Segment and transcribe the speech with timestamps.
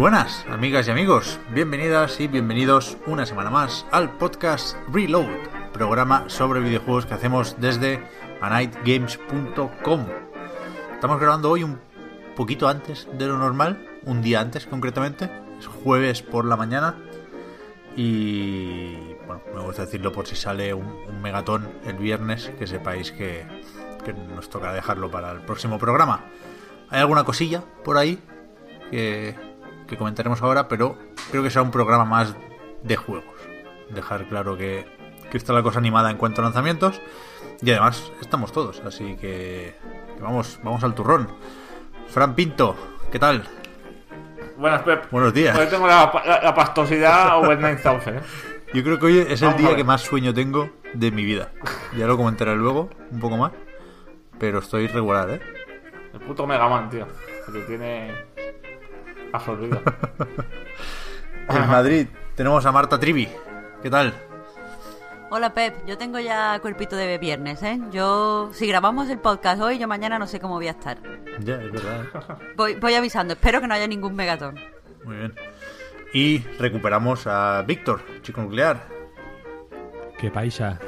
[0.00, 1.38] buenas, amigas y amigos.
[1.52, 5.28] Bienvenidas y bienvenidos una semana más al podcast Reload,
[5.74, 8.02] programa sobre videojuegos que hacemos desde
[8.40, 10.06] anightgames.com.
[10.94, 11.78] Estamos grabando hoy un
[12.34, 16.96] poquito antes de lo normal, un día antes concretamente, es jueves por la mañana
[17.94, 18.94] y
[19.26, 23.44] bueno, me gusta decirlo por si sale un, megatón el viernes, que sepáis que,
[24.02, 26.24] que nos toca dejarlo para el próximo programa.
[26.88, 28.18] Hay alguna cosilla por ahí
[28.90, 29.49] que,
[29.90, 30.96] que comentaremos ahora, pero
[31.30, 32.34] creo que será un programa más
[32.82, 33.34] de juegos.
[33.90, 34.86] Dejar claro que,
[35.30, 37.02] que está la cosa animada en cuanto a lanzamientos.
[37.60, 39.74] Y además estamos todos, así que,
[40.16, 41.28] que vamos, vamos al turrón.
[42.06, 42.76] Fran Pinto,
[43.10, 43.42] ¿qué tal?
[44.56, 45.10] Buenas, Pep.
[45.10, 45.58] Buenos días.
[45.58, 48.20] Hoy tengo la, la, la pastosidad over 9000, ¿eh?
[48.72, 51.50] Yo creo que hoy es el Vamos día que más sueño tengo de mi vida.
[51.96, 53.52] Ya lo comentaré luego, un poco más.
[54.38, 55.40] Pero estoy regular, ¿eh?
[56.14, 57.06] El puto Mega Man, tío.
[57.46, 57.66] Que te
[59.30, 59.82] tiene absorbido.
[61.48, 63.28] En Madrid tenemos a Marta Trivi.
[63.82, 64.14] ¿Qué tal?
[65.30, 67.80] Hola Pep, yo tengo ya cuerpito de viernes, ¿eh?
[67.90, 70.98] Yo, si grabamos el podcast hoy, yo mañana no sé cómo voy a estar.
[71.40, 72.04] Ya, es verdad.
[72.04, 72.44] ¿eh?
[72.56, 74.60] Voy, voy avisando, espero que no haya ningún megatón.
[75.04, 75.34] Muy bien.
[76.12, 78.86] Y recuperamos a Víctor, chico nuclear.
[80.18, 80.78] Qué paisa.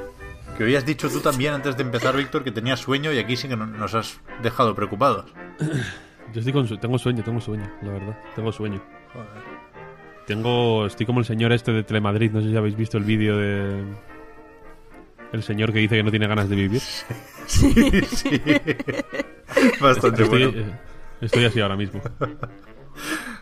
[0.56, 3.36] Que hoy has dicho tú también antes de empezar, Víctor, que tenías sueño y aquí
[3.36, 5.32] sí que no- nos has dejado preocupados.
[6.32, 8.18] Yo estoy con su- tengo sueño, tengo sueño, la verdad.
[8.34, 8.80] Tengo sueño.
[10.26, 10.86] Tengo.
[10.86, 12.30] Estoy como el señor este de Telemadrid.
[12.32, 13.84] No sé si habéis visto el vídeo de.
[15.32, 16.80] El señor que dice que no tiene ganas de vivir.
[19.80, 20.58] Bastante Estoy, bueno.
[20.60, 20.78] eh,
[21.20, 22.00] estoy así ahora mismo.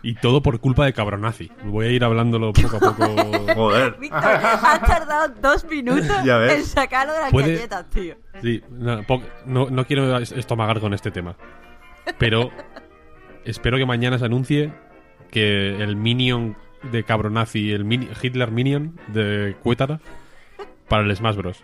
[0.02, 1.50] Y todo por culpa de Cabronazi.
[1.64, 3.04] Voy a ir hablándolo poco a poco.
[3.54, 3.96] Joder.
[4.00, 6.52] Víctor, has tardado dos minutos Ya ves.
[6.54, 8.14] en sacarlo de las Puede- galletas, tío.
[8.42, 9.00] Sí, no,
[9.46, 11.36] no, no quiero es- estomagar con este tema.
[12.18, 12.50] Pero
[13.44, 14.72] espero que mañana se anuncie
[15.30, 16.56] que el Minion
[16.90, 20.00] de Cabronazi, el mini- Hitler Minion de Cuétara,
[20.88, 21.62] para el Smash Bros.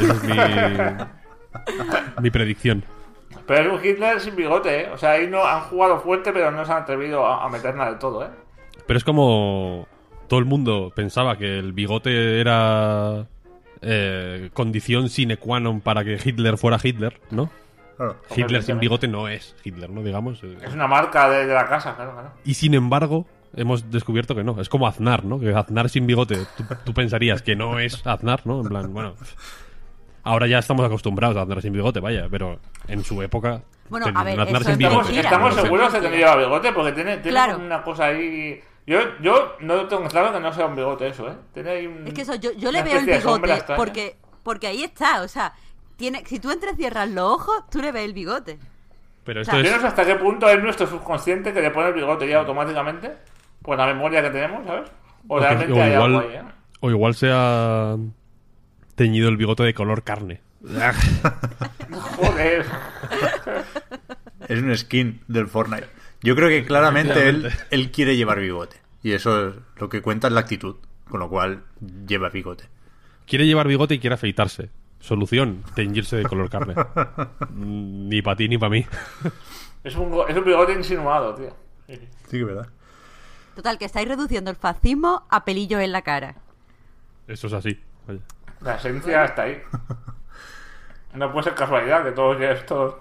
[0.00, 0.34] Esa es mi,
[2.22, 2.84] mi predicción.
[3.46, 4.88] Pero es un Hitler sin bigote, ¿eh?
[4.92, 7.74] O sea, ahí no han jugado fuerte, pero no se han atrevido a, a meter
[7.74, 8.28] nada de todo, ¿eh?
[8.86, 9.86] Pero es como
[10.28, 13.26] todo el mundo pensaba que el bigote era
[13.80, 17.48] eh, condición sine qua non para que Hitler fuera Hitler, ¿no?
[17.98, 18.16] Claro.
[18.34, 20.02] Hitler sin bigote no es Hitler, ¿no?
[20.02, 20.42] Digamos.
[20.44, 20.56] eh.
[20.62, 22.30] Es una marca de, de la casa, claro, claro.
[22.44, 24.58] Y sin embargo, hemos descubierto que no.
[24.60, 25.38] Es como Aznar, ¿no?
[25.40, 26.38] Que Aznar sin bigote.
[26.56, 28.60] Tú, tú pensarías que no es Aznar, ¿no?
[28.62, 29.14] En plan, bueno.
[30.24, 32.26] Ahora ya estamos acostumbrados a Aznar sin bigote, vaya.
[32.30, 33.62] Pero en su época.
[33.88, 35.20] Bueno, ten- a ver, Aznar eso sin es bigote.
[35.20, 37.58] Estamos, no seguros de que no lleva bigote porque tiene, tiene Claro.
[37.58, 38.60] una cosa ahí.
[38.86, 41.34] Yo, yo no tengo claro que no sea un bigote eso, ¿eh?
[41.52, 44.82] Tiene ahí un- Es que eso, yo, yo le veo el bigote porque, porque ahí
[44.82, 45.52] está, o sea,
[45.98, 48.58] tiene, si tú entras y cierras los ojos, tú le ves el bigote.
[49.24, 49.66] Pero O esto sea, es.
[49.68, 52.38] Yo no sé hasta qué punto es nuestro subconsciente que le pone el bigote ya
[52.38, 53.12] automáticamente.
[53.62, 54.88] Por la memoria que tenemos, ¿sabes?
[55.26, 56.42] O o que- realmente o hay igual, algo ahí, ¿eh?
[56.80, 57.96] o igual se ha
[58.94, 60.40] teñido el bigote de color carne.
[62.16, 62.64] Joder.
[64.48, 65.88] Es un skin del Fortnite.
[66.22, 68.76] Yo creo que claramente él, él quiere llevar bigote.
[69.02, 70.76] Y eso es lo que cuenta es la actitud.
[71.10, 71.64] Con lo cual
[72.06, 72.64] lleva bigote.
[73.26, 74.70] Quiere llevar bigote y quiere afeitarse.
[75.00, 76.74] Solución, teñirse de color carne.
[77.54, 78.84] Ni para ti ni para mí.
[79.84, 81.54] Es un, go- es un bigote insinuado, tío.
[81.86, 81.98] Sí,
[82.30, 82.68] que es verdad.
[83.54, 86.34] Total, que estáis reduciendo el fascismo a pelillos en la cara.
[87.26, 87.80] Eso es así.
[88.06, 88.20] Vaya.
[88.60, 89.60] La esencia está ahí.
[91.14, 92.36] No puede ser casualidad que todos
[92.66, 92.94] todos,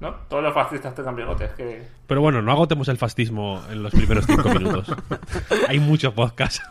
[0.00, 0.14] ¿no?
[0.28, 1.50] Todos los fascistas tengan bigotes.
[1.52, 1.86] Que...
[2.06, 4.86] Pero bueno, no agotemos el fascismo en los primeros cinco minutos.
[5.68, 6.62] Hay mucho podcast.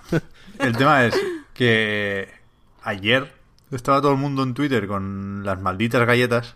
[0.59, 1.19] El tema es
[1.53, 2.29] que
[2.83, 3.31] ayer
[3.75, 6.55] estaba todo el mundo en Twitter con las malditas galletas.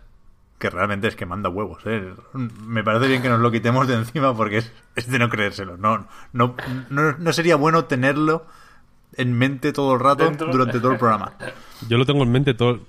[0.58, 2.14] Que realmente es que manda huevos, ¿eh?
[2.34, 5.76] Me parece bien que nos lo quitemos de encima porque es, es de no creérselo.
[5.76, 6.56] No, no,
[6.90, 8.46] no, no sería bueno tenerlo
[9.18, 10.48] en mente todo el rato Dentro.
[10.52, 11.34] durante todo el programa.
[11.90, 12.80] Yo lo tengo en mente todo.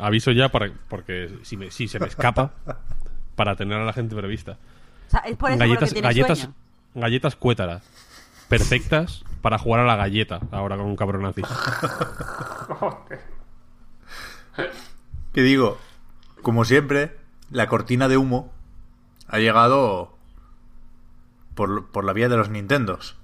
[0.00, 2.50] Aviso ya para porque si, me- si se me escapa
[3.36, 4.58] para tener a la gente prevista.
[5.06, 6.54] sea, es por eso por lo galletas, que galletas, sueño.
[6.94, 7.88] galletas cuétaras.
[8.48, 11.42] Perfectas para jugar a la galleta ahora con un cabronazi.
[15.32, 15.78] Que digo,
[16.42, 17.16] como siempre,
[17.50, 18.52] la cortina de humo
[19.28, 20.16] ha llegado
[21.54, 23.16] por, por la vía de los Nintendos.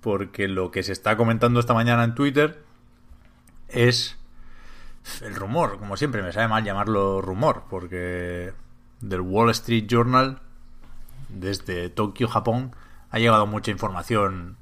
[0.00, 2.62] Porque lo que se está comentando esta mañana en Twitter
[3.68, 4.18] es
[5.22, 5.78] el rumor.
[5.78, 8.52] Como siempre, me sabe mal llamarlo rumor, porque
[9.00, 10.40] del Wall Street Journal,
[11.28, 12.74] desde Tokio, Japón,
[13.10, 14.56] ha llegado mucha información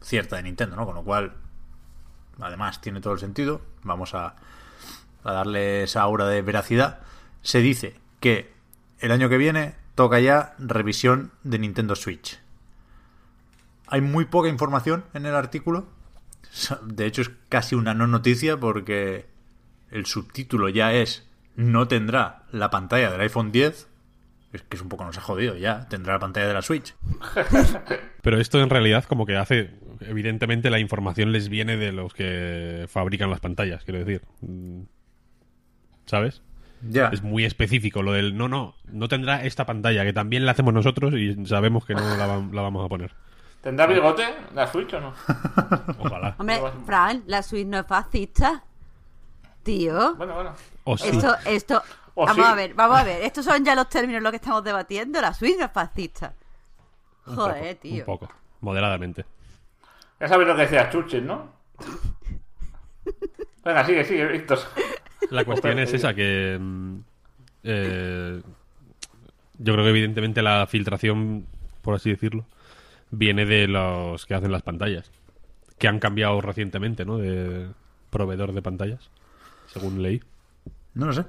[0.00, 0.86] cierta de Nintendo, ¿no?
[0.86, 1.34] Con lo cual,
[2.40, 3.60] además, tiene todo el sentido.
[3.82, 4.36] Vamos a,
[5.24, 7.00] a darle esa aura de veracidad.
[7.42, 8.52] Se dice que
[9.00, 12.38] el año que viene toca ya revisión de Nintendo Switch.
[13.86, 15.86] Hay muy poca información en el artículo.
[16.84, 19.26] De hecho, es casi una no noticia porque
[19.90, 23.88] el subtítulo ya es no tendrá la pantalla del iPhone 10.
[24.52, 25.88] Es que es un poco nos ha jodido ya.
[25.88, 26.94] Tendrá la pantalla de la Switch.
[28.22, 29.70] Pero esto en realidad como que hace...
[30.00, 34.22] Evidentemente la información les viene de los que fabrican las pantallas, quiero decir.
[36.06, 36.42] ¿Sabes?
[36.88, 37.08] Ya.
[37.08, 40.74] Es muy específico lo del no, no, no tendrá esta pantalla, que también la hacemos
[40.74, 43.12] nosotros y sabemos que no la, va- la vamos a poner.
[43.62, 44.22] ¿Tendrá bigote
[44.54, 45.14] la Switch o no?
[45.98, 46.34] Ojalá.
[46.38, 48.62] Hombre, Fran, la Switch no es fascista.
[49.62, 50.14] Tío.
[50.16, 50.52] Bueno, bueno.
[50.84, 51.08] O sí.
[51.08, 51.82] Esto, esto.
[52.14, 52.52] O vamos sí.
[52.52, 53.22] a ver, vamos a ver.
[53.22, 55.18] Estos son ya los términos en los que estamos debatiendo.
[55.22, 56.34] La Switch no es fascista.
[57.26, 57.98] Un Joder, poco, tío.
[58.00, 58.28] Un poco,
[58.60, 59.24] moderadamente.
[60.20, 61.48] Ya sabéis lo que decía Chuches, ¿no?
[63.64, 64.58] Venga, sigue, sigue, Víctor.
[65.30, 66.58] La cuestión es esa, que...
[66.60, 66.98] mm,
[67.64, 68.42] eh,
[69.58, 71.46] yo creo que evidentemente la filtración,
[71.82, 72.44] por así decirlo,
[73.10, 75.10] viene de los que hacen las pantallas.
[75.78, 77.18] Que han cambiado recientemente, ¿no?
[77.18, 77.68] De
[78.10, 79.10] proveedor de pantallas,
[79.66, 80.22] según leí.
[80.94, 81.24] No lo sé.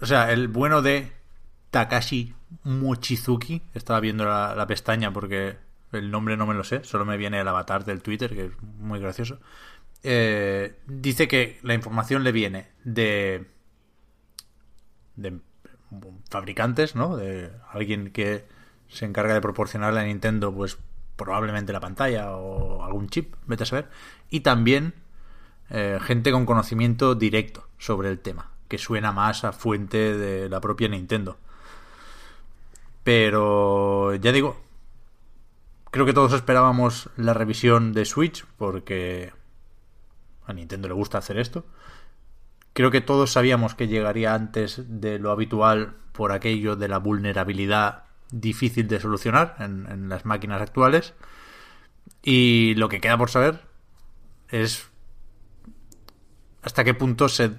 [0.00, 1.12] O sea, el bueno de
[1.70, 5.56] Takashi Mochizuki, estaba viendo la, la pestaña porque
[5.92, 8.62] el nombre no me lo sé, solo me viene el avatar del Twitter, que es
[8.78, 9.38] muy gracioso.
[10.02, 13.46] Eh, dice que la información le viene de,
[15.16, 15.38] de
[16.28, 17.16] fabricantes, ¿no?
[17.16, 18.44] De alguien que
[18.88, 20.78] se encarga de proporcionarle a Nintendo, pues
[21.16, 23.88] probablemente la pantalla o algún chip, vete a saber.
[24.28, 24.94] Y también
[25.70, 30.60] eh, gente con conocimiento directo sobre el tema, que suena más a fuente de la
[30.60, 31.38] propia Nintendo.
[33.04, 34.60] Pero ya digo,
[35.90, 39.32] creo que todos esperábamos la revisión de Switch porque
[40.52, 41.66] a Nintendo le gusta hacer esto.
[42.72, 48.04] Creo que todos sabíamos que llegaría antes de lo habitual por aquello de la vulnerabilidad
[48.30, 51.14] difícil de solucionar en, las máquinas actuales.
[52.22, 53.60] Y lo que queda por saber
[54.48, 54.88] es
[56.62, 57.52] hasta qué punto se,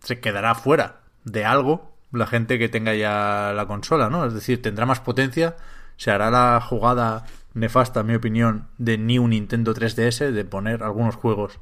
[0.00, 4.24] se quedará fuera de algo la gente que tenga ya la consola, ¿no?
[4.24, 5.56] Es decir, tendrá más potencia,
[5.96, 11.16] se hará la jugada nefasta, en mi opinión, de New Nintendo 3DS, de poner algunos
[11.16, 11.60] juegos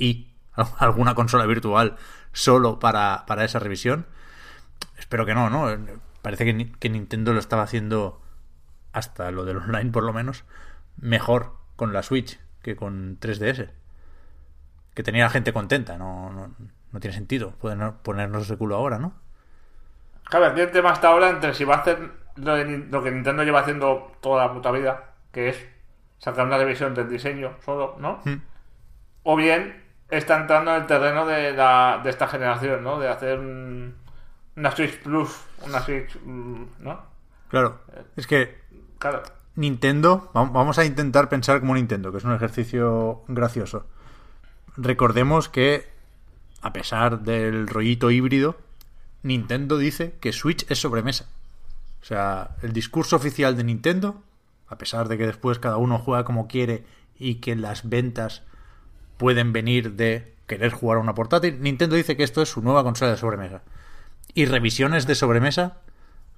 [0.00, 0.32] y
[0.78, 1.96] alguna consola virtual
[2.32, 4.06] solo para, para esa revisión.
[4.98, 5.68] Espero que no, ¿no?
[6.22, 8.20] Parece que, que Nintendo lo estaba haciendo
[8.92, 10.44] hasta lo del online, por lo menos,
[10.96, 13.70] mejor con la Switch que con 3DS
[14.94, 15.96] que tenía la gente contenta.
[15.96, 16.54] No, no,
[16.92, 19.14] no tiene sentido poner- ponernos de culo ahora, ¿no?
[20.24, 23.10] Claro, aquí el tema está ahora entre si va a hacer lo, de lo que
[23.10, 25.66] Nintendo lleva haciendo toda la puta vida, que es
[26.18, 28.20] sacar una revisión del diseño solo, ¿no?
[28.24, 28.42] Hmm.
[29.22, 32.98] O bien está entrando en el terreno de, la, de esta generación, ¿no?
[32.98, 33.94] De hacer un-
[34.56, 35.30] una Switch Plus,
[35.66, 37.00] una Switch, mm, ¿no?
[37.48, 37.80] Claro,
[38.16, 38.60] es que
[38.98, 39.22] Claro.
[39.56, 43.86] Nintendo, vam- vamos a intentar pensar como Nintendo, que es un ejercicio gracioso.
[44.76, 45.88] Recordemos que,
[46.62, 48.56] a pesar del rollito híbrido,
[49.22, 51.26] Nintendo dice que Switch es sobremesa.
[52.00, 54.22] O sea, el discurso oficial de Nintendo,
[54.68, 56.84] a pesar de que después cada uno juega como quiere
[57.18, 58.42] y que las ventas
[59.20, 62.82] pueden venir de querer jugar a una portátil, Nintendo dice que esto es su nueva
[62.82, 63.60] consola de sobremesa.
[64.32, 65.76] Y revisiones de sobremesa,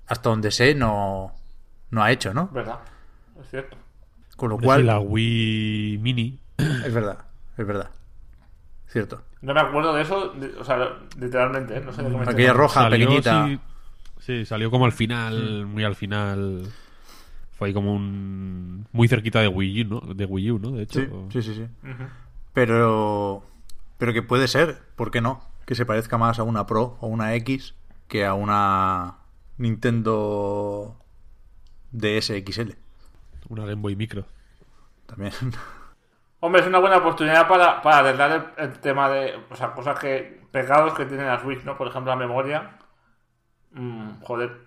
[0.09, 1.33] hasta donde sé, no,
[1.93, 2.49] no ha hecho, ¿no?
[2.49, 2.81] ¿Verdad?
[3.41, 3.77] Es cierto.
[4.37, 6.41] Con lo Hombre, cual, la Wii Mini.
[6.59, 7.19] es verdad,
[7.57, 7.91] es verdad.
[8.89, 9.23] Cierto.
[9.43, 11.83] No me acuerdo de eso, de- o sea, literalmente, ¿eh?
[11.85, 13.47] No sé de me Aquella roja Salió, pequeñita.
[13.47, 13.61] Sí,
[14.19, 16.67] sí, salió como al final, muy al final.
[17.53, 18.87] Fue ahí como un.
[18.93, 20.15] Muy cerquita de Wii U, ¿no?
[20.15, 20.71] De Wii U, ¿no?
[20.73, 21.01] De hecho.
[21.31, 21.67] Sí, sí, sí, sí.
[22.53, 23.43] Pero,
[23.99, 25.43] pero que puede ser, ¿por qué no?
[25.67, 27.75] Que se parezca más a una Pro o una X
[28.09, 29.19] que a una
[29.57, 30.97] Nintendo
[31.93, 32.73] DS XL.
[33.49, 34.25] Una Game Boy Micro.
[35.07, 35.33] También.
[36.41, 39.99] Hombre, es una buena oportunidad para, para arreglar el, el tema de, o sea, cosas
[39.99, 41.77] que, pegados que tiene la Switch, ¿no?
[41.77, 42.79] Por ejemplo, la memoria.
[43.73, 44.67] Mm, joder.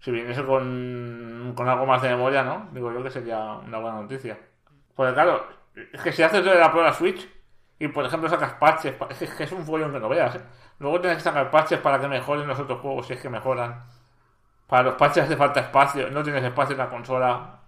[0.00, 2.68] si viniese con, con algo más de memoria, ¿no?
[2.72, 4.38] Digo yo que sería una buena noticia.
[4.94, 7.28] Porque claro, es que si haces la prueba Switch
[7.78, 10.36] y por ejemplo sacas parches, pa- es que, es un follón que no veas.
[10.36, 10.40] ¿eh?
[10.78, 13.84] Luego tienes que sacar parches para que mejoren los otros juegos, si es que mejoran.
[14.66, 17.60] Para los parches hace falta espacio, no tienes espacio en la consola.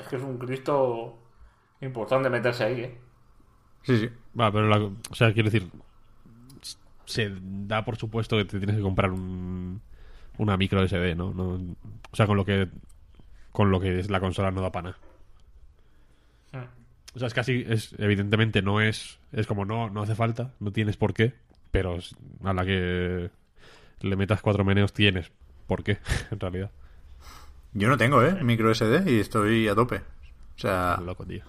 [0.00, 1.18] Es que es un Cristo
[1.80, 3.00] importante meterse ahí, ¿eh?
[3.82, 4.10] Sí, sí.
[4.38, 4.78] Va, pero la-
[5.10, 5.70] o sea, quiero decir,
[7.04, 9.80] se da por supuesto que te tienes que comprar un,
[10.38, 11.32] una micro SD, ¿no?
[11.32, 11.54] No-
[12.10, 12.68] O sea, con lo que
[13.52, 14.96] con lo que es la consola no da pana.
[17.14, 20.72] O sea, es casi, es, evidentemente no es, es como no, no hace falta, no
[20.72, 21.34] tienes por qué,
[21.70, 21.98] pero
[22.44, 23.30] a la que
[24.00, 25.32] le metas cuatro meneos tienes
[25.66, 25.98] por qué,
[26.30, 26.70] en realidad.
[27.72, 28.42] Yo no tengo, ¿eh?
[28.44, 29.96] Micro SD y estoy a tope.
[29.96, 31.44] O sea, Loco, tío.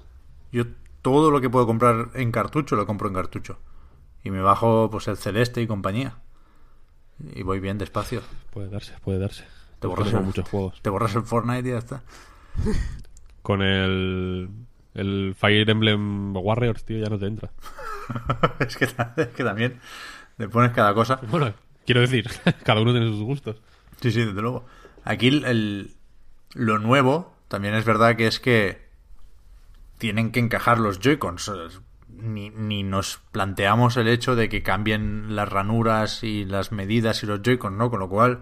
[0.51, 0.65] yo
[1.01, 3.57] todo lo que puedo comprar en cartucho lo compro en cartucho.
[4.23, 6.17] Y me bajo pues el celeste y compañía.
[7.35, 8.21] Y voy bien despacio.
[8.51, 9.45] Puede darse, puede darse.
[9.79, 10.81] Te borras el- muchos juegos.
[10.81, 12.03] Te borras el Fortnite y ya está.
[13.41, 14.49] Con el,
[14.93, 17.51] el Fire Emblem Warriors, tío, ya no te entra.
[18.59, 19.79] es, que, es que también
[20.37, 21.19] le pones cada cosa.
[21.29, 21.53] Bueno,
[21.85, 22.29] quiero decir,
[22.63, 23.57] cada uno tiene sus gustos.
[24.01, 24.65] Sí, sí, desde luego.
[25.03, 25.95] Aquí el, el-
[26.53, 28.89] lo nuevo también es verdad que es que
[29.97, 31.51] tienen que encajar los Joy-Cons.
[32.07, 37.27] Ni, ni nos planteamos el hecho de que cambien las ranuras y las medidas y
[37.27, 37.89] los Joy-Cons, ¿no?
[37.89, 38.41] Con lo cual,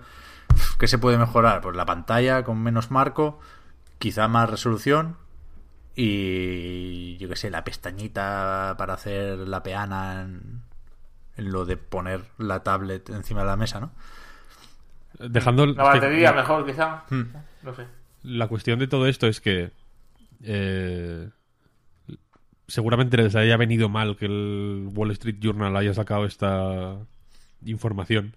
[0.79, 1.61] ¿qué se puede mejorar?
[1.61, 3.39] Pues la pantalla con menos marco,
[3.99, 5.17] quizá más resolución
[5.99, 10.61] y yo qué sé, la pestañita para hacer la peana en,
[11.37, 13.91] en lo de poner la tablet encima de la mesa, ¿no?
[15.19, 17.03] Dejando La que batería la- mejor, quizá.
[17.09, 17.23] Hmm.
[17.63, 17.85] No sé.
[18.23, 19.71] La cuestión de todo esto es que
[20.43, 21.29] eh,
[22.67, 26.97] seguramente les haya venido mal que el Wall Street Journal haya sacado esta
[27.65, 28.35] información.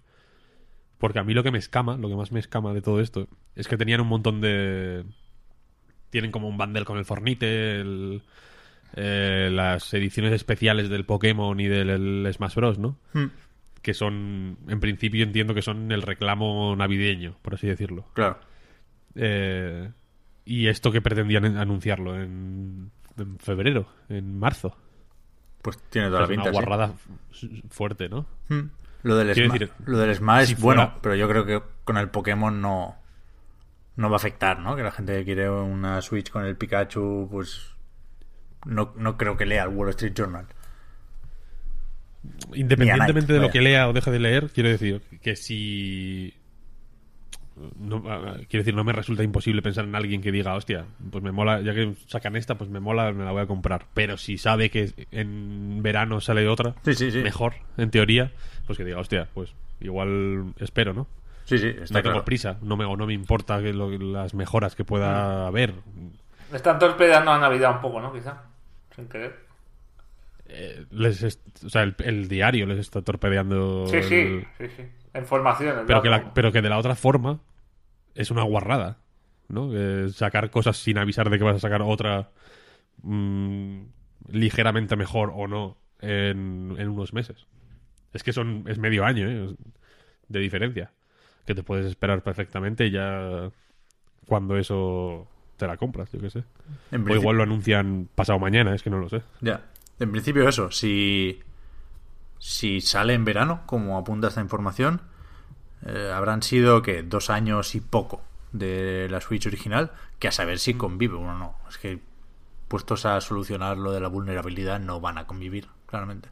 [0.98, 3.28] Porque a mí lo que me escama, lo que más me escama de todo esto,
[3.54, 5.04] es que tenían un montón de...
[6.10, 8.22] Tienen como un bundle con el Fornite, el-
[8.96, 12.98] eh, las ediciones especiales del Pokémon y del el Smash Bros, ¿no?
[13.12, 13.26] Hmm.
[13.82, 18.06] Que son, en principio entiendo que son el reclamo navideño, por así decirlo.
[18.14, 18.38] Claro.
[19.14, 19.90] Eh,
[20.44, 24.76] y esto que pretendían en- anunciarlo en, en febrero, en marzo.
[25.62, 26.42] Pues tiene toda la pinta.
[26.44, 26.94] una guarrada
[27.70, 28.26] fuerte, ¿no?
[28.48, 28.70] Hmm.
[29.02, 31.46] Lo del Quiero Sma- decir, lo del Smash si es bueno, fuera- pero yo creo
[31.46, 32.96] que con el Pokémon no,
[33.96, 34.76] no va a afectar, ¿no?
[34.76, 37.74] Que la gente que quiere una Switch con el Pikachu, pues
[38.64, 40.46] no, no creo que lea el Wall Street Journal.
[42.54, 46.34] Independientemente de lo que lea o deje de leer, quiero decir que si.
[47.78, 51.22] No, ah, quiero decir, no me resulta imposible pensar en alguien que diga, hostia, pues
[51.22, 53.86] me mola, ya que sacan esta, pues me mola, me la voy a comprar.
[53.92, 57.18] Pero si sabe que en verano sale otra, Sí, sí, sí.
[57.18, 58.32] mejor, en teoría,
[58.66, 61.06] pues que diga, hostia, pues igual espero, ¿no?
[61.50, 62.24] Sí, sí, está no tengo claro.
[62.24, 65.74] prisa, no me, o no me importa que lo- las mejoras que pueda haber.
[66.52, 68.12] Están torpedeando a Navidad un poco, ¿no?
[68.12, 68.42] Quizá.
[68.94, 69.36] Sin querer.
[70.46, 71.22] Eh, les
[71.64, 73.86] o sea, el, el diario les está torpedeando.
[73.86, 74.82] Sí, el- sí, sí, sí.
[75.18, 75.84] Información.
[75.86, 77.40] pero, que la- pero que de la otra forma
[78.14, 78.98] es una guarrada,
[79.48, 79.70] ¿no?
[79.70, 82.30] Que sacar cosas sin avisar de que vas a sacar otra
[83.02, 83.80] mm,
[84.28, 87.46] ligeramente mejor o no en, en unos meses.
[88.12, 89.54] Es que son es medio año ¿eh?
[90.28, 90.90] de diferencia.
[91.46, 93.50] Que te puedes esperar perfectamente y ya
[94.26, 96.38] cuando eso te la compras, yo qué sé.
[96.90, 99.22] En O principio- igual lo anuncian pasado mañana, es que no lo sé.
[99.40, 99.62] Ya.
[99.98, 101.40] En principio eso, si,
[102.38, 105.02] si sale en verano, como apunta esta información,
[105.84, 110.58] eh, habrán sido que dos años y poco de la Switch original, que a saber
[110.58, 111.54] si convive o no.
[111.68, 111.98] Es que
[112.68, 116.28] puestos a solucionar lo de la vulnerabilidad no van a convivir, claramente.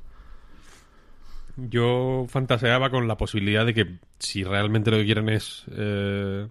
[1.61, 6.47] Yo fantaseaba con la posibilidad de que si realmente lo que quieren es eh,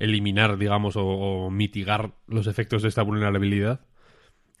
[0.00, 3.80] eliminar, digamos, o, mitigar los efectos de esta vulnerabilidad,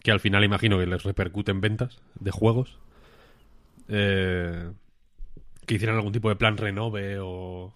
[0.04, 2.78] que al final imagino que les repercute en ventas de juegos,
[3.88, 4.70] eh,
[5.66, 7.74] que hicieran algún tipo de plan renove o,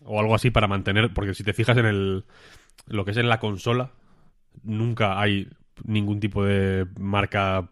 [0.00, 2.24] o algo así para mantener, porque si te fijas en el
[2.88, 3.92] lo que es en la consola,
[4.64, 5.48] nunca hay
[5.84, 7.70] ningún tipo de marca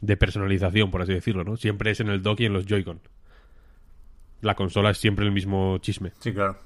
[0.00, 1.56] de personalización, por así decirlo, ¿no?
[1.56, 3.00] Siempre es en el dock y en los Joy-Con.
[4.40, 6.12] La consola es siempre el mismo chisme.
[6.18, 6.58] Sí, claro.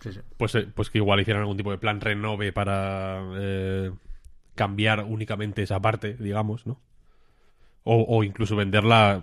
[0.00, 0.20] Sí, sí.
[0.36, 3.90] Pues, eh, pues que igual hicieran algún tipo de plan renove para eh,
[4.54, 6.80] cambiar únicamente esa parte, digamos, ¿no?
[7.84, 9.22] O, o incluso venderla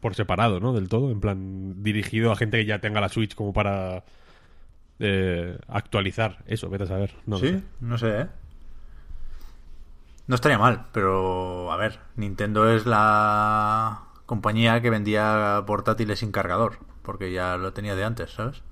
[0.00, 0.72] por separado, ¿no?
[0.72, 4.04] Del todo, en plan dirigido a gente que ya tenga la Switch como para
[4.98, 7.14] eh, actualizar eso, vete a saber.
[7.26, 7.62] No sí, sé.
[7.80, 8.26] no sé, ¿eh?
[10.26, 16.78] No estaría mal, pero a ver, Nintendo es la compañía que vendía portátiles sin cargador,
[17.02, 18.62] porque ya lo tenía de antes, ¿sabes?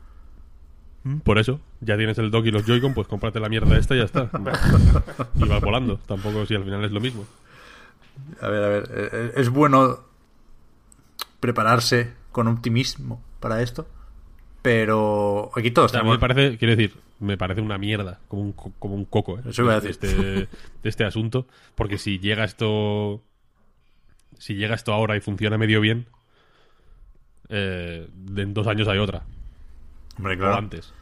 [1.24, 3.98] Por eso, ya tienes el dock y los Joy-Con, pues cómprate la mierda esta y
[3.98, 4.30] ya está.
[5.34, 5.96] y vas volando.
[6.06, 7.24] Tampoco si al final es lo mismo.
[8.42, 10.00] A ver, a ver, eh, es bueno
[11.40, 13.86] prepararse con optimismo para esto,
[14.62, 18.20] pero aquí todos O sea, a mí me parece, quiero decir, me parece una mierda,
[18.28, 19.42] como un, co- como un coco, ¿eh?
[19.48, 20.08] Eso iba a de, decir.
[20.10, 20.22] este,
[20.82, 21.46] de este asunto.
[21.74, 23.22] Porque si llega esto.
[24.38, 26.06] Si llega esto ahora y funciona medio bien,
[27.48, 29.24] eh, en dos años hay otra.
[30.16, 30.92] Hombre, O claro, antes.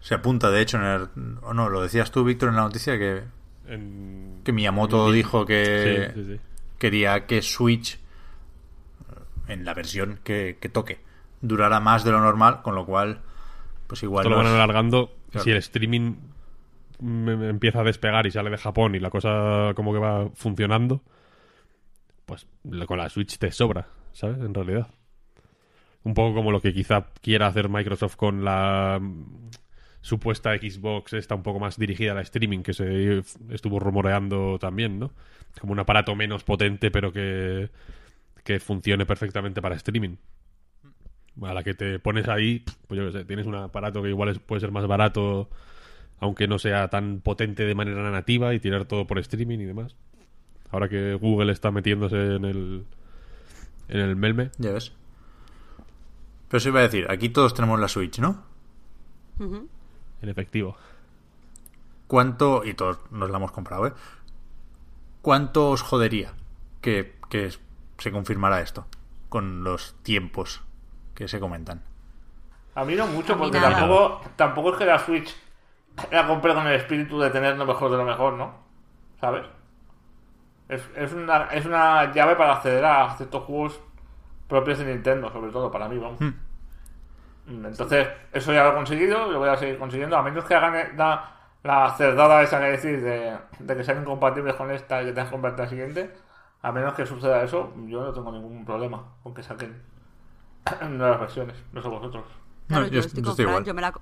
[0.00, 1.08] se apunta, de hecho, en el...
[1.42, 3.22] O no, lo decías tú, Víctor, en la noticia, que,
[3.66, 6.40] En- que Miyamoto dijo que Sí, sí, sí.
[6.78, 7.98] quería que Switch,
[9.48, 10.98] en la versión que, que toque,
[11.44, 13.20] durara más de lo normal, con lo cual,
[13.86, 14.24] pues igual...
[14.24, 15.12] Esto lo van alargando.
[15.30, 15.44] Claro.
[15.44, 16.14] Si el streaming
[17.00, 21.02] empieza a despegar y sale de Japón y la cosa como que va funcionando,
[22.24, 22.46] pues
[22.86, 24.38] con la Switch te sobra, ¿sabes?
[24.38, 24.88] En realidad.
[26.04, 29.50] Un poco como lo que quizá quiera hacer Microsoft con la mm,
[30.00, 35.12] supuesta Xbox, está un poco más dirigida al streaming, que se estuvo rumoreando también, ¿no?
[35.60, 37.70] Como un aparato menos potente, pero que,
[38.44, 40.16] que funcione perfectamente para streaming.
[41.42, 44.28] A la que te pones ahí, pues yo qué sé, tienes un aparato que igual
[44.28, 45.48] es- puede ser más barato,
[46.20, 49.96] aunque no sea tan potente de manera nativa y tirar todo por streaming y demás.
[50.70, 52.84] Ahora que Google está metiéndose en el
[53.88, 54.92] en el melme, Ya ves.
[56.48, 58.42] Pero se iba a decir, aquí todos tenemos la Switch, ¿no?
[60.22, 60.76] en efectivo.
[62.06, 63.92] ¿Cuánto, y todos nos la hemos comprado, ¿eh?
[65.22, 66.32] ¿Cuánto os jodería
[66.80, 67.50] que, que
[67.98, 68.86] se confirmara esto
[69.28, 70.62] con los tiempos
[71.14, 71.82] que se comentan?
[72.74, 75.34] A mí no mucho, porque tampoco, tampoco es que la Switch
[76.10, 78.54] la compré con el espíritu de tener lo mejor de lo mejor, ¿no?
[79.20, 79.46] ¿Sabes?
[80.68, 83.80] Es, es, una, es una llave para acceder a ciertos juegos
[84.48, 86.22] propios de Nintendo, sobre todo para mí, vamos.
[87.46, 90.54] Mm, Entonces, eso ya lo he conseguido lo voy a seguir consiguiendo, a menos que
[90.54, 91.30] hagan la,
[91.62, 95.26] la cerdada esa que decir de, de que sean incompatibles con esta y que tengas
[95.28, 96.12] que comprarte la siguiente.
[96.62, 99.82] A menos que suceda eso, yo no tengo ningún problema con que saquen
[100.90, 102.24] nuevas versiones, no sé vosotros.
[102.68, 103.64] Claro, No, yo, yo- estoy yo estoy igual.
[103.64, 103.92] yo me la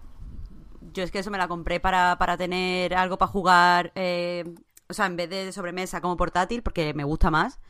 [0.94, 4.44] yo es que eso me la compré para, para tener algo para jugar, eh,
[4.88, 7.60] o sea, en vez de sobremesa como portátil, porque me gusta más.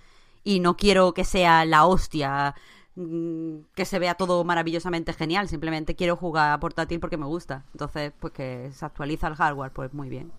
[0.45, 2.55] Y no quiero que sea la hostia,
[2.97, 5.49] mm, que se vea todo maravillosamente genial.
[5.49, 7.65] Simplemente quiero jugar a portátil porque me gusta.
[7.73, 10.33] Entonces, pues que se actualiza el hardware, pues muy bien.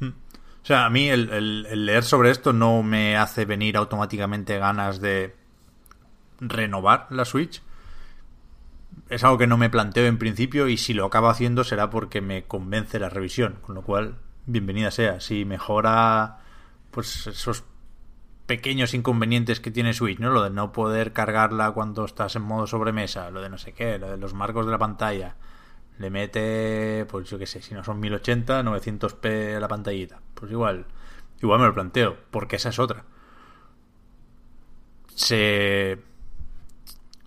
[0.00, 4.56] O sea, a mí el, el- el leer sobre esto no me hace venir automáticamente
[4.58, 5.34] ganas de
[6.38, 7.62] renovar la Switch.
[9.08, 12.20] Es algo que no me planteo en principio y si lo acabo haciendo será porque
[12.20, 15.20] me convence la revisión, con lo cual bienvenida sea.
[15.20, 16.38] Si mejora
[16.90, 17.64] pues esos
[18.46, 20.30] pequeños inconvenientes que tiene Switch, ¿no?
[20.30, 23.98] Lo de no poder cargarla cuando estás en modo sobremesa, lo de no sé qué,
[23.98, 25.36] lo de los marcos de la pantalla.
[25.98, 30.20] Le mete, pues yo qué sé, si no son 1080, 900p a la pantallita.
[30.34, 30.86] Pues igual,
[31.40, 33.04] igual me lo planteo, porque esa es otra.
[35.14, 35.98] Se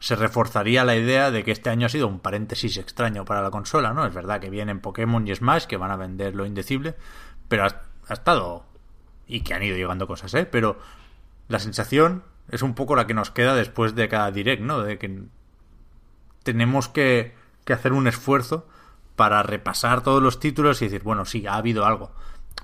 [0.04, 3.52] se reforzaría la idea de que este año ha sido un paréntesis extraño para la
[3.52, 4.06] consola, ¿no?
[4.06, 6.98] Es verdad que vienen Pokémon y Smash que van a vender lo indecible,
[7.48, 8.66] pero ha, estado
[9.28, 10.46] y que han ido llegando cosas, ¿eh?
[10.46, 10.78] Pero
[11.48, 14.82] la sensación es un poco la que nos queda después de cada direct, ¿no?
[14.82, 15.24] De que
[16.44, 18.68] tenemos que, que hacer un esfuerzo
[19.16, 22.12] para repasar todos los títulos y decir, bueno, sí, ha habido algo,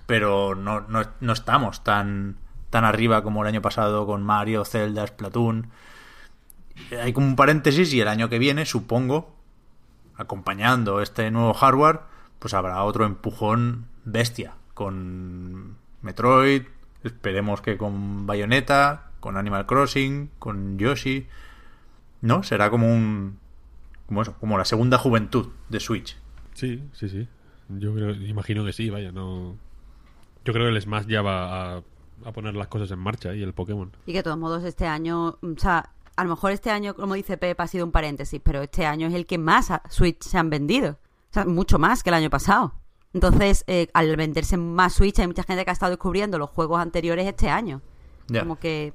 [0.08, 2.36] pero no, no, no estamos tan,
[2.70, 5.72] tan arriba como el año pasado con Mario, Zelda, Splatoon.
[7.02, 9.36] Hay como un paréntesis y el año que viene, supongo,
[10.16, 12.02] acompañando este nuevo hardware,
[12.40, 16.64] pues habrá otro empujón bestia con Metroid,
[17.04, 21.28] esperemos que con Bayonetta, con Animal Crossing, con Yoshi.
[22.22, 22.44] ¿No?
[22.44, 23.40] Será como un
[24.10, 26.18] como eso, como la segunda juventud de Switch.
[26.54, 27.28] Sí, sí, sí.
[27.70, 29.56] Yo creo, imagino que sí, vaya, no.
[30.44, 31.84] Yo creo que el Smash ya va a,
[32.26, 33.92] a poner las cosas en marcha y el Pokémon.
[34.08, 37.14] Y que de todos modos este año, o sea, a lo mejor este año, como
[37.14, 40.38] dice Pep, ha sido un paréntesis, pero este año es el que más Switch se
[40.38, 41.00] han vendido.
[41.30, 42.74] O sea, mucho más que el año pasado.
[43.14, 46.82] Entonces, eh, al venderse más Switch, hay mucha gente que ha estado descubriendo los juegos
[46.82, 47.82] anteriores este año.
[48.38, 48.94] Como que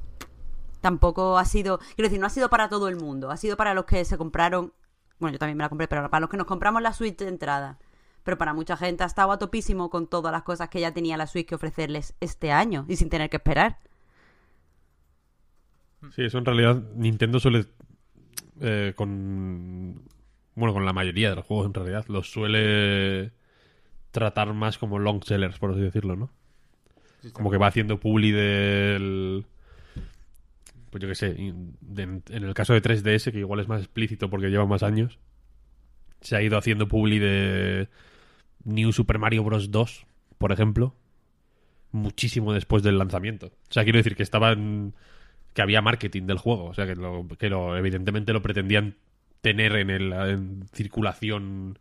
[0.83, 3.73] tampoco ha sido, quiero decir, no ha sido para todo el mundo, ha sido para
[3.73, 4.75] los que se compraron,
[5.19, 7.29] bueno, yo también me la compré, pero para los que nos compramos la Switch de
[7.29, 7.79] entrada.
[8.23, 11.17] Pero para mucha gente ha estado a topísimo con todas las cosas que ya tenía
[11.17, 13.79] la Switch que ofrecerles este año y sin tener que esperar.
[16.13, 17.65] Sí, eso en realidad Nintendo suele
[18.61, 20.03] eh, con
[20.55, 23.33] bueno con la mayoría de los juegos en realidad los suele
[24.11, 26.31] tratar más como long sellers por así decirlo, ¿no?
[27.33, 29.47] Como que va haciendo publi del
[30.91, 34.31] pues yo qué sé, de- en el caso de 3DS que igual es más explícito
[34.31, 35.19] porque lleva más años
[36.21, 37.89] se ha ido haciendo publi de
[38.65, 39.71] New Super Mario Bros.
[39.71, 40.07] 2,
[40.39, 40.95] por ejemplo,
[41.93, 43.49] muchísimo después del lanzamiento.
[43.49, 44.95] O sea, quiero decir que estaban
[45.55, 48.97] que había marketing del juego, o sea, que, lo, que lo, evidentemente lo pretendían
[49.41, 51.79] tener en, el, circulación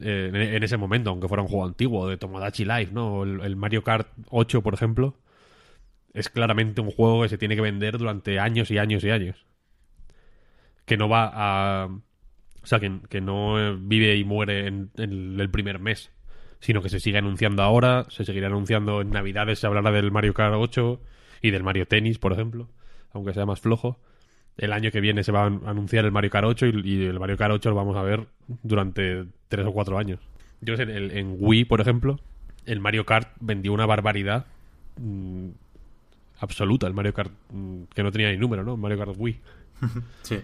[0.00, 3.22] eh, en, ese momento, aunque fuera un juego antiguo, de Tomodachi Life, ¿no?
[3.22, 5.14] El, el Mario Kart 8, por ejemplo,
[6.14, 9.46] es claramente un juego que se tiene que vender durante años y años y años.
[10.86, 11.86] Que no va a...
[12.62, 16.12] O sea, que, que no eh, vive y muere en, en el primer mes,
[16.60, 20.34] sino que se sigue anunciando ahora, se seguirá anunciando en Navidades, se hablará del Mario
[20.34, 21.00] Kart 8
[21.42, 22.68] y del Mario Tennis, por ejemplo,
[23.12, 23.98] aunque sea más flojo.
[24.56, 27.18] El año que viene se va a anunciar el Mario Kart 8 y, y el
[27.18, 28.26] Mario Kart 8 lo vamos a ver
[28.62, 30.20] durante tres o cuatro años.
[30.60, 32.20] Yo sé, en, en Wii, por ejemplo,
[32.66, 34.46] el Mario Kart vendió una barbaridad
[34.98, 35.48] mm,
[36.40, 38.74] absoluta, el Mario Kart mm, que no tenía ni número, ¿no?
[38.74, 39.40] El Mario Kart Wii.
[40.22, 40.38] Sí.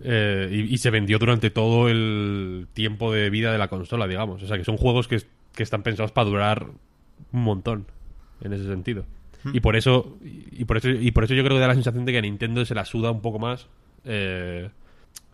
[0.00, 4.42] Eh, y, y se vendió durante todo el tiempo de vida de la consola, digamos.
[4.42, 5.20] O sea, que son juegos que,
[5.54, 6.66] que están pensados para durar
[7.32, 7.86] un montón
[8.42, 9.04] en ese sentido.
[9.52, 12.04] Y por eso y por eso y por eso yo creo que da la sensación
[12.04, 13.68] de que a Nintendo se la suda un poco más
[14.04, 14.68] eh,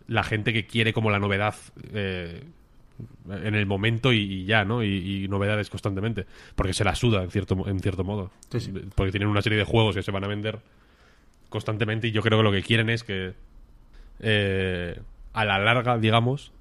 [0.07, 1.55] la gente que quiere como la novedad
[1.91, 2.43] eh,
[3.29, 4.83] en el momento y, y ya, ¿no?
[4.83, 8.31] Y, y novedades constantemente, porque se la suda en cierto en cierto modo.
[8.51, 8.71] Sí, sí.
[8.93, 10.59] Porque tienen una serie de juegos que se van a vender
[11.49, 13.33] constantemente y yo creo que lo que quieren es que
[14.19, 14.99] eh,
[15.33, 16.51] a la larga, digamos,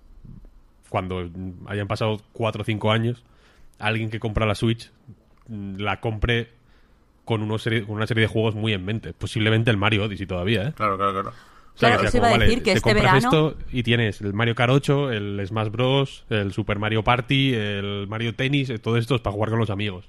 [0.89, 1.31] cuando
[1.67, 3.25] hayan pasado 4 o 5 años,
[3.79, 4.91] alguien que compra la Switch
[5.49, 6.49] mm, la compre
[7.25, 9.13] con, unos serie- con una serie de juegos muy en mente.
[9.13, 10.73] Posiblemente el Mario Odyssey todavía, ¿eh?
[10.77, 11.29] Claro, claro, claro.
[11.31, 13.59] O sea, Claro, que eso iba a decir vale, que te este compras verano- esto
[13.73, 18.35] y tienes el Mario Kart 8, el Smash Bros, el Super Mario Party, el Mario
[18.37, 20.09] Tennis, eh, todo esto es para jugar con los amigos.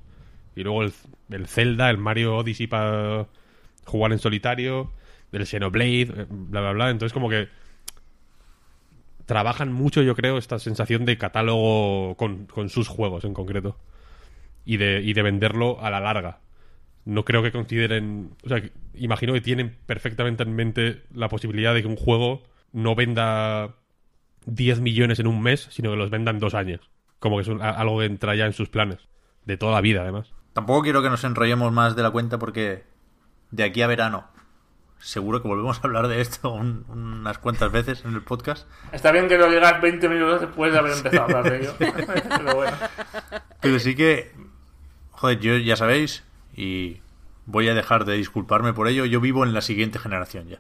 [0.56, 0.94] Y luego el,
[1.32, 3.26] el Zelda, el Mario Odyssey para
[3.86, 4.92] jugar en solitario,
[5.32, 6.90] el Xenoblade, eh, bla, bla, bla.
[6.92, 7.48] Entonces como que
[9.26, 13.78] trabajan mucho, yo creo, esta sensación de catálogo con, con sus juegos en concreto.
[14.66, 16.40] Y de, y de venderlo a la larga.
[17.06, 18.32] No creo que consideren.
[18.44, 18.62] O sea,
[18.96, 23.76] imagino que tienen perfectamente en mente la posibilidad de que un juego no venda
[24.46, 26.90] 10 millones en un mes, sino que los venda en dos años.
[27.20, 29.00] Como que es un- algo que entra ya en sus planes.
[29.46, 30.34] De toda la vida, además.
[30.54, 32.84] Tampoco quiero que nos enrollemos más de la cuenta porque
[33.52, 34.28] de aquí a verano
[34.98, 38.68] seguro que volvemos a hablar de esto un- unas cuantas veces en el podcast.
[38.92, 41.74] Está bien que lo digas 20 minutos después de haber empezado a hablar de ello.
[41.78, 42.72] Pero bueno.
[43.62, 44.32] Pero sí que,
[45.12, 46.24] joder, yo ya sabéis,
[46.56, 47.02] y
[47.46, 50.60] voy a dejar de disculparme por ello, yo vivo en la siguiente generación ya.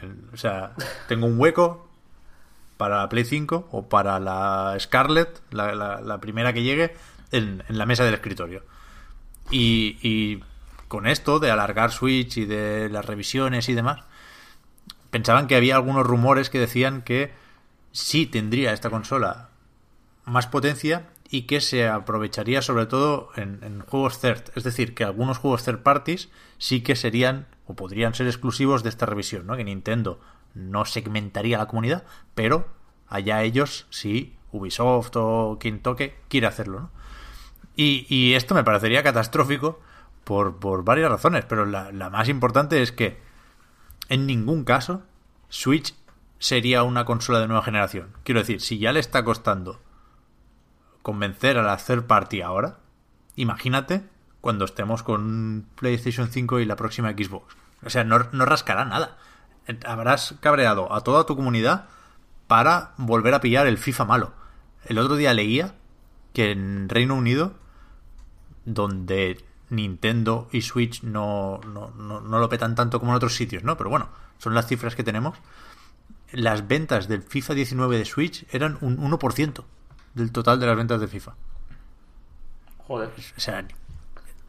[0.00, 0.72] El- o sea,
[1.08, 1.88] tengo un hueco
[2.76, 6.94] para la Play 5 o para la Scarlet, la, la- la primera que llegue,
[7.30, 8.64] en, en la mesa del escritorio.
[9.50, 10.42] Y, y
[10.88, 14.00] con esto de alargar Switch y de las revisiones y demás,
[15.10, 17.32] pensaban que había algunos rumores que decían que
[17.92, 19.48] sí tendría esta consola
[20.24, 24.52] más potencia y que se aprovecharía sobre todo en, juegos third.
[24.54, 28.90] Es decir, que algunos juegos third parties sí que serían o podrían ser exclusivos de
[28.90, 29.56] esta revisión, ¿no?
[29.56, 30.20] Que Nintendo
[30.54, 32.68] no segmentaría la comunidad, pero
[33.08, 36.90] allá ellos si Ubisoft o quien toque quiere hacerlo, ¿no?
[37.76, 39.80] Y, y esto me parecería catastrófico
[40.24, 43.18] por, por varias razones, pero la, la más importante es que
[44.10, 45.02] en ningún caso
[45.48, 45.94] Switch
[46.38, 48.08] sería una consola de nueva generación.
[48.22, 49.80] Quiero decir, si ya le está costando
[51.02, 52.78] convencer a la third party ahora,
[53.36, 54.04] imagínate
[54.40, 57.54] cuando estemos con PlayStation 5 y la próxima Xbox.
[57.84, 59.16] O sea, no, no rascará nada.
[59.86, 61.86] Habrás cabreado a toda tu comunidad
[62.48, 64.32] para volver a pillar el FIFA malo.
[64.84, 65.74] El otro día leía
[66.32, 67.54] que en Reino Unido,
[68.64, 73.62] donde Nintendo y Switch no, no, no, no lo petan tanto como en otros sitios,
[73.62, 73.76] ¿no?
[73.76, 75.38] Pero bueno, son las cifras que tenemos.
[76.32, 79.64] Las ventas del FIFA 19 de Switch eran un 1%
[80.14, 81.34] del total de las ventas de FIFA.
[82.86, 83.10] Joder.
[83.36, 83.64] O sea,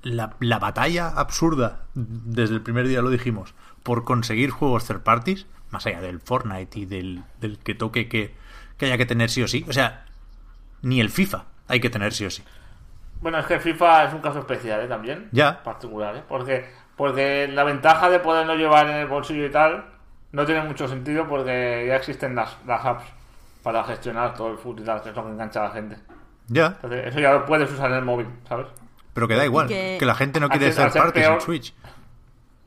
[0.02, 5.46] la, la batalla absurda, desde el primer día lo dijimos, por conseguir juegos third parties,
[5.70, 8.34] más allá del Fortnite y del, del que toque que,
[8.78, 9.66] que haya que tener sí o sí.
[9.68, 10.06] O sea,
[10.82, 12.44] ni el FIFA hay que tener sí o sí.
[13.22, 14.88] Bueno, es que FIFA es un caso especial ¿eh?
[14.88, 15.30] también.
[15.32, 15.64] Ya.
[15.64, 16.24] Particular, ¿eh?
[16.28, 19.86] Porque, porque la ventaja de poderlo llevar en el bolsillo y tal
[20.34, 23.06] no tiene mucho sentido porque ya existen las, las apps
[23.64, 25.98] para gestionar todo el tal, que es lo que engancha a la gente.
[26.48, 28.68] Ya, Entonces, eso ya lo puedes usar en el móvil, ¿sabes?
[29.14, 31.74] pero que da igual, Que- que la gente no quiere ser- parties en Switch.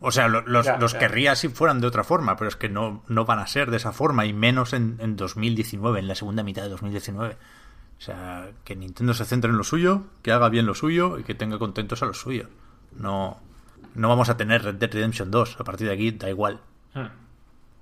[0.00, 0.98] O sea, lo- los, Ya, los ya.
[1.00, 3.78] querría si fueran de otra forma, pero es que no, no van a ser de
[3.78, 7.36] esa forma, y menos en, en 2019, en la segunda mitad de 2019.
[7.98, 11.24] O sea, que Nintendo se centre en lo suyo, que haga bien lo suyo y
[11.24, 12.48] que tenga contentos a los suyos.
[12.92, 13.40] No,
[13.94, 15.56] no vamos a tener Red Dead Redemption 2.
[15.58, 16.60] A partir de aquí da igual.
[16.94, 17.06] Hmm.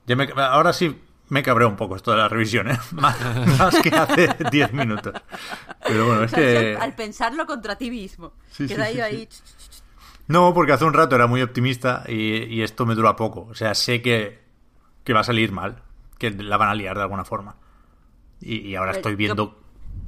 [0.07, 0.99] Ya me- ahora sí
[1.29, 2.79] me cabreo un poco esto de la revisión, ¿eh?
[2.93, 3.17] Más,
[3.59, 5.15] más que hace 10 minutos.
[5.87, 6.73] Pero bueno, es que...
[6.77, 8.33] yo al pensarlo contra ti mismo.
[8.51, 9.29] Sí, Queda sí, yo ahí.
[10.27, 13.47] No, porque hace un rato era muy optimista y, y esto me dura poco.
[13.51, 14.43] O sea, sé que,
[15.05, 15.83] que va a salir mal,
[16.19, 17.57] que la van a liar de alguna forma.
[18.41, 19.61] Y, y ahora Pero estoy yo- viendo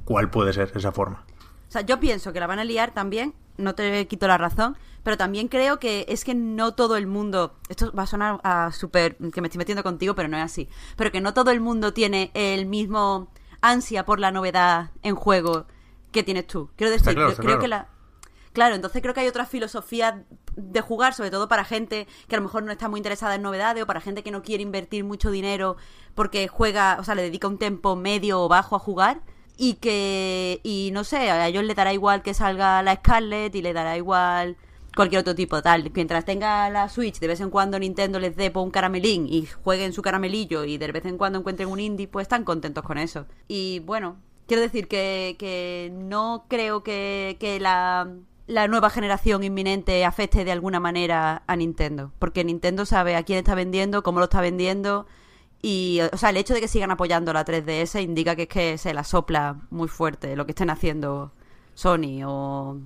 [0.05, 1.23] cuál puede ser esa forma.
[1.67, 4.77] O sea, yo pienso que la van a liar también, no te quito la razón,
[5.03, 8.71] pero también creo que es que no todo el mundo, esto va a sonar a
[8.71, 11.61] súper, que me estoy metiendo contigo, pero no es así, pero que no todo el
[11.61, 15.65] mundo tiene el mismo ansia por la novedad en juego
[16.11, 16.69] que tienes tú.
[16.75, 17.59] Quiero decir, claro, creo claro.
[17.59, 17.89] que la...
[18.53, 22.39] Claro, entonces creo que hay otra filosofía de jugar, sobre todo para gente que a
[22.39, 25.03] lo mejor no está muy interesada en novedades o para gente que no quiere invertir
[25.03, 25.77] mucho dinero
[26.15, 29.21] porque juega, o sea, le dedica un tiempo medio o bajo a jugar
[29.57, 33.61] y que, y no sé, a ellos les dará igual que salga la Scarlet y
[33.61, 34.55] le dará igual
[34.95, 35.89] cualquier otro tipo tal.
[35.93, 39.45] Mientras tenga la Switch, de vez en cuando Nintendo les dé por un caramelín y
[39.45, 42.97] jueguen su caramelillo y de vez en cuando encuentren un indie, pues están contentos con
[42.97, 43.25] eso.
[43.47, 44.17] Y bueno,
[44.47, 48.09] quiero decir que, que no creo que, que la,
[48.47, 52.11] la nueva generación inminente afecte de alguna manera a Nintendo.
[52.19, 55.05] Porque Nintendo sabe a quién está vendiendo, cómo lo está vendiendo.
[55.61, 58.77] Y, o sea, el hecho de que sigan apoyando la 3DS indica que es que
[58.77, 61.31] se la sopla muy fuerte lo que estén haciendo
[61.73, 62.77] Sony o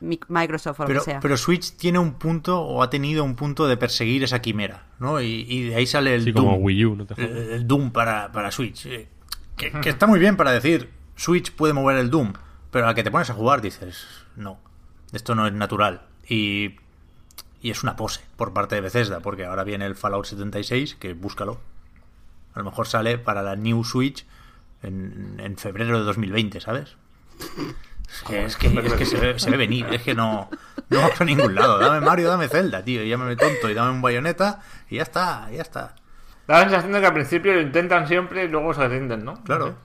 [0.00, 1.20] Mi- Microsoft o lo Pero, que sea.
[1.20, 5.20] pero Switch tiene un punto o ha tenido un punto de perseguir esa quimera, ¿no?
[5.20, 6.44] Y, y de ahí sale el Sí, Doom.
[6.46, 7.48] como Wii U, no te el, jodas.
[7.48, 8.86] el Doom para, para Switch.
[8.86, 9.08] eh,
[9.56, 12.32] Que, que está muy bien para decir, Switch puede mover el Doom,
[12.70, 14.06] pero a la que te pones a jugar dices,
[14.36, 14.58] no,
[15.12, 16.02] esto no es natural.
[16.28, 16.76] Y,
[17.60, 21.14] y es una pose por parte de Bethesda, porque ahora viene el Fallout 76, que
[21.14, 21.60] búscalo.
[22.54, 24.26] A lo mejor sale para la New Switch
[24.82, 26.96] en, en febrero de 2020, ¿sabes?
[28.08, 30.50] Es que, es que, se, ve, se ve venir, es que no,
[30.90, 31.78] no vamos a ningún lado.
[31.78, 34.60] Dame Mario, dame Zelda, tío, y llámame tonto y dame un bayoneta
[34.90, 35.94] y ya está, ya está.
[36.46, 39.42] Da la sensación de que al principio lo intentan siempre y luego se rinden, ¿no?
[39.44, 39.76] Claro.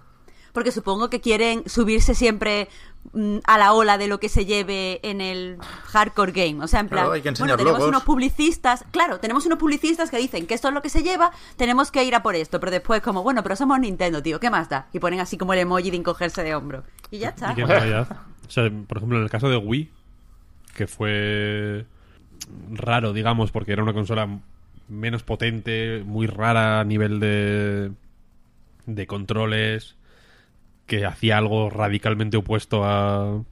[0.57, 2.67] Porque supongo que quieren subirse siempre
[3.13, 6.63] mm, a la ola de lo que se lleve en el hardcore game.
[6.63, 7.89] O sea, en plan, Claro, hay que bueno, tenemos logos.
[7.89, 11.31] unos publicistas, claro, tenemos unos publicistas que dicen que esto es lo que se lleva,
[11.57, 14.49] tenemos que ir a por esto, pero después como, bueno, pero somos Nintendo, tío, ¿qué
[14.49, 14.87] más da?
[14.93, 16.83] Y ponen así como el emoji de encogerse de hombro.
[17.11, 17.51] Y ya está.
[17.51, 18.07] Y que en realidad,
[18.47, 19.91] o sea, por ejemplo, en el caso de Wii,
[20.75, 21.85] que fue
[22.71, 24.39] raro, digamos, porque era una consola
[24.87, 27.91] menos potente, muy rara a nivel de,
[28.87, 29.96] de controles,
[30.87, 33.43] que hacía algo radicalmente opuesto a,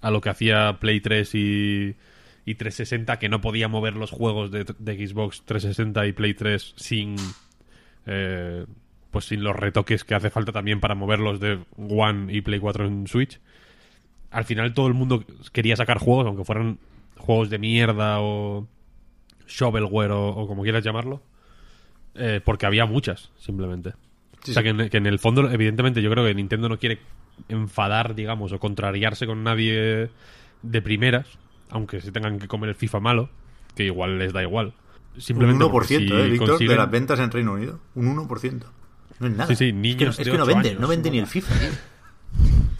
[0.00, 1.96] a lo que hacía Play 3 y,
[2.46, 6.74] y 360, que no podía mover los juegos de, de Xbox 360 y Play 3
[6.76, 7.16] sin...
[8.06, 8.64] eh,
[9.10, 12.86] pues sin los retoques que hace falta también para moverlos de One y Play 4
[12.86, 13.40] en Switch
[14.30, 16.78] al final todo el mundo quería sacar juegos, aunque fueran
[17.16, 18.66] juegos de mierda o
[19.46, 21.22] shovelware o, como quieras llamarlo,
[22.14, 23.94] eh, porque había muchas, simplemente.
[24.46, 26.78] Sí, o sea, que en, que en el fondo, evidentemente, yo creo que Nintendo no
[26.78, 26.98] quiere
[27.48, 30.10] enfadar, digamos, o contrariarse con nadie
[30.62, 31.26] de primeras,
[31.70, 33.28] aunque se tengan que comer el FIFA malo,
[33.74, 34.72] que igual les da igual.
[35.14, 36.50] Un Simplemente 1%, porque si ¿eh, Víctor?
[36.50, 37.80] consiguen- De las ventas en Reino Unido.
[37.94, 38.66] Un 1%.
[39.18, 39.46] No es nada.
[39.46, 40.80] Sí, sí, Es que no- niños es que, no vende, años.
[40.80, 41.54] no vende ni el FIFA.
[41.58, 41.68] tío.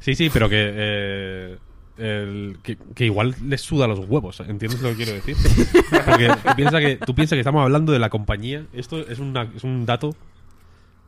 [0.00, 1.58] Sí, sí, pero que, eh,
[1.98, 5.36] el- que, que igual les suda los huevos, ¿entiendes lo que quiero decir?
[6.06, 8.64] Porque tú piensas que, tú piensas que estamos hablando de la compañía.
[8.72, 10.14] Esto es, una, es un dato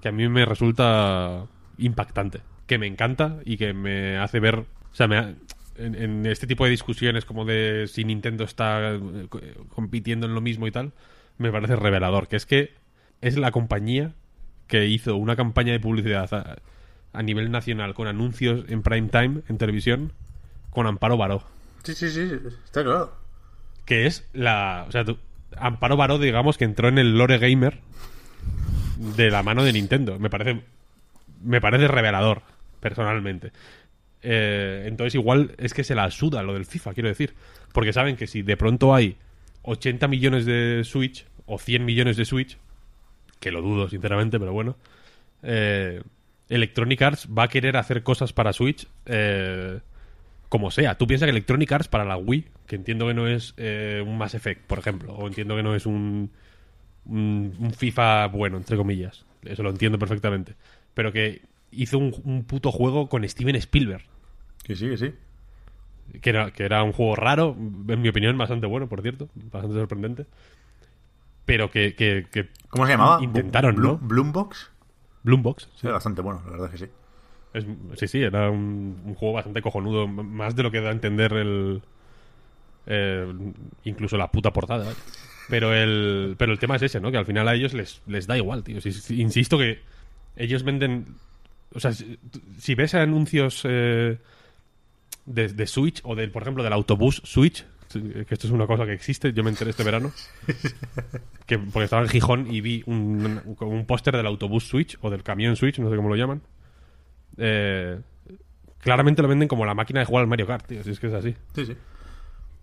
[0.01, 1.47] que a mí me resulta
[1.79, 4.57] impactante, que me encanta y que me hace ver...
[4.59, 5.35] O sea, me ha-
[5.77, 10.35] en, en este tipo de discusiones como de si Nintendo está eh, co- compitiendo en
[10.35, 10.93] lo mismo y tal,
[11.39, 12.75] me parece revelador, que es que
[13.23, 14.13] es la compañía
[14.67, 16.57] que hizo una campaña de publicidad a,
[17.13, 20.13] a nivel nacional con anuncios en prime time en televisión
[20.71, 21.43] con Amparo Baró,
[21.83, 22.29] Sí, sí, sí,
[22.65, 23.13] está claro.
[23.87, 25.19] que es la, o sea, tú-
[25.57, 27.81] Amparo Baró digamos que entró en el lore gamer
[29.01, 30.61] de la mano de Nintendo, me parece
[31.43, 32.43] me parece revelador
[32.81, 33.53] personalmente.
[34.23, 37.35] Eh, entonces igual es que se la suda lo del FIFA, quiero decir,
[37.73, 39.17] porque saben que si de pronto hay
[39.63, 42.59] 80 millones de Switch o 100 millones de Switch,
[43.39, 44.77] que lo dudo sinceramente, pero bueno,
[45.43, 46.03] eh,
[46.51, 49.81] Electronic Arts va a querer hacer cosas para Switch eh,
[50.51, 50.97] como sea.
[50.99, 54.19] Tú piensas que Electronic Arts para la Wii, que entiendo que no es eh, un
[54.19, 56.31] Mass Effect, por ejemplo, o entiendo que no es un,
[57.07, 60.55] un, un FIFA bueno, entre comillas, eso lo entiendo perfectamente,
[60.95, 64.05] pero que hizo un, un puto juego con Steven Spielberg.
[64.63, 65.13] Que sí, que sí.
[66.21, 69.77] Que era, que era un juego raro, en mi opinión, bastante bueno, por cierto, bastante
[69.77, 70.27] sorprendente.
[71.45, 73.23] Pero que, que, que ¿Cómo se llamaba?
[73.23, 73.97] Intentaron, ¿no?
[73.99, 74.71] Bloombox.
[75.23, 75.87] Bloombox, sí.
[75.87, 76.87] Era bastante bueno, la verdad que sí.
[77.53, 77.67] Es-
[77.99, 81.33] sí, sí, era un, un juego bastante cojonudo, más de lo que da a entender
[81.33, 81.83] el...
[82.87, 83.33] eh,
[83.85, 84.85] incluso la puta portada.
[84.85, 84.97] vaya.
[85.51, 87.11] Pero el, pero el tema es ese, ¿no?
[87.11, 88.81] Que al final a ellos les, les da igual, tío.
[88.81, 89.81] Si- si- insisto que
[90.37, 91.07] ellos venden...
[91.75, 92.19] O sea, si,
[92.59, 94.19] si ves anuncios eh,
[95.27, 98.87] de, de Switch o del, por ejemplo, del autobús Switch, que esto es una cosa
[98.87, 100.13] que existe, yo me enteré este verano,
[101.47, 105.11] que porque estaba en Gijón y vi un, un- un póster del autobús Switch o
[105.11, 106.41] del camión Switch, no sé cómo lo llaman.
[107.37, 107.99] Eh,
[108.81, 111.07] claramente lo venden como la máquina de jugar al Mario Kart, tío, si es que
[111.09, 111.35] es así.
[111.55, 111.77] Sí, sí.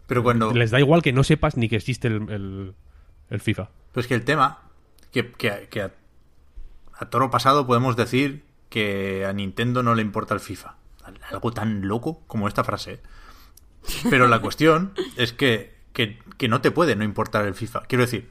[0.07, 0.51] Pero cuando...
[0.53, 2.73] Les da igual que no sepas ni que existe el, el-
[3.29, 3.69] el FIFA.
[3.91, 4.59] Pues que el tema,
[5.11, 5.91] que, que- que a,
[6.97, 10.75] a toro pasado podemos decir que a Nintendo no le importa el FIFA.
[11.31, 12.93] Algo tan loco como esta frase.
[12.93, 13.01] ¿eh?
[14.09, 17.81] Pero la cuestión es que, que, que no te puede no importar el FIFA.
[17.87, 18.29] Quiero decir,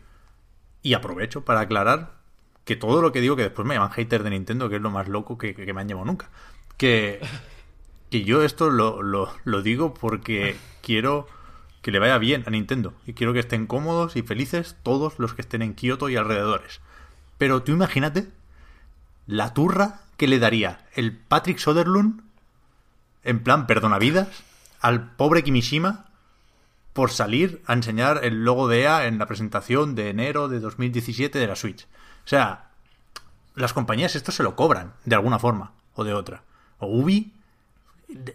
[0.83, 2.17] y aprovecho para aclarar
[2.65, 4.91] que todo lo que digo, que después me llaman hater de Nintendo, que es lo
[4.91, 6.31] más loco que, que me han llamado nunca.
[6.77, 7.21] Que,
[8.11, 11.27] que yo esto lo, lo, lo digo porque quiero
[11.87, 15.35] que le vaya bien a Nintendo y quiero que estén cómodos y felices todos los
[15.35, 16.81] que estén en Kioto y alrededores.
[17.38, 18.27] Pero tú imagínate
[19.29, 22.22] la turra que le daría el Patrick Soderlund
[23.22, 24.27] en plan perdonavidas
[24.81, 26.07] al pobre Kimishima
[26.92, 31.38] por salir a enseñar el logo de EA en la presentación de enero de 2017
[31.38, 31.85] de la Switch.
[32.25, 32.70] O sea,
[33.55, 36.42] las compañías esto se lo cobran de alguna forma o de otra.
[36.81, 37.33] O Ubi,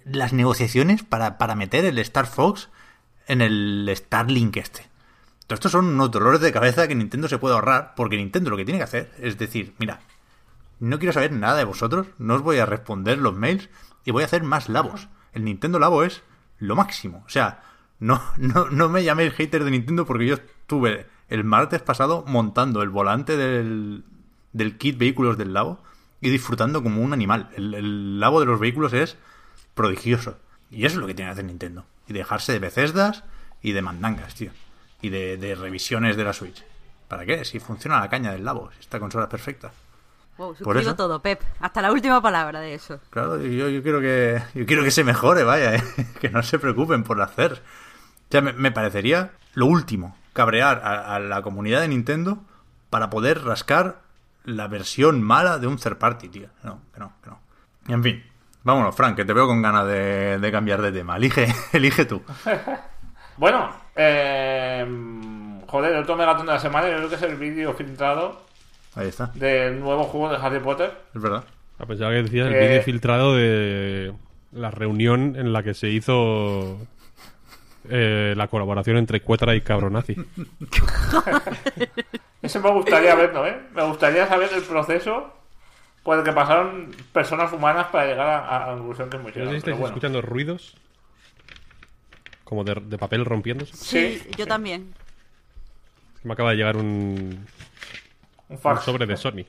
[0.06, 2.70] las negociaciones para, para meter el Star Fox
[3.28, 4.90] en el Starlink este.
[5.48, 8.58] Todo estos son unos dolores de cabeza que Nintendo se puede ahorrar, porque Nintendo lo
[8.58, 10.00] que tiene que hacer es decir, mira,
[10.80, 13.70] no quiero saber nada de vosotros, no os voy a responder los mails
[14.06, 15.10] y voy a hacer más labos.
[15.34, 16.24] El Nintendo Labo es
[16.58, 17.24] lo máximo.
[17.26, 17.64] O sea,
[18.00, 22.82] no, no, no me llaméis hater de Nintendo porque yo estuve el martes pasado montando
[22.82, 24.04] el volante del,
[24.54, 25.84] del kit vehículos del Labo
[26.20, 27.50] y disfrutando como un animal.
[27.56, 29.18] El, el Labo de los vehículos es
[29.74, 30.38] prodigioso.
[30.70, 31.86] Y eso es lo que tiene que hacer Nintendo.
[32.12, 33.24] Y dejarse de Bethesdas
[33.62, 34.52] y de mandangas, tío.
[35.02, 36.62] Y de, de revisiones de la Switch.
[37.08, 37.46] ¿Para qué?
[37.46, 38.70] Si funciona la caña del Labo.
[38.74, 39.72] Si esta consola es perfecta.
[40.38, 41.42] Wow, Por eso- todo, Pep.
[41.62, 43.00] Hasta la última palabra de eso.
[43.12, 45.84] Claro, yo, yo quiero que yo quiero que se mejore, vaya, ¿eh?
[46.20, 47.54] que no se preocupen por hacer.
[47.54, 52.44] O sea, me, me parecería lo último, cabrear a, a la comunidad de Nintendo
[52.90, 54.02] para poder rascar
[54.44, 56.50] la versión mala de un third party, tío.
[56.64, 57.40] No, que no, que no.
[57.88, 58.24] En fin,
[58.64, 61.18] vámonos, Frank, que te veo con ganas de, de cambiar de tema.
[61.18, 62.22] Elige, elige tú.
[63.38, 64.86] Bueno, eh,
[65.66, 68.40] joder, el otro megatón de la semana yo creo que es el vídeo filtrado
[68.94, 70.94] Ahí está, del nuevo juego de Harry Potter.
[71.16, 71.44] es verdad.
[71.80, 72.68] A pesar que decías el Eh.
[72.68, 74.14] vídeo filtrado de
[74.52, 76.78] la reunión en la que se hizo
[77.90, 80.16] eh, la colaboración entre Cuetra y Cabronazi.
[82.42, 83.58] Ese me gustaría verlo, ¿eh?
[83.74, 85.34] Me gustaría saber el proceso
[86.04, 89.34] por el que pasaron personas humanas para llegar a, a la conclusión que hemos No
[89.34, 89.52] sé llegado.
[89.52, 89.88] si estáis bueno.
[89.88, 90.76] escuchando ruidos
[92.44, 93.76] como de, de papel rompiéndose.
[93.76, 94.94] Sí, yo también.
[94.98, 96.20] ¡Ah!
[96.24, 97.46] Me acaba de llegar un,
[98.50, 99.46] Un sobre de Sony.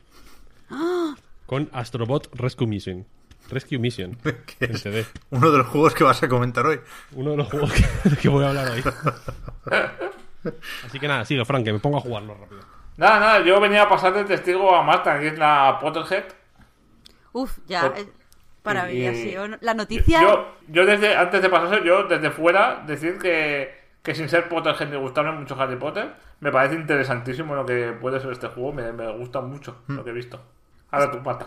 [1.46, 3.06] con Astrobot Rescue Mission.
[3.50, 4.16] Rescue Mission.
[4.58, 5.04] Que en es CD.
[5.30, 6.80] uno de los juegos que vas a comentar hoy.
[7.12, 8.82] Uno de los juegos que, que voy a hablar hoy.
[10.86, 12.60] Así que nada, sigue, Frank, que me pongo a jugarlo rápido.
[12.96, 16.24] Nada, nada, yo venía a pasar de testigo a Marta, que es la Potterhead.
[17.32, 17.82] Uf, ya.
[17.90, 18.06] Por- eh,
[18.62, 20.22] Para mí ha sido la noticia.
[20.22, 24.88] Yo, yo desde, antes de pasarse, yo desde fuera, decir que, que sin ser Potterhead
[24.88, 28.92] ni gustarme mucho Harry Potter, me parece interesantísimo lo que puede ser este juego, me,
[28.92, 30.40] me gusta mucho lo que he visto.
[30.92, 31.46] Ahora tú, Marta.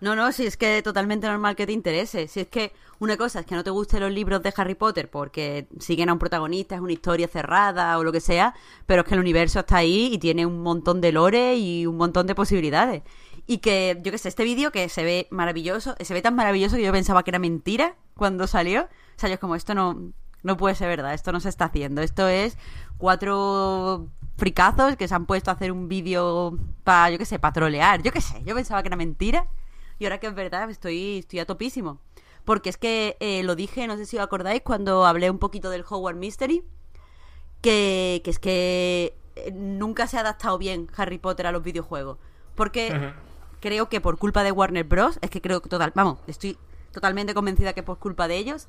[0.00, 2.26] No, no, si es que totalmente normal que te interese.
[2.26, 5.08] Si es que una cosa es que no te gusten los libros de Harry Potter
[5.08, 8.54] porque siguen a un protagonista, es una historia cerrada o lo que sea,
[8.86, 11.96] pero es que el universo está ahí y tiene un montón de lore y un
[11.96, 13.02] montón de posibilidades.
[13.50, 16.76] Y que, yo qué sé, este vídeo que se ve maravilloso, se ve tan maravilloso
[16.76, 18.82] que yo pensaba que era mentira cuando salió.
[18.82, 18.86] O
[19.16, 20.12] sea, yo es como, esto no,
[20.44, 22.00] no puede ser verdad, esto no se está haciendo.
[22.00, 22.56] Esto es
[22.96, 27.52] cuatro fricazos que se han puesto a hacer un vídeo para, yo qué sé, para
[27.52, 28.04] trolear.
[28.04, 29.48] Yo qué sé, yo pensaba que era mentira.
[29.98, 31.98] Y ahora que es verdad, estoy, estoy a topísimo.
[32.44, 35.70] Porque es que eh, lo dije, no sé si os acordáis, cuando hablé un poquito
[35.70, 36.62] del Howard Mystery,
[37.62, 42.18] que, que es que eh, nunca se ha adaptado bien Harry Potter a los videojuegos.
[42.54, 43.12] Porque.
[43.60, 46.58] Creo que por culpa de Warner Bros., es que creo que total, vamos, estoy
[46.92, 48.68] totalmente convencida que por culpa de ellos,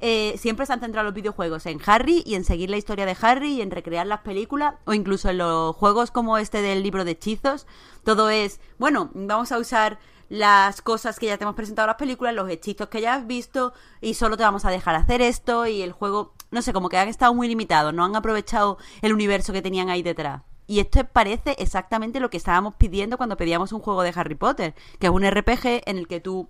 [0.00, 3.16] eh, siempre se han centrado los videojuegos en Harry y en seguir la historia de
[3.20, 7.04] Harry y en recrear las películas o incluso en los juegos como este del libro
[7.04, 7.66] de hechizos.
[8.04, 11.96] Todo es, bueno, vamos a usar las cosas que ya te hemos presentado en las
[11.96, 15.66] películas, los hechizos que ya has visto y solo te vamos a dejar hacer esto
[15.66, 19.12] y el juego, no sé, como que han estado muy limitados, no han aprovechado el
[19.12, 20.42] universo que tenían ahí detrás.
[20.68, 24.74] Y esto parece exactamente lo que estábamos pidiendo cuando pedíamos un juego de Harry Potter,
[25.00, 26.48] que es un RPG en el que tú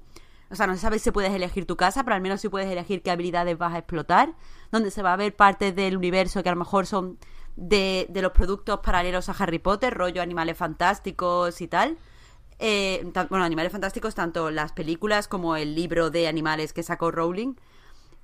[0.50, 2.70] o sea, no se sabe si puedes elegir tu casa, pero al menos si puedes
[2.70, 4.34] elegir qué habilidades vas a explotar,
[4.72, 7.18] donde se va a ver partes del universo que a lo mejor son
[7.56, 11.98] de, de los productos paralelos a Harry Potter, rollo animales fantásticos y tal.
[12.58, 17.54] Eh, bueno, animales fantásticos, tanto las películas como el libro de animales que sacó Rowling.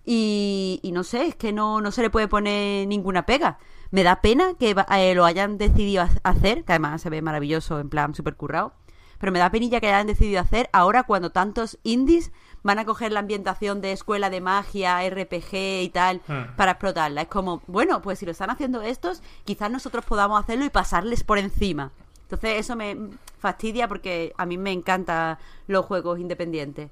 [0.04, 3.58] Y, y no sé, es que no, no se le puede poner ninguna pega.
[3.90, 7.80] Me da pena que eh, lo hayan decidido ha- hacer, que además se ve maravilloso,
[7.80, 8.74] en plan super currado.
[9.18, 12.32] Pero me da penilla que hayan decidido hacer ahora cuando tantos indies
[12.62, 16.56] van a coger la ambientación de escuela de magia, RPG y tal Hmm.
[16.56, 17.22] para explotarla.
[17.22, 21.24] Es como, bueno, pues si lo están haciendo estos, quizás nosotros podamos hacerlo y pasarles
[21.24, 21.92] por encima.
[22.22, 22.96] Entonces eso me
[23.38, 25.38] fastidia porque a mí me encantan
[25.68, 26.90] los juegos independientes.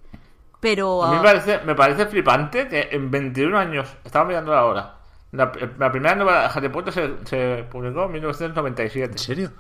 [0.62, 4.54] Pero A mí me ah, parece, me parece flipante que en 21 años, estaba mirando
[4.54, 4.94] ahora,
[5.32, 9.10] la, la primera novela de Harry Potter se, se publicó en 1997.
[9.12, 9.50] ¿En serio?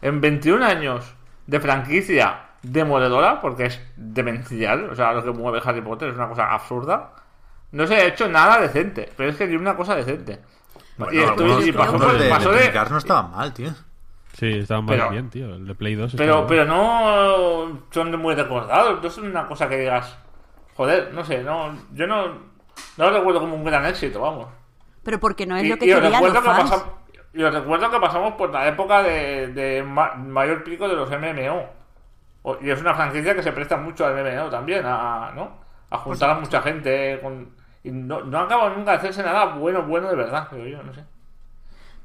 [0.00, 1.12] En 21 años
[1.48, 6.28] de franquicia demoledora, porque es demencial, o sea, lo que mueve Harry Potter es una
[6.28, 7.10] cosa absurda,
[7.72, 10.38] no se ha hecho nada decente, pero es que ni una cosa decente.
[10.96, 13.70] Bueno, y, esto- algunos, y pasó, por- de, pasó de no estaban mal, tío.
[14.34, 15.52] Sí, estaban Pero- bien, tío.
[15.54, 16.14] El de Play 2.
[16.16, 20.16] Pero, pero no son muy recordados, no son una cosa que digas,
[20.76, 24.48] joder, no sé, no, yo no, no lo recuerdo como un gran éxito, vamos.
[25.02, 26.70] pero porque no es Y, lo que querían recuerdo los que fans.
[26.72, 26.90] pasam-
[27.32, 31.10] y os recuerdo que pasamos por la época de, de ma- mayor pico de los
[31.10, 31.68] MMO.
[32.60, 35.50] Y es una franquicia que se presta mucho al MMO también, a, ¿no?
[35.90, 37.18] a juntar a mucha gente.
[37.22, 40.82] Con, y no, no acaba nunca de hacerse nada bueno, bueno de verdad, creo yo,
[40.82, 41.02] no sé.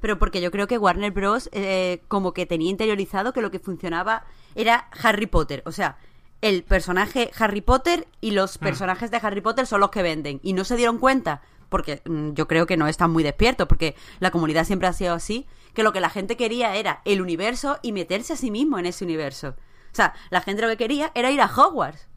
[0.01, 1.49] Pero porque yo creo que Warner Bros.
[1.51, 4.23] eh, como que tenía interiorizado que lo que funcionaba
[4.55, 5.61] era Harry Potter.
[5.65, 5.97] O sea,
[6.41, 10.39] el personaje Harry Potter y los personajes de Harry Potter son los que venden.
[10.43, 13.95] Y no se dieron cuenta, porque mm, yo creo que no están muy despiertos, porque
[14.19, 17.77] la comunidad siempre ha sido así, que lo que la gente quería era el universo
[17.81, 19.55] y meterse a sí mismo en ese universo.
[19.91, 22.07] O sea, la gente lo que quería era ir a Hogwarts.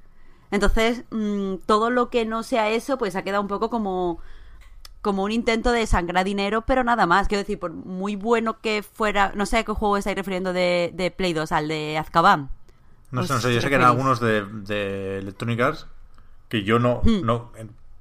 [0.50, 4.20] Entonces, mm, todo lo que no sea eso, pues ha quedado un poco como
[5.00, 7.26] como un intento de sangrar dinero, pero nada más.
[7.26, 10.92] Quiero decir, por muy bueno que fuera, no sé a qué juego estáis refiriendo de,
[10.94, 12.50] de Play 2, al de Azkaban.
[13.12, 15.86] No sé, no sé, yo sé que eran algunos de, de Electronic Arts
[16.48, 17.24] que yo no, Hmm.
[17.24, 17.52] no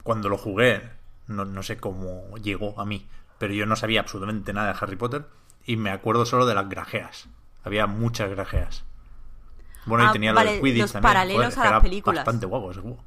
[0.03, 0.89] cuando lo jugué,
[1.27, 3.07] no, no sé cómo llegó a mí,
[3.37, 5.27] pero yo no sabía absolutamente nada de Harry Potter
[5.65, 7.29] y me acuerdo solo de las grajeas.
[7.63, 8.83] Había muchas grajeas.
[9.85, 11.09] Bueno, Ah, y tenía lo vale, del Quidditch los también.
[11.13, 12.25] paralelos Joder, a las películas.
[12.25, 13.03] Bastante guapo ese juego.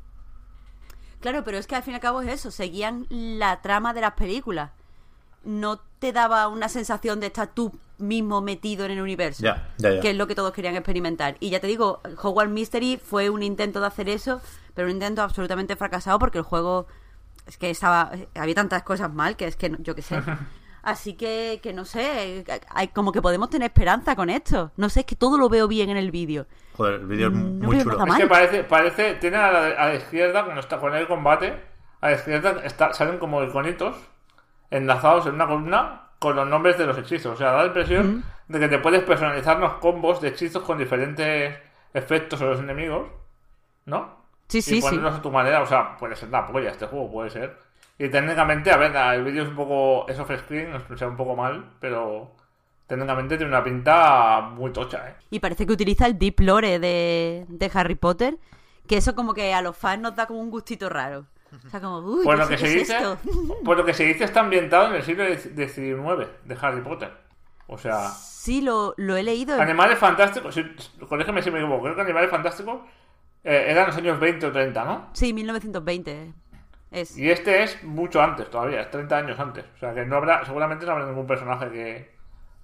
[1.20, 4.00] Claro, pero es que al fin y al cabo es eso, seguían la trama de
[4.02, 4.70] las películas.
[5.44, 9.42] No te daba una sensación de estar tú mismo metido en el universo.
[10.02, 11.36] Que es lo que todos querían experimentar.
[11.40, 14.42] Y ya te digo, Hogwarts Mystery fue un intento de hacer eso,
[14.74, 16.86] pero un intento absolutamente fracasado porque el juego
[17.46, 20.20] es que estaba había tantas cosas mal que es que no- yo qué sé.
[20.82, 24.72] Así que, que no sé, hay, como que podemos tener esperanza con esto.
[24.76, 26.46] No sé, es que todo lo veo bien en el vídeo.
[26.76, 28.05] Joder, el vídeo es Mm, no muy chulo.
[28.07, 31.59] Es que parece, parece, tiene a la, a la izquierda, cuando está con el combate,
[32.02, 33.96] a la izquierda está- salen como iconitos
[34.70, 37.34] enlazados en una columna con los nombres de los hechizos.
[37.34, 40.78] O sea, da la impresión de que te puedes personalizar los combos de hechizos con
[40.78, 41.56] diferentes
[41.92, 43.08] efectos a los enemigos,
[43.86, 44.24] ¿no?
[44.48, 44.80] Sí, y sí, sí.
[44.82, 47.58] ponerlos a tu manera, o sea, puede ser la polla este juego, puede ser.
[47.98, 51.36] Y técnicamente, a ver, el vídeo es un poco, es off-screen, o sea, un poco
[51.36, 52.32] mal, pero
[52.86, 55.14] técnicamente tiene una pinta muy tocha, ¿eh?
[55.30, 58.36] Y parece que utiliza el deep lore de, de Harry Potter,
[58.86, 61.26] que eso como que a los fans nos da como un gustito raro.
[61.66, 63.18] O sea, como, uy, Pues ¿qué lo que es se dice, esto?
[63.64, 67.12] pues lo que se dice está ambientado en el siglo XIX de Harry Potter.
[67.66, 69.55] O sea, Sí, lo, lo he leído.
[69.57, 70.62] en- Animales Fantásticos, si,
[71.09, 72.80] corrígeme si me equivoco, creo que Animales Fantásticos
[73.42, 75.11] eh, eran los años 20 o 30, ¿no?
[75.14, 76.32] Sí, 1920
[76.90, 77.16] es.
[77.18, 79.64] Y este es mucho antes todavía, es 30 años antes.
[79.74, 82.14] O sea que no habrá, seguramente no habrá ningún personaje que.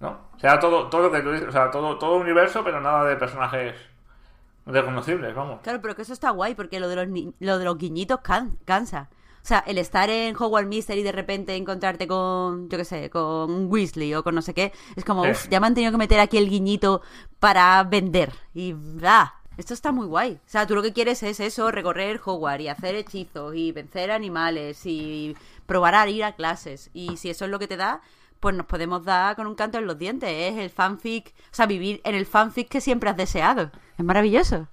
[0.01, 0.31] ¿No?
[0.39, 3.17] Será todo, todo lo que tú dices, o sea, todo, todo universo, pero nada de
[3.17, 3.75] personajes
[4.67, 5.61] reconocibles, vamos.
[5.63, 8.21] Claro, pero que eso está guay, porque lo de los, ni- lo de los guiñitos
[8.21, 9.09] can- cansa.
[9.43, 13.09] O sea, el estar en Hogwarts Mystery y de repente encontrarte con, yo qué sé,
[13.09, 15.31] con Weasley o con no sé qué, es como, Sí.
[15.31, 17.01] uff, ya me han tenido que meter aquí el guiñito
[17.39, 18.33] para vender.
[18.53, 19.35] Y bla.
[19.57, 20.35] Esto está muy guay.
[20.35, 24.11] O sea, tú lo que quieres es eso, recorrer Hogwarts y hacer hechizos y vencer
[24.11, 25.37] animales y
[25.67, 26.91] probar a ir a clases.
[26.95, 28.01] Y si eso es lo que te da,
[28.41, 30.31] pues nos podemos dar con un canto en los dientes.
[30.31, 33.71] Es el fanfic, o sea, vivir en el fanfic que siempre has deseado.
[33.97, 34.67] Es maravilloso.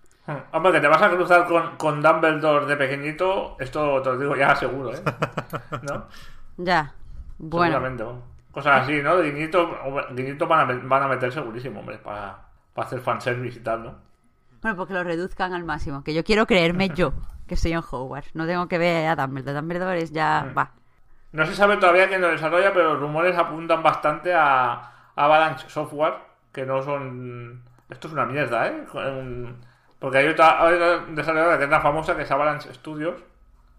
[0.52, 4.36] Hombre, que te vas a cruzar con, con Dumbledore de pequeñito, esto te lo digo
[4.36, 5.02] ya seguro, ¿eh?
[5.84, 6.08] ¿No?
[6.58, 6.94] Ya.
[7.38, 7.76] Bueno.
[7.76, 8.22] Seguramente, ¿no?
[8.52, 9.18] Cosas así, ¿no?
[9.18, 9.70] De guiñito,
[10.12, 12.40] guiñito van, a, van a meter segurísimo, hombre, para,
[12.74, 13.96] para hacer fanservice y tal, ¿no?
[14.62, 16.04] Bueno, porque lo reduzcan al máximo.
[16.04, 17.14] Que yo quiero creerme yo
[17.48, 18.36] que estoy en Hogwarts.
[18.36, 19.54] No tengo que ver a Dumbledore.
[19.60, 20.52] Dumbledore es ya...
[20.58, 20.72] Va.
[21.32, 26.14] No se sabe todavía quién lo desarrolla, pero los rumores apuntan bastante a, Avalanche Software,
[26.52, 27.64] que no son...
[27.90, 28.86] Esto es una mierda, ¿eh?
[30.00, 33.16] Porque hay otra, hay otra desarrolladora que es la famosa, que es Avalanche Studios,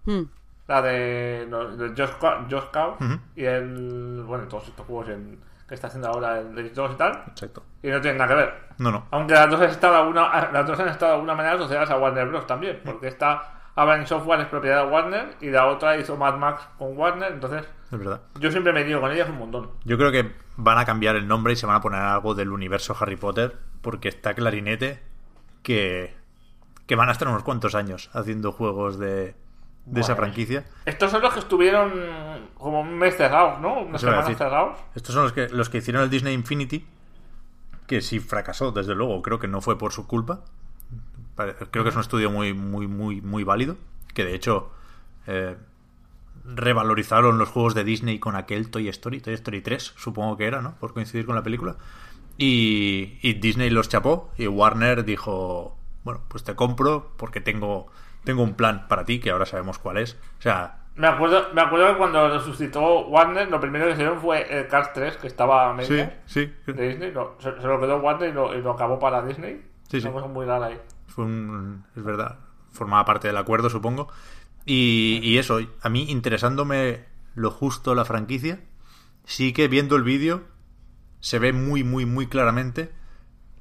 [0.04, 0.22] Hmm.
[0.66, 2.96] la de, los- de Ca- Just Cause,
[3.36, 4.22] y el...
[4.26, 5.38] Bueno, todos estos juegos en,
[5.68, 7.62] que está haciendo ahora el 2 y tal, Exacto.
[7.82, 8.54] y no tienen nada que ver.
[8.78, 9.06] No, no.
[9.10, 11.90] Aunque las dos, han estado de alguna, las dos han estado de alguna manera asociadas
[11.90, 12.46] a Warner Bros.
[12.46, 16.62] también, porque esta Avalanche Software es propiedad de Warner y la otra hizo Mad Max
[16.78, 18.20] con Warner, entonces Es verdad.
[18.40, 19.70] yo siempre me digo con ellas un montón.
[19.84, 22.50] Yo creo que van a cambiar el nombre y se van a poner algo del
[22.50, 25.00] universo Harry Potter, porque está clarinete
[25.62, 26.14] que,
[26.86, 29.36] que van a estar unos cuantos años haciendo juegos de,
[29.86, 30.64] de esa franquicia.
[30.84, 31.92] Estos son los que estuvieron
[32.56, 33.80] como un mes cerrados, ¿no?
[33.82, 34.38] Unas Eso iba a semanas decir.
[34.38, 34.78] cerrados.
[34.96, 36.84] Estos son los que, los que hicieron el Disney Infinity,
[37.86, 39.22] que sí fracasó, desde luego.
[39.22, 40.40] Creo que no fue por su culpa.
[41.70, 43.76] Creo que es un estudio muy, muy, muy, muy válido.
[44.14, 44.70] Que de hecho
[45.26, 45.56] eh,
[46.44, 50.60] revalorizaron los juegos de Disney con aquel Toy Story, Toy Story 3, supongo que era,
[50.62, 50.74] ¿no?
[50.76, 51.76] Por coincidir con la película.
[52.36, 57.88] Y, y Disney los chapó y Warner dijo, bueno, pues te compro porque tengo,
[58.24, 60.16] tengo un plan para ti, que ahora sabemos cuál es.
[60.38, 64.46] O sea, Me acuerdo, me acuerdo que cuando resucitó Warner, lo primero que hicieron fue
[64.56, 66.52] el Cars 3, que estaba a sí, medio sí.
[66.66, 67.12] de Disney.
[67.12, 69.60] lo- se, se lo quedó Warner y lo, y lo acabó para Disney.
[69.88, 70.06] Sí, sí.
[70.06, 70.80] Una cosa muy rara ahí.
[71.08, 72.38] Fue un, es verdad,
[72.70, 74.08] formaba parte del acuerdo, supongo.
[74.64, 77.04] Y, y eso, a mí interesándome
[77.34, 78.60] lo justo la franquicia,
[79.24, 80.44] sí que viendo el vídeo
[81.20, 82.92] se ve muy, muy, muy claramente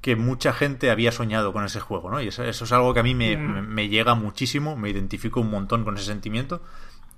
[0.00, 2.20] que mucha gente había soñado con ese juego, ¿no?
[2.20, 5.40] Y eso, eso es algo que a mí me, me- me llega muchísimo, me identifico
[5.40, 6.62] un montón con ese sentimiento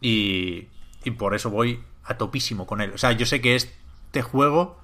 [0.00, 0.68] y,
[1.04, 2.92] y por eso voy a topísimo con él.
[2.94, 4.78] O sea, yo sé que este juego,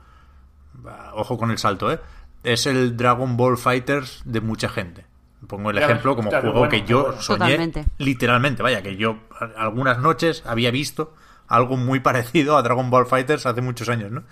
[1.15, 2.01] ojo con el salto, ¿eh?
[2.43, 5.07] Es el Dragon Ball Fighters de mucha gente.
[5.47, 7.20] Pongo el Ya ves, ejemplo como juego bueno, que yo bueno.
[7.22, 7.84] soñé Totalmente.
[7.99, 9.18] literalmente, vaya, que yo
[9.57, 11.14] algunas noches había visto
[11.49, 14.24] algo muy parecido a Dragon Ball Fighters hace muchos años, ¿no?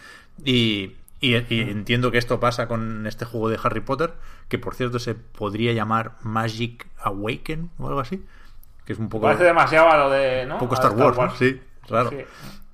[0.44, 4.14] Y, y- y entiendo que esto pasa con este juego de Harry Potter,
[4.48, 8.24] que por cierto se podría llamar Magic Awaken o algo así,
[8.86, 10.46] que es un poco, Parece demasiado a lo de.
[10.46, 10.55] ¿no?
[10.55, 11.30] un poco Star, Wars, ¿no?
[11.36, 12.11] Sí, raro.
[12.11, 12.16] Sí.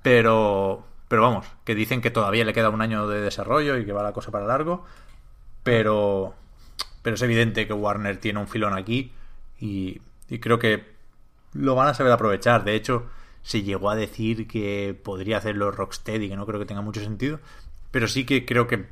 [0.01, 3.91] Pero, pero vamos, que dicen que todavía le queda un año de desarrollo y que
[3.93, 4.83] va la cosa para largo.
[5.63, 6.33] Pero,
[7.01, 9.11] pero es evidente que Warner tiene un filón aquí
[9.59, 10.85] y, y creo que
[11.53, 12.63] lo van a saber aprovechar.
[12.63, 13.09] De hecho,
[13.43, 17.39] se llegó a decir que podría hacerlo Rocksteady, que no creo que tenga mucho sentido.
[17.91, 18.87] Pero sí que creo que,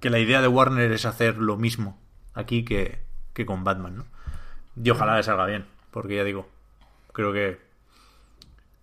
[0.00, 1.98] que la idea de Warner es hacer lo mismo
[2.34, 3.00] aquí que,
[3.32, 4.06] que con Batman, ¿no?
[4.82, 6.48] Y ojalá le salga bien, porque ya digo,
[7.12, 7.58] creo que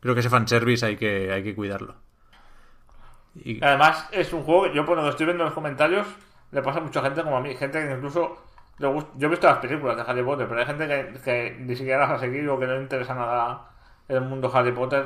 [0.01, 1.95] creo que ese fanservice hay que, hay que cuidarlo.
[3.61, 6.07] Además, es un juego yo, por lo que estoy viendo en los comentarios,
[6.55, 7.53] le pasa a mucha gente como a mí.
[7.55, 8.37] Gente que incluso.
[8.79, 8.87] le
[9.17, 11.99] Yo he visto las películas de Harry Potter, pero hay gente que, que ni siquiera
[12.07, 13.69] las ha seguido o que no le interesa nada
[14.07, 15.05] el mundo Harry Potter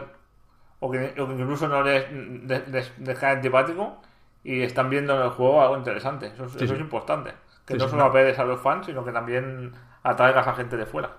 [0.79, 4.01] o que, o que incluso no les, les, les- les cae antipático
[4.43, 6.27] y están viendo en el juego algo interesante.
[6.27, 6.73] Eso, es- Sí, eso sí.
[6.73, 7.33] es importante.
[7.65, 9.71] Que Sí, no solo apeles a los fans, sino que también
[10.03, 11.11] atraigas a gente de fuera.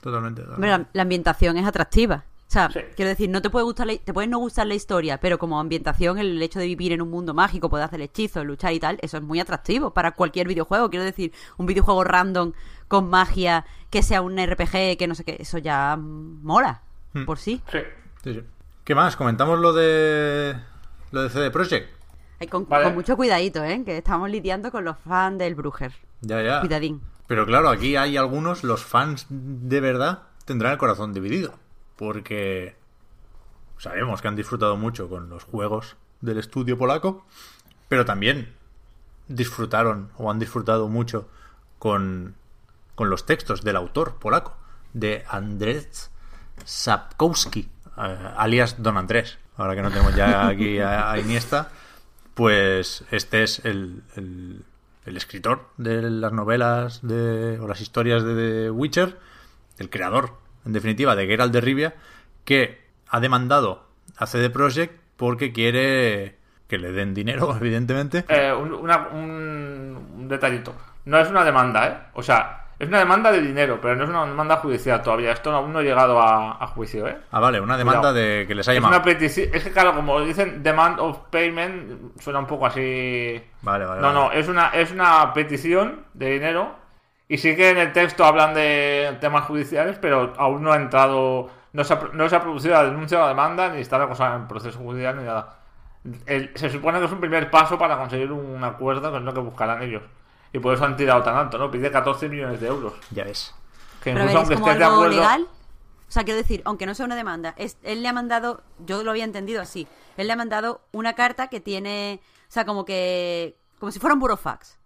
[0.00, 0.42] totalmente.
[0.58, 2.24] La, la ambientación es atractiva.
[2.48, 2.80] O sea, Sí.
[2.96, 5.60] quiero decir, no te puede gustar la- te puede no gustar la historia, pero como
[5.60, 8.98] ambientación, el hecho de vivir en un mundo mágico, poder hacer hechizos, luchar y tal,
[9.02, 10.88] eso es muy atractivo para cualquier videojuego.
[10.88, 12.52] Quiero decir, un videojuego random
[12.88, 16.80] con magia, que sea un RPG, que no sé qué, eso ya mola
[17.12, 17.26] Hmm.
[17.26, 17.60] por sí.
[17.70, 17.78] Sí.
[18.24, 18.42] Sí, sí.
[18.82, 19.16] ¿Qué más?
[19.16, 20.56] Comentamos lo de
[21.10, 21.90] lo de CD Projekt.
[22.40, 22.84] Ay, con, Vale.
[22.84, 23.82] con mucho cuidadito, ¿eh?
[23.84, 25.92] Que estamos lidiando con los fans del Bruger.
[26.22, 26.60] Ya, ya.
[26.60, 27.02] Cuidadín.
[27.26, 31.52] Pero claro, aquí hay algunos, los fans de verdad tendrán el corazón dividido.
[31.98, 32.76] Porque
[33.76, 37.26] sabemos que han disfrutado mucho con los juegos del estudio polaco,
[37.88, 38.54] pero también
[39.28, 41.28] disfrutaron o han disfrutado mucho
[41.78, 42.34] con,
[42.94, 44.56] con los textos del autor polaco,
[44.94, 46.08] de Andrzej
[46.64, 47.68] Sapkowski,
[47.98, 49.38] eh, alias Don Andrés.
[49.56, 51.70] Ahora que no tenemos ya aquí a, Iniesta,
[52.34, 54.64] pues este es el, el-
[55.04, 59.18] el escritor de las novelas de, o las historias de The Witcher,
[59.78, 60.34] el creador,
[60.68, 61.94] en definitiva, de Geralt de Rivia,
[62.44, 63.86] que ha demandado
[64.18, 66.36] a CD Projekt porque quiere
[66.68, 68.24] que le den dinero, evidentemente.
[68.28, 70.74] Eh, un, una- un- un detallito.
[71.06, 71.98] No es una demanda, ¿eh?
[72.12, 75.32] O sea, es una demanda de dinero, pero no es una demanda judicial todavía.
[75.32, 77.16] Esto aún no ha llegado a, a juicio, ¿eh?
[77.32, 78.14] Ah, vale, una demanda Cuidado.
[78.16, 78.94] de que les ha Es llamado.
[78.94, 79.48] una petición.
[79.54, 83.42] Es que, claro, como dicen demand of payment, suena un poco así.
[83.62, 84.00] Vale, vale.
[84.02, 84.14] No, vale.
[84.20, 86.76] no, es una, es una petición de dinero.
[87.28, 91.50] Y sí que en el texto hablan de temas judiciales, pero aún no ha entrado.
[91.74, 94.08] No se ha, no se ha producido la denuncia o la demanda, ni está la
[94.08, 95.58] cosa en proceso judicial, ni nada.
[96.26, 99.34] El- se supone que es un primer paso para conseguir un acuerdo, que es lo
[99.34, 100.02] que buscarán ellos.
[100.52, 101.70] Y por eso han tirado tan alto, ¿no?
[101.70, 102.94] Pide 14 millones de euros.
[103.10, 103.54] Ya ves.
[104.02, 105.16] Que Pero incluso es aunque como estés de algo acuerdo.
[105.16, 105.48] legal.
[106.08, 109.02] O sea, quiero decir, aunque no sea una demanda, es, él le ha mandado, yo
[109.02, 112.86] lo había entendido así, él le ha mandado una carta que tiene, o sea, como
[112.86, 114.78] que, como si fuera un burofax.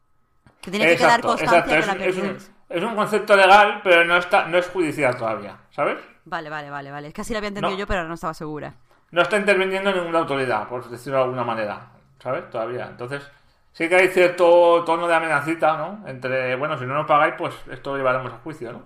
[0.62, 1.98] Que tiene que quedar constancia exacto.
[1.98, 2.38] que la Es, es un,
[2.70, 5.98] es un concepto legal, pero no está no es judicial todavía, ¿sabes?
[6.24, 7.08] Vale, vale, vale, vale.
[7.08, 7.78] Es que así lo había entendido No.
[7.78, 8.72] yo, pero no estaba segura.
[9.10, 11.92] No está interviniendo ninguna autoridad, por decirlo de alguna manera.
[12.22, 12.48] ¿sabes?
[12.50, 12.86] Todavía.
[12.86, 13.28] Entonces,
[13.72, 16.08] sí que hay cierto tono de amenacita, ¿no?
[16.08, 18.82] Entre, bueno, si no nos pagáis, pues esto lo llevaremos a juicio, ¿no?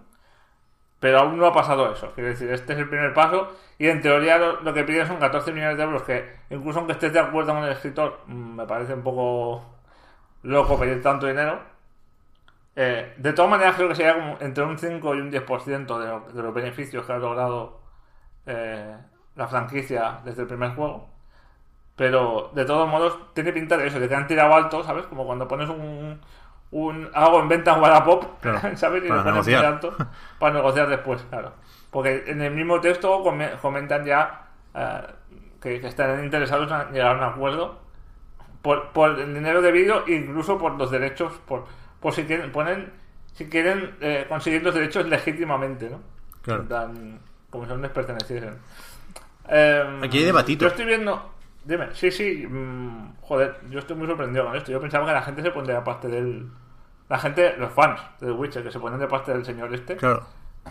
[0.99, 2.13] Pero aún no ha pasado eso.
[2.15, 5.19] Quiero decir, este es el primer paso y en teoría lo, lo que piden son
[5.19, 8.67] 14 millones de euros, que incluso aunque estés de acuerdo con el escritor, mm, me
[8.67, 9.76] parece un poco
[10.43, 11.61] loco pedir tanto dinero.
[12.75, 16.07] Eh, de todas maneras, creo que sería como entre un 5 y un 10% de,
[16.09, 17.81] lo- de los beneficios que ha logrado
[18.47, 18.97] eh,
[19.37, 21.09] la franquicia desde el primer juego.
[21.97, 25.07] Pero de todos modos, tiene pinta de eso, que han tirado alto, ¿sabes?
[25.07, 26.21] Como cuando pones un,
[26.73, 29.05] un algo en venta en Wallapop, Claro, ¿sabes?
[29.05, 29.95] Y lo pones alto
[30.39, 31.55] para negociar después, claro.
[31.91, 35.03] Porque en el mismo texto come- comentan ya eh,
[35.61, 37.81] que, que están interesados en llegar a un acuerdo
[38.67, 41.67] por, por el dinero debido, incluso por los derechos, por,
[42.01, 42.91] por si quieren, ponen,
[43.33, 46.01] si quieren eh, conseguir los derechos legítimamente, ¿no?
[46.43, 46.65] Claro.
[47.49, 48.55] Como si no les perteneciesen.
[49.49, 50.65] Eh, Aquí hay debatito.
[50.65, 51.31] Yo estoy viendo.
[51.65, 52.45] Dime, sí, sí.
[52.45, 54.73] mm, joder, yo estoy muy sorprendido con esto.
[54.73, 56.49] Yo pensaba que la gente se pondría de parte del.
[57.09, 59.95] La gente, los fans de The Witcher, que se ponen de parte del señor este.
[59.95, 60.27] Claro.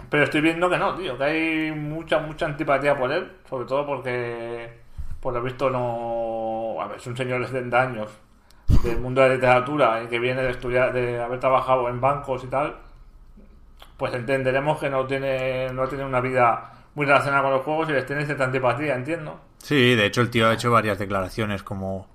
[0.09, 3.85] Pero estoy viendo que no, tío, que hay mucha, mucha antipatía por él, sobre todo
[3.85, 4.81] porque,
[5.21, 6.54] por lo visto, no.
[6.81, 8.09] A ver, es un señor de 70 años
[8.83, 12.43] del mundo de la literatura y que viene de estudiar, de haber trabajado en bancos
[12.43, 12.77] y tal.
[13.97, 17.93] Pues entenderemos que no tiene, no tiene una vida muy relacionada con los juegos y
[17.93, 19.39] les tiene cierta antipatía, entiendo.
[19.57, 22.07] Sí, de hecho el tío ha hecho varias declaraciones como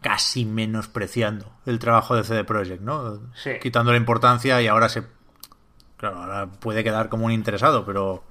[0.00, 3.20] casi menospreciando el trabajo de CD Projekt, ¿no?
[3.34, 3.52] Sí.
[3.60, 5.04] Quitando la importancia y ahora se...
[5.96, 8.24] Claro, ahora puede quedar como un interesado, pero...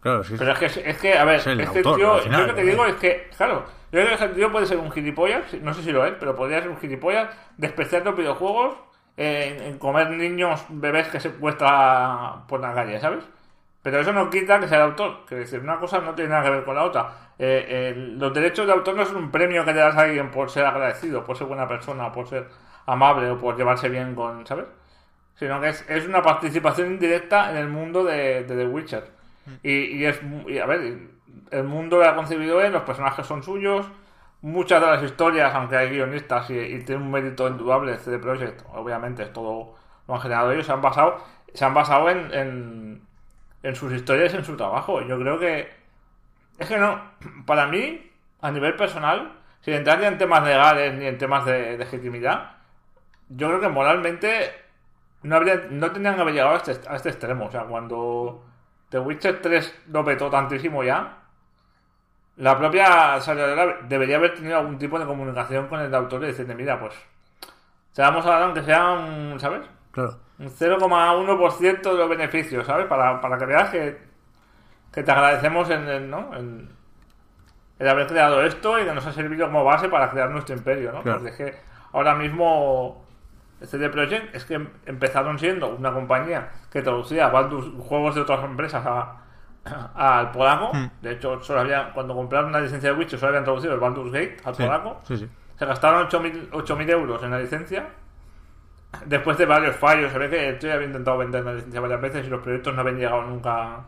[0.00, 0.36] Claro, sí.
[0.38, 2.54] Pero es que, es que a ver, Es este autor, tío, al final, yo lo
[2.54, 2.70] que ¿no?
[2.70, 5.82] digo es que, claro, yo creo que ese tío puede ser un gilipollas, no sé
[5.82, 8.76] si lo es, pero podría ser un gilipollas, despreciar los videojuegos,
[9.16, 13.24] en, en comer niños, bebés que se secuestra por la calle, ¿sabes?
[13.82, 16.44] Pero eso no quita que sea el autor, que decir, una cosa no tiene nada
[16.44, 17.10] que ver con la otra.
[17.38, 20.50] Eh, los derechos de autor no es un premio que te das a alguien por
[20.50, 22.48] ser agradecido, por ser buena persona, por ser
[22.86, 24.66] amable o por llevarse bien con, ¿sabes?
[25.36, 29.04] sino que es, es una participación indirecta en el mundo de, de The Witcher.
[29.62, 30.98] Y, y es, y a ver,
[31.50, 33.86] el mundo lo ha concebido él, los personajes son suyos,
[34.42, 38.62] muchas de las historias, aunque hay guionistas y, y tiene un mérito indudable CD Projekt,
[38.72, 39.78] obviamente es todo
[40.08, 41.18] lo han generado ellos, se han basado,
[41.52, 43.02] se han basado en,
[43.62, 45.02] en, sus historias en su trabajo.
[45.02, 45.68] Yo creo que
[46.58, 47.00] es que no,
[47.46, 51.76] para mí, a nivel personal, sin entrar ni en temas legales ni en temas de,
[51.76, 52.52] legitimidad,
[53.28, 54.50] yo creo que moralmente
[55.22, 57.46] no, habría, no tendrían que haber llegado a este, a este extremo.
[57.46, 58.47] O sea, cuando
[58.90, 61.18] The Witcher 3 lo petó tantísimo ya,
[62.38, 66.54] la propia desarrolladora debería haber tenido algún tipo de comunicación con el autor y decirle,
[66.54, 66.94] mira, pues,
[67.92, 69.62] te vamos a dar aunque sea un, ¿sabes?
[69.90, 70.16] Claro.
[70.38, 72.86] Un 0,1% de los beneficios, ¿sabes?
[72.86, 73.98] Para, para que veas que,
[74.92, 76.32] que te agradecemos en, el, ¿no?
[76.36, 76.70] en,
[77.80, 80.92] el haber creado esto y que nos ha servido como base para crear nuestro imperio,
[80.92, 81.02] ¿no?
[81.02, 81.18] Claro.
[81.18, 81.60] Porque es que
[81.92, 83.04] ahora mismo
[83.66, 84.54] CD Projekt es que
[84.86, 89.16] empezaron siendo una compañía que traducía juegos de otras empresas a-
[89.94, 90.70] al polaco.
[90.72, 90.90] Hmm.
[91.02, 94.12] De hecho, solo había, cuando compraron la licencia de Witcher, solo habían traducido el Baldur's
[94.12, 95.00] Gate al Sí, polaco.
[95.04, 95.28] sí, sí.
[95.58, 97.88] Se gastaron 8.000 8.000 euros en la licencia.
[99.04, 102.00] Después de varios fallos, se ve que el tío había intentado vender la licencia varias
[102.00, 103.80] veces y los proyectos no habían llegado nunca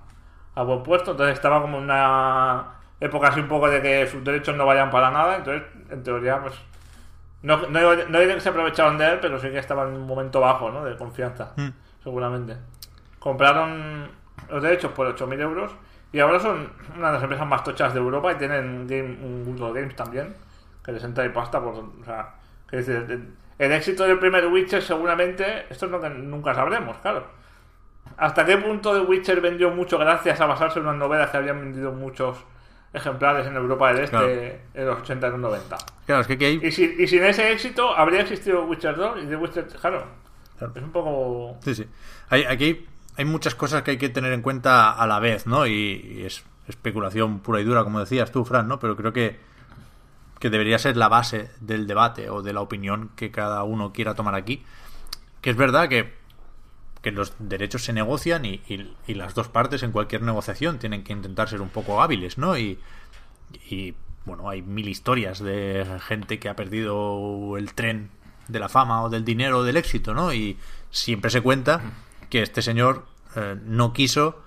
[0.54, 1.12] a buen puesto.
[1.12, 2.66] Entonces estaba como una
[3.00, 5.36] época así un poco de que sus derechos no vayan para nada.
[5.36, 6.54] Entonces, en teoría, pues.
[7.42, 10.06] No, no, no diré que se aprovecharon de él, pero sí que estaba en un
[10.06, 10.84] momento bajo, ¿no?
[10.84, 11.68] De confianza, Mm.
[12.02, 12.56] seguramente.
[13.18, 14.08] Compraron
[14.50, 15.72] los derechos por 8.000 euros
[16.12, 19.44] y ahora son una de las empresas más tochas de Europa y tienen game, un
[19.44, 20.34] Google Games también,
[20.84, 21.74] que les entra y pasta por...
[21.74, 22.34] O sea,
[22.68, 26.96] que dice, el, el éxito del primer Witcher seguramente, esto es lo que nunca sabremos,
[26.98, 27.24] claro.
[28.16, 31.60] ¿Hasta qué punto The Witcher vendió mucho gracias a basarse en unas novelas que habían
[31.60, 32.38] vendido muchos
[32.92, 34.28] ejemplares en Europa del Este Claro.
[34.74, 35.76] en los 80 y los 90?
[36.06, 36.60] Claro, es que aquí hay...
[36.62, 39.66] Y, si- y sin ese éxito habría existido Witcher 2 y The Witcher...
[39.80, 40.04] Claro,
[40.58, 40.72] Claro.
[40.74, 41.56] es un poco...
[41.62, 41.86] Sí, sí.
[42.28, 42.86] Hay, aquí
[43.16, 45.66] hay muchas cosas que hay que tener en cuenta a la vez, ¿no?
[45.66, 48.78] Y, y es especulación pura y dura, como decías tú, Fran, ¿no?
[48.78, 49.38] Pero creo que,
[50.38, 54.14] que debería ser la base del debate o de la opinión que cada uno quiera
[54.14, 54.64] tomar aquí.
[55.40, 56.14] Que es verdad que,
[57.02, 61.12] que los derechos se negocian y, y- las dos partes en cualquier negociación tienen que
[61.12, 62.58] intentar ser un poco hábiles, ¿no?
[62.58, 62.78] Y,
[63.70, 63.94] y
[64.26, 68.10] bueno, hay mil historias de gente que ha perdido el tren
[68.48, 70.32] de la fama o del dinero o del éxito, ¿no?
[70.34, 70.58] Y
[70.90, 71.80] siempre se cuenta
[72.28, 74.42] que este señor eh, no quiso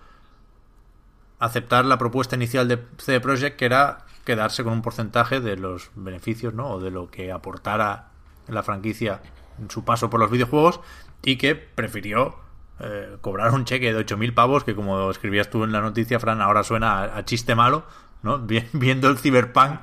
[1.39, 5.89] aceptar la propuesta inicial de CD Projekt, que era quedarse con un porcentaje de los
[5.95, 6.70] beneficios, ¿no?
[6.72, 8.10] O de lo que aportara
[8.47, 9.22] la franquicia
[9.60, 10.80] en su paso por los videojuegos
[11.24, 12.36] y que prefirió
[12.80, 16.41] eh, cobrar un cheque de 8.000 pavos que como escribías tú en la noticia, Fran,
[16.41, 17.86] ahora suena a, chiste malo,
[18.21, 18.39] ¿no?
[18.45, 19.80] Vi- Viendo el Cyberpunk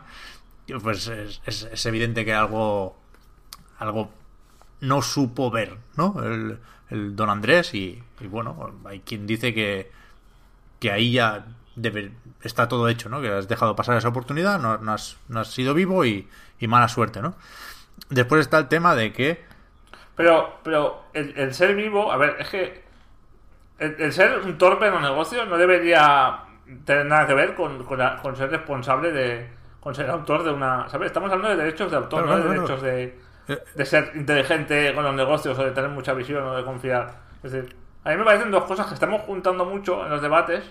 [0.82, 2.96] pues es, evidente que algo,
[3.78, 4.10] algo
[4.80, 6.14] no supo ver, ¿no?
[6.22, 6.60] El,
[7.16, 9.90] don Andrés y, bueno, hay quien dice que,
[10.80, 11.46] que ahí ya
[12.42, 13.20] está todo hecho, ¿no?
[13.20, 16.28] Que has dejado pasar esa oportunidad, no, no has, no has sido vivo y,
[16.58, 17.34] y mala suerte, ¿no?
[18.08, 19.44] Después está el tema de que
[20.16, 22.82] Pero, pero el, el ser vivo, a ver, es que
[23.78, 26.40] el, el ser un torpe en los negocios no debería
[26.84, 29.48] tener nada que ver con, con, la- con ser responsable de.
[29.80, 30.88] con ser autor de una.
[30.88, 31.06] ¿Sabes?
[31.06, 33.58] Estamos hablando de derechos de autor, no de derechos de, Eh.
[33.74, 37.14] de ser inteligente con los negocios o de tener mucha visión o de confiar.
[37.42, 40.62] Es decir, a mí me parecen dos cosas que estamos juntando mucho en los debates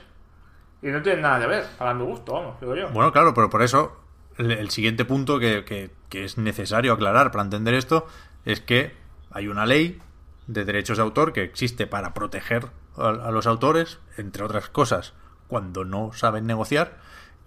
[0.82, 2.88] y no tienen nada que ver, para mi gusto, vamos, digo yo.
[2.90, 4.00] Bueno, claro, pero por eso
[4.38, 8.08] el, el siguiente punto que, que- que es necesario aclarar para entender esto
[8.46, 8.96] es que
[9.32, 10.02] hay una ley
[10.48, 12.68] de derechos de autor que existe para proteger
[12.98, 15.14] a, los autores, entre otras cosas,
[15.48, 16.98] cuando no saben negociar.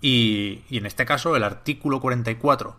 [0.01, 2.76] Y, y en este caso, el artículo 44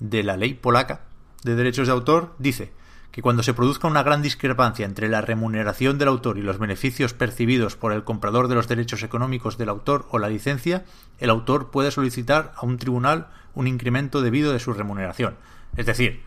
[0.00, 1.02] de la ley polaca
[1.42, 2.72] de derechos de autor dice
[3.10, 7.14] que cuando se produzca una gran discrepancia entre la remuneración del autor y los beneficios
[7.14, 10.84] percibidos por el comprador de los derechos económicos del autor o la licencia,
[11.18, 15.36] el autor puede solicitar a un tribunal un incremento debido de su remuneración.
[15.76, 16.22] Es decir,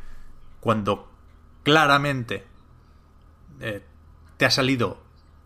[0.59, 1.10] cuando
[1.63, 2.45] claramente
[3.59, 3.83] eh,
[4.37, 5.01] te ha salido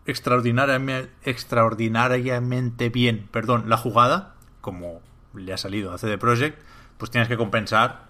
[0.06, 5.02] extraordinariamente, bien perdón, la jugada, como
[5.34, 6.62] le ha salido a CD Projekt,
[6.98, 8.06] pues tienes que compensar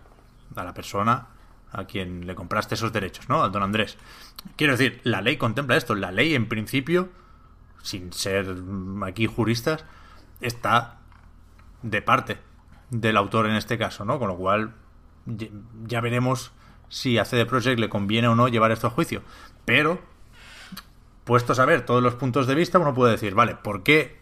[0.56, 1.28] a la persona
[1.72, 3.44] a quien le compraste esos derechos, ¿no?
[3.44, 3.98] Al don Andrés.
[4.56, 5.96] Quiero decir, la ley contempla esto.
[5.96, 7.10] La ley, en principio,
[7.82, 9.84] sin ser mm, aquí juristas,
[10.40, 11.00] está
[11.82, 12.38] de parte
[12.90, 14.20] del autor en este caso, ¿no?
[14.20, 14.74] Con lo cual,
[15.86, 16.54] ya veremos
[16.90, 19.22] si a CD Projekt le conviene o no llevar esto a juicio.
[19.66, 20.00] Pero,
[21.24, 24.18] puestos a ver todos los puntos de vista, uno puede decir, vale, ¿por qué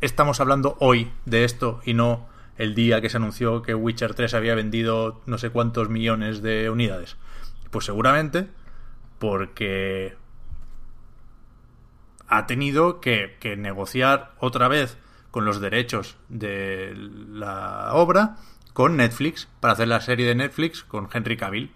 [0.00, 2.26] estamos hablando hoy de esto y no
[2.58, 6.68] el día que se anunció que Witcher 3 había vendido no sé cuántos millones de
[6.70, 7.16] unidades?
[7.70, 8.48] Pues seguramente
[9.18, 10.16] porque
[12.28, 14.98] ha tenido que, que negociar otra vez
[15.30, 18.36] con los derechos de la obra
[18.72, 21.72] con Netflix para hacer la serie de Netflix con Henry Cavill.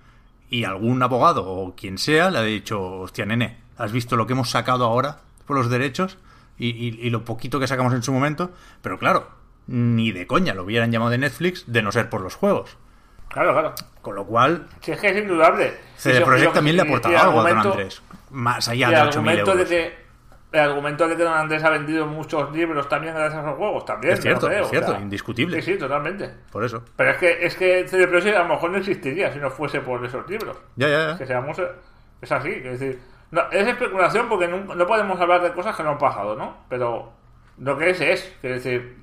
[0.48, 4.32] Y algún abogado o quien sea le ha dicho, hostia, nene, ¿has visto lo que
[4.34, 6.18] hemos sacado ahora por los derechos?
[6.58, 8.52] Y, y- y lo poquito que sacamos en su momento.
[8.80, 9.28] Pero claro,
[9.66, 12.76] ni de coña lo hubieran llamado de Netflix de no ser por los juegos.
[13.28, 13.74] Claro, claro.
[14.02, 15.76] Con lo cual, Si es que es indudable.
[15.96, 18.00] CD Projekt también le ha aportado algo a Don Andrés.
[18.30, 19.68] Más allá de el 8.000 argumento euros.
[19.68, 20.05] de que
[20.52, 23.84] el argumento de que Don Andrés ha vendido muchos libros también gracias a los juegos
[23.84, 25.60] también Es cierto, me lo creo, es cierto, sea, indiscutible.
[25.60, 26.82] sí sí totalmente Por eso.
[26.96, 29.80] pero es que es que CD Projekt a lo mejor no existiría si no fuese
[29.80, 31.18] por esos libros Ya, ya, ya.
[31.18, 31.58] que seamos
[32.22, 32.98] es así es decir
[33.32, 36.56] no, es especulación porque no, no podemos hablar de cosas que no han pasado no
[36.68, 37.12] pero
[37.58, 38.96] lo que es es es decir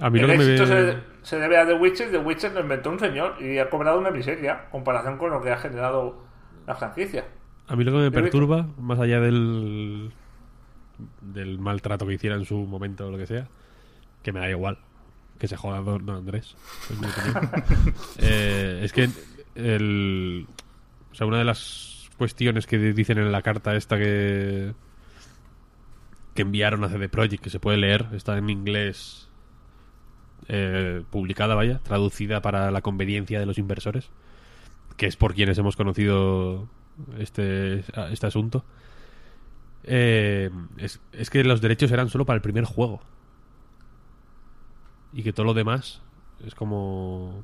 [0.00, 0.92] A mí lo el que me éxito ve-
[1.22, 3.98] se, se debe a The Witcher The Witcher lo inventó un señor y ha cobrado
[4.00, 6.20] una miseria en comparación con lo que ha generado
[6.66, 7.24] la franquicia
[7.68, 10.12] A mí lo que me perturba, más allá del
[11.20, 13.48] del maltrato que hiciera en su momento o lo que sea,
[14.22, 14.78] que me da igual,
[15.38, 16.56] que se joda Don Andrés,
[16.90, 17.06] es mi.
[18.18, 19.08] Eh, es que
[19.54, 20.46] el,
[21.12, 24.74] o sea, una de las cuestiones que dicen en la carta esta que
[26.38, 29.28] que enviaron a CD Projekt, que se puede leer, está en inglés
[30.46, 34.10] eh, publicada, vaya, traducida para la conveniencia de los inversores,
[34.96, 36.68] que es por quienes hemos conocido
[37.18, 37.82] este,
[38.12, 38.64] este asunto.
[39.84, 43.00] Eh, es, es que los derechos eran solo para el primer juego.
[45.12, 46.02] Y que todo lo demás
[46.44, 47.42] es como...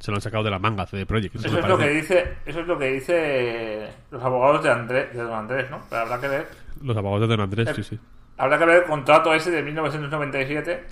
[0.00, 1.36] Se lo han sacado de la manga CD Projekt.
[1.36, 5.22] Eso es lo que dice, eso es lo que dice los abogados de Andrés, de
[5.22, 5.80] Don Andrés, ¿no?
[5.88, 6.48] Pero habrá que ver,
[6.82, 7.98] Los abogados de Don Andrés, Eh, sí, sí.
[8.36, 10.84] habrá que ver el contrato ese de 1997.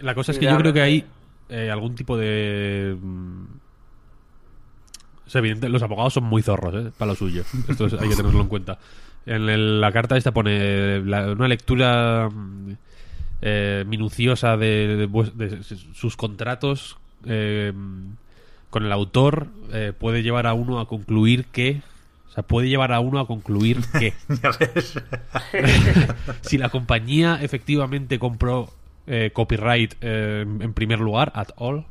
[0.00, 1.06] La cosa es que yo creo que hay
[1.48, 2.96] eh, algún tipo de...
[3.00, 3.44] mm,
[5.28, 6.90] O sea, evidente, los abogados son muy zorros, ¿eh?
[6.98, 7.44] Para lo suyo.
[7.68, 8.78] Esto es- hay que tenerlo en cuenta.
[9.26, 12.72] En el- la carta esta pone la- una lectura mm,
[13.42, 15.62] eh, minuciosa de, de vues- de
[15.94, 17.72] sus contratos eh,
[18.70, 21.80] con el autor eh, puede llevar a uno a concluir que...
[22.28, 24.12] O sea, puede llevar a uno a concluir que...
[26.42, 28.70] Si la compañía efectivamente compró
[29.06, 31.84] eh, copyright eh, en primer lugar, at all.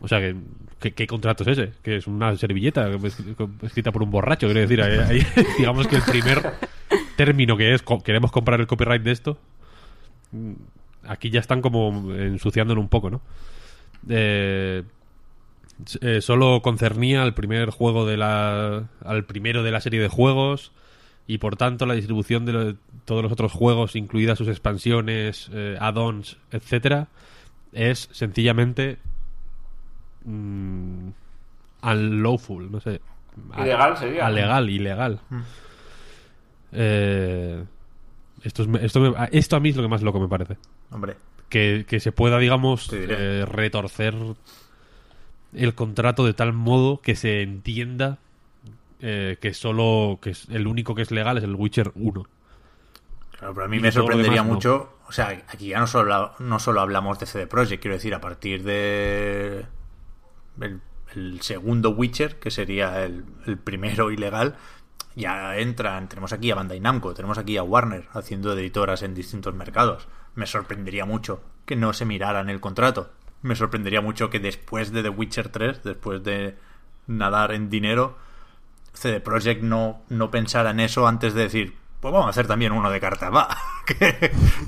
[0.00, 0.20] O sea,
[0.80, 1.72] que, ¿qué, contrato es ese?
[1.82, 3.22] Que es una servilleta es-
[3.62, 4.46] escrita por un borracho.
[4.46, 4.80] Quiero decir,
[5.58, 6.52] digamos que el primer
[7.16, 9.38] término que es queremos comprar el copyright de esto,
[10.32, 10.52] mm,
[11.08, 13.20] aquí ya están como ensuciándolo un poco, ¿no?
[14.08, 14.84] Eh,
[16.00, 20.72] eh, solo concernía al primer juego de la al primero de la serie de juegos
[21.26, 22.74] y por tanto la distribución de lo-
[23.04, 27.08] todos los otros juegos incluidas sus expansiones eh, add-ons etcétera
[27.72, 28.98] es sencillamente
[30.28, 31.10] mm,
[31.82, 33.00] unlawful, no sé.
[33.56, 34.26] Ilegal sería.
[34.26, 35.20] Alegal, ilegal.
[36.72, 37.64] Eh,
[38.42, 40.56] esto, es- esto, me- esto a mí es lo que más loco me parece.
[40.90, 41.16] Hombre,
[41.48, 44.14] Que, que se pueda, digamos, eh, retorcer
[45.54, 48.18] el contrato de tal modo que se entienda
[49.00, 52.26] eh, que solo que es el único que es legal es el Witcher 1.
[53.38, 54.54] claro, pero a mí Y me sorprendería demás, no.
[54.54, 54.94] mucho.
[55.06, 58.20] O sea, aquí ya no solo, no solo hablamos de CD Projekt, quiero decir, a
[58.20, 59.64] partir de.
[60.60, 64.56] El, segundo Witcher, que sería el, el primero ilegal,
[65.14, 66.08] ya entran.
[66.08, 70.06] Tenemos aquí a Bandai Namco, tenemos aquí a Warner haciendo editoras en distintos mercados.
[70.34, 73.10] Me sorprendería mucho que no se miraran el contrato.
[73.42, 76.56] Me sorprendería mucho que después de The Witcher 3, después de
[77.06, 78.16] nadar en dinero,
[78.92, 82.72] CD Projekt no, no pensara en eso antes de decir, pues vamos a hacer también
[82.72, 83.48] uno de cartas, va.
[83.86, 83.96] que,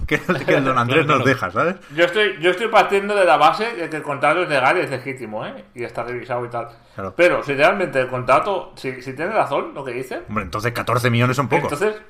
[0.06, 1.24] que, que el Don Andrés Claro, nos claro.
[1.24, 1.76] deja, ¿sabes?
[1.94, 4.80] Yo estoy, yo estoy partiendo de la base de que el contrato es legal y
[4.80, 5.64] es legítimo, ¿eh?
[5.74, 6.68] Y está revisado y tal.
[6.94, 7.14] Claro.
[7.16, 11.10] Pero si realmente el contrato, si, si tiene razón lo que dice, Hombre, entonces 14
[11.10, 11.72] millones son pocos.
[11.72, 12.00] entonces.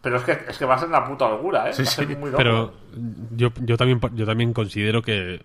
[0.00, 1.72] Pero es que, es que va a ser una puta locura, ¿eh?
[1.72, 2.16] Sí, va a ser sí.
[2.16, 2.36] muy loco.
[2.36, 2.74] Pero
[3.36, 5.42] yo, yo también yo también considero que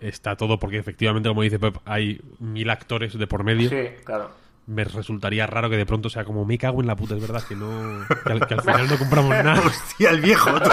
[0.00, 3.68] está todo porque efectivamente como dice Pep hay mil actores de por medio.
[3.68, 4.30] Sí, claro.
[4.68, 7.42] Me resultaría raro que de pronto sea como me cago en la puta, es verdad
[7.42, 9.62] que no que al, que al final no compramos nada.
[9.64, 10.50] Hostia, el viejo.
[10.60, 10.70] tú.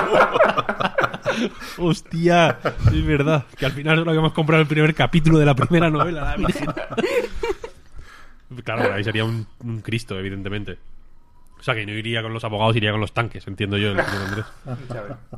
[1.78, 2.60] Hostia,
[2.92, 3.46] es verdad.
[3.58, 6.68] Que al final solo habíamos comprado el primer capítulo de la primera novela, la Virgen.
[8.64, 10.78] Claro, ahí sería un, un Cristo, evidentemente.
[11.58, 14.06] O sea, que no iría con los abogados, iría con los tanques, entiendo yo, el
[14.06, 14.46] señor Andrés.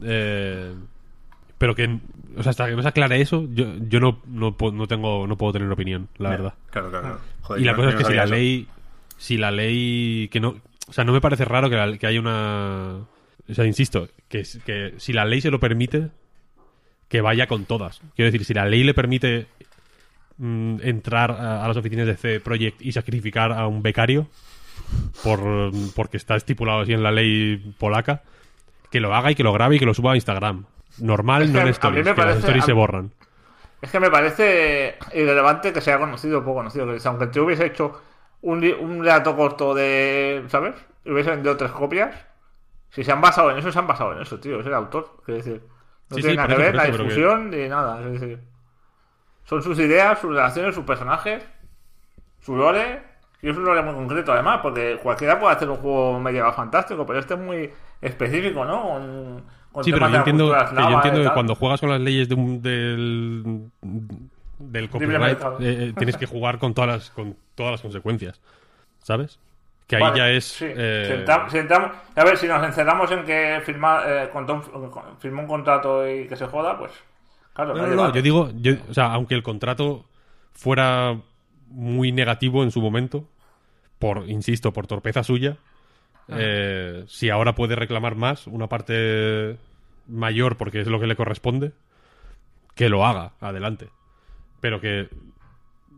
[0.03, 0.73] Eh,
[1.57, 1.99] pero que,
[2.37, 5.25] o sea, hasta que no se aclare eso, yo, yo no, no, puedo- no tengo,
[5.27, 6.53] no puedo tener opinión, la verdad.
[6.69, 7.19] Claro, claro.
[7.41, 8.33] Joder, Y la cosa es que si la eso.
[8.33, 8.67] ley,
[9.17, 10.55] si la ley que no,
[10.87, 12.97] o sea, no me parece raro que, la- que haya una,
[13.49, 16.09] o sea, insisto, que, que si la ley se lo permite,
[17.07, 18.01] que vaya con todas.
[18.15, 19.47] Quiero decir, si la ley le permite
[20.37, 24.27] mm, entrar a, a las oficinas de C Project y sacrificar a un becario
[25.23, 28.21] por porque está estipulado así en la ley polaca,
[28.91, 30.65] que lo haga y que lo grabe y que lo suba a Instagram.
[31.01, 32.73] Normal, Es que no en a mí stories, me que las parece- stories a- se
[32.73, 33.11] borran.
[33.81, 36.85] Es que me parece irrelevante que sea conocido o poco conocido.
[36.87, 38.01] Que aunque te hubiese hecho
[38.41, 40.43] un, un relato corto de.
[40.47, 40.73] ¿Sabes?
[41.05, 42.15] Y hubiese vendido tres copias.
[42.89, 44.59] Si se han basado en eso, se han basado en eso, tío.
[44.59, 45.17] Es el autor.
[45.27, 45.61] Es decir,
[46.09, 48.01] no Sí, tiene sí, nada que ver la pero que- ni nada.
[48.01, 48.39] Es decir,
[49.43, 51.43] son sus ideas, sus relaciones, sus personajes,
[52.39, 53.03] su lore.
[53.43, 57.05] Y es un lore muy concreto, además, porque cualquiera puede hacer un juego medieval fantástico,
[57.05, 57.71] pero este es muy
[58.01, 58.81] específico, ¿no?
[58.81, 59.43] Con
[59.83, 61.33] Sí, pero yo entiendo, que yo eslava y entiendo que tal.
[61.33, 63.69] cuando juegas con las leyes de un- del,
[64.59, 65.45] del copyright, eh,
[65.89, 68.39] eh, tienes que jugar con todas las, con todas las consecuencias.
[69.03, 69.39] ¿Sabes?
[69.87, 70.45] Que ahí Vale, ya es.
[70.45, 70.65] sí.
[70.67, 75.17] eh, Si entramos- si entramos- a ver, si nos encerramos en que firma, eh, un-
[75.19, 76.91] firmó un contrato y que se joda, pues.
[77.53, 80.05] Claro, no, no, no, yo digo, yo- o sea, aunque el contrato
[80.53, 81.17] fuera
[81.69, 83.25] muy negativo en su momento,
[83.97, 85.57] por, insisto, por torpeza suya,
[86.29, 89.57] eh, si ahora puede reclamar más, una parte
[90.07, 91.71] mayor porque es lo que le corresponde,
[92.75, 93.87] que lo haga, adelante.
[94.61, 95.09] Pero que,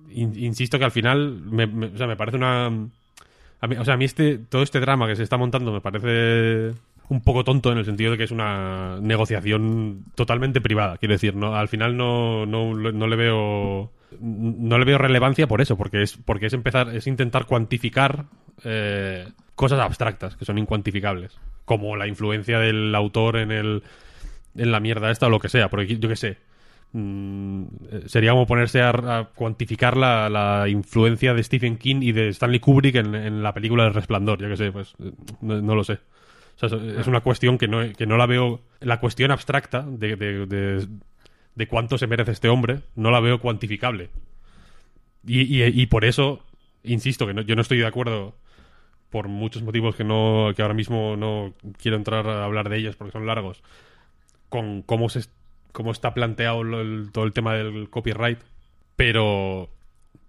[0.09, 2.67] in- insisto que al final, me, me- o sea, me parece una...
[2.69, 6.73] o sea, a mí este, todo este drama que se está montando me parece
[7.09, 10.97] un poco tonto en el sentido de que es una negociación totalmente privada.
[10.97, 15.61] Quiero decir, no, al final no, no, no le veo no le veo relevancia por
[15.61, 18.25] eso, porque es porque es empezar es intentar cuantificar
[18.63, 23.83] eh, cosas abstractas que son incuantificables, como la influencia del autor en el
[24.55, 26.37] en la mierda esta o lo que sea, porque yo qué sé.
[26.93, 27.63] mm,
[28.07, 32.95] sería como ponerse a, cuantificar la, la influencia de Stephen King y de Stanley Kubrick
[32.95, 35.99] en, la película del Resplandor, yo qué sé, pues eh, no, no lo sé.
[36.61, 38.59] Es- una cuestión que no, que no la veo.
[38.81, 40.87] La cuestión abstracta de, de-
[41.59, 44.09] de cuánto se merece este hombre, no la veo cuantificable.
[45.27, 46.41] Y, por eso,
[46.83, 48.33] insisto, que yo no estoy de acuerdo
[49.09, 52.95] por muchos motivos que no que ahora mismo no quiero entrar a hablar de ellos
[52.95, 53.61] porque son largos
[54.47, 55.25] con cómo se
[55.71, 58.39] cómo está planteado el- todo el tema del copyright
[58.95, 59.67] pero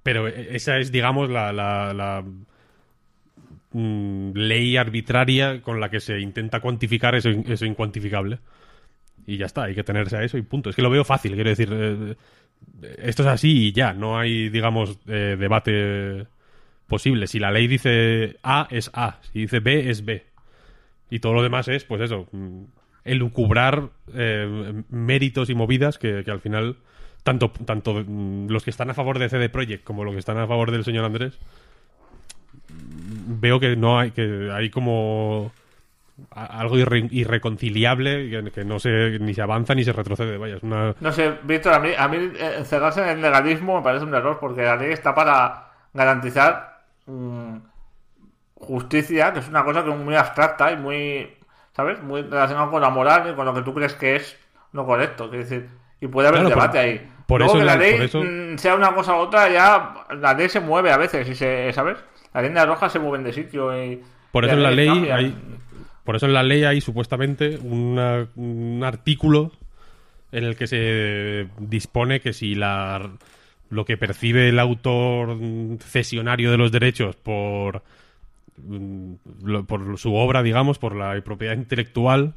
[0.03, 2.25] pero esa es digamos la,
[3.73, 8.39] mm, ley arbitraria con la que se intenta cuantificar eso, eso incuantificable
[9.33, 11.35] y ya está hay que tenerse a eso y punto es que lo veo fácil
[11.35, 12.15] quiero decir eh,
[12.99, 16.27] esto es así y ya no hay digamos eh, debate
[16.91, 17.27] posible.
[17.27, 19.21] Si la ley dice A, es A.
[19.33, 20.27] Si dice B, es B.
[21.09, 22.65] Y todo lo demás es, pues eso, mm,
[23.05, 26.77] elucubrar eh, méritos y movidas que, al final,
[27.23, 30.37] tanto, tanto mm, los que están a favor de CD Projekt como los que están
[30.37, 31.39] a favor del señor Andrés,
[32.69, 35.53] veo que no hay, que hay como
[36.31, 40.37] algo irre- irreconciliable que, que no se ni se avanza ni se retrocede.
[40.39, 43.77] Vaya, es una No sé, Víctor, a mí, a mí eh, encerrarse en el legalismo
[43.79, 47.57] me parece un error porque la ley está para garantizar mm,
[48.55, 51.31] justicia, que es una cosa que es muy abstracta y muy,
[51.75, 52.03] ¿sabes?
[52.03, 54.39] Muy relacionada con la moral y con lo que tú crees que es
[54.73, 55.29] lo correcto.
[55.31, 55.69] Quiero decir,
[56.01, 57.09] y puede haber Claro, por- debate ahí.
[57.27, 59.95] por Luego eso que la la- ley eso- mm, sea una cosa u otra, ya
[60.19, 61.99] la ley se mueve a veces, y se, ¿sabes?
[62.33, 64.03] Las líneas rojas se mueven de sitio y...
[64.31, 65.37] Por eso en la ley hay,
[66.11, 69.53] por eso en la ley hay supuestamente un artículo
[70.33, 73.13] en el que se dispone que si la
[73.69, 75.39] lo que percibe el autor
[75.79, 77.85] cesionario de los derechos por
[78.57, 79.13] mm,
[79.69, 82.35] por su obra, digamos, por la propiedad intelectual,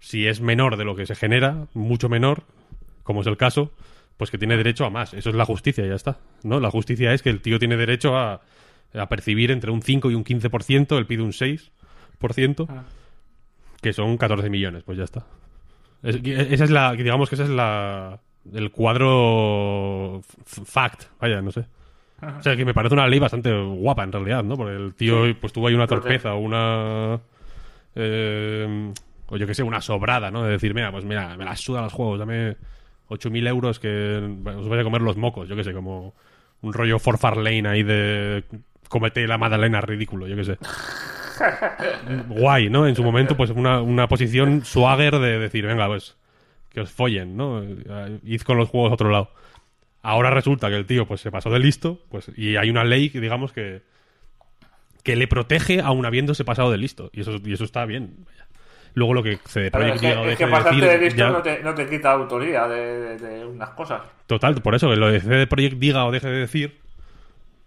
[0.00, 2.44] si es menor de lo que se genera, mucho menor,
[3.02, 3.70] como es el caso,
[4.16, 5.12] pues que tiene derecho a más.
[5.12, 6.20] Eso es la justicia, ya está.
[6.42, 6.58] ¿no?
[6.58, 8.40] La justicia es que el tío tiene derecho a,
[8.94, 11.68] a percibir entre un 5 y un 15%, él pide un 6%,
[12.68, 12.84] Ah.
[13.80, 15.24] que son 14 millones, pues ya está.
[16.02, 18.20] Es- esa es la, digamos que esa es la,
[18.52, 21.66] el cuadro fact, vaya, no sé.
[22.20, 24.56] O sea, que me parece una ley bastante guapa en realidad, ¿no?
[24.56, 26.14] Porque el tío pues tuvo ahí una Protege.
[26.18, 27.20] torpeza o una...
[27.94, 28.92] eh,
[29.28, 30.42] o yo que sé, una sobrada, ¿no?
[30.42, 32.56] De decir, mira, pues mira, me las sudan los juegos, dame
[33.08, 36.14] 8.000 euros que os voy a comer los mocos, yo que sé, como
[36.62, 38.44] un rollo Forfar Lane ahí de
[38.88, 40.58] comete la magdalena ridículo, yo que sé.
[42.28, 42.86] Guay, ¿no?
[42.86, 46.16] En su momento, pues una, una posición swagger de decir, venga, pues
[46.70, 47.62] que os follen, ¿no?
[47.62, 49.30] Eh, Id con los juegos a otro lado.
[50.02, 53.10] Ahora resulta que el tío pues se pasó de listo, pues y hay una ley
[53.10, 53.82] que digamos que
[55.02, 58.14] que le protege aún habiéndose pasado de listo y eso y eso está bien.
[58.26, 58.46] vaya.
[58.94, 61.04] Luego lo que CD Claro, Projekt es que, es deje que de pasarte decir, de
[61.04, 64.02] listo ya- no, te, no te quita autoría de, de- de unas cosas.
[64.26, 66.78] Total, por eso, que lo de CD Projekt diga o deje de decir,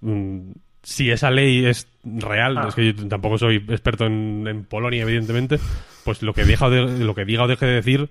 [0.02, 0.52] mm,
[0.84, 2.66] si esa ley es real, Ah.
[2.70, 5.60] es que yo tampoco soy experto en, en Polonia, evidentemente,
[6.04, 8.10] pues lo que, deja de- lo que diga o deje de decir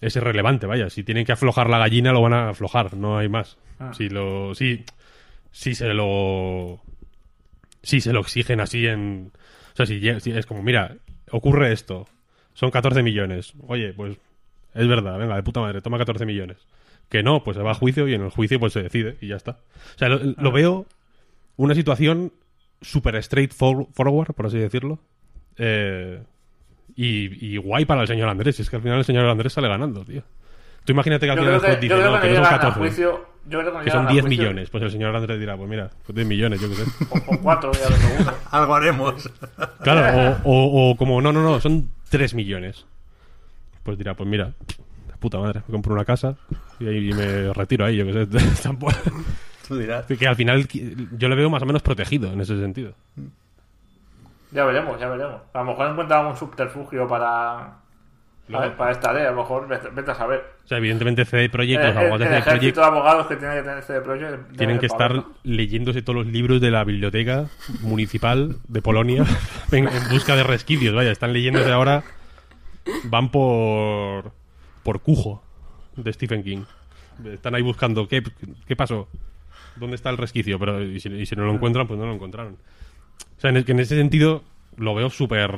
[0.00, 0.90] es irrelevante, vaya.
[0.90, 3.56] Si tienen que aflojar la gallina, lo van a aflojar, no hay más.
[3.78, 3.92] Ah.
[3.94, 4.54] Si lo...
[4.54, 4.84] Si,
[5.50, 6.80] si se lo...
[7.82, 9.32] Si se lo exigen así en...
[9.72, 10.96] O sea, si, es como, mira,
[11.30, 12.06] ocurre esto,
[12.54, 13.54] son 14 millones.
[13.66, 14.16] Oye, pues
[14.74, 16.58] es verdad, venga, de puta madre, toma 14 millones.
[17.08, 19.28] Que no, pues se va a juicio y en el juicio pues se decide y
[19.28, 19.52] ya está.
[19.96, 20.52] O sea, lo, lo Ah.
[20.52, 20.86] veo
[21.56, 22.32] una situación
[22.80, 24.98] súper straightforward, por así decirlo.
[25.56, 26.22] Eh,
[26.96, 28.58] y, y guay para el señor Andrés.
[28.60, 30.22] Es que al final el señor Andrés sale ganando, tío.
[30.84, 32.78] Tú imagínate que al final el juez dice, no, que no son llegan a 14,
[32.80, 33.26] juicio.
[33.48, 34.42] Yo creo que, son llegan a 10 juicio.
[34.42, 34.70] millones.
[34.70, 36.82] Pues el señor Andrés dirá, pues mira, pues 10 millones, yo qué sé.
[37.10, 38.34] O, o cuatro, ya lo seguro.
[38.50, 39.30] Algo haremos.
[39.82, 42.84] Claro, o, o- o como, no, no, no, son 3 millones.
[43.84, 44.52] Pues dirá, pues mira,
[45.20, 46.36] puta madre, me compro una casa
[46.80, 48.26] y, ahí me retiro ahí, yo que sé.
[48.62, 48.92] Tampoco-
[49.72, 50.06] Tú dirás.
[50.06, 52.94] que al final yo le veo más o menos protegido en ese sentido.
[54.50, 55.40] Ya veremos, ya veremos.
[55.54, 57.78] A lo mejor encuentra algún subterfugio para.
[58.48, 58.58] No.
[58.58, 60.44] a ver, para esta ley, a lo mejor vete, vete a saber.
[60.64, 62.86] O sea, evidentemente CD Projekt, El, los abogados el- de el CD Projekt ejército de
[62.86, 65.24] abogados que tiene que tener CD Projekt tienen que estar pagar.
[65.44, 67.46] leyéndose todos los libros de la biblioteca
[67.82, 69.24] municipal de Polonia
[69.72, 70.94] en, en busca de resquicios.
[70.94, 72.02] Vaya, están leyéndose ahora.
[73.04, 74.32] Van por.
[74.82, 75.42] por Cujo
[75.96, 76.64] de Stephen King.
[77.24, 78.22] Están ahí buscando qué,
[78.66, 79.08] qué pasó,
[79.76, 82.14] dónde está el resquicio, pero y si, y si no lo encuentran, pues no lo
[82.14, 82.58] encontraron.
[83.38, 84.42] O sea, en, el- que en ese sentido
[84.76, 85.52] lo veo súper.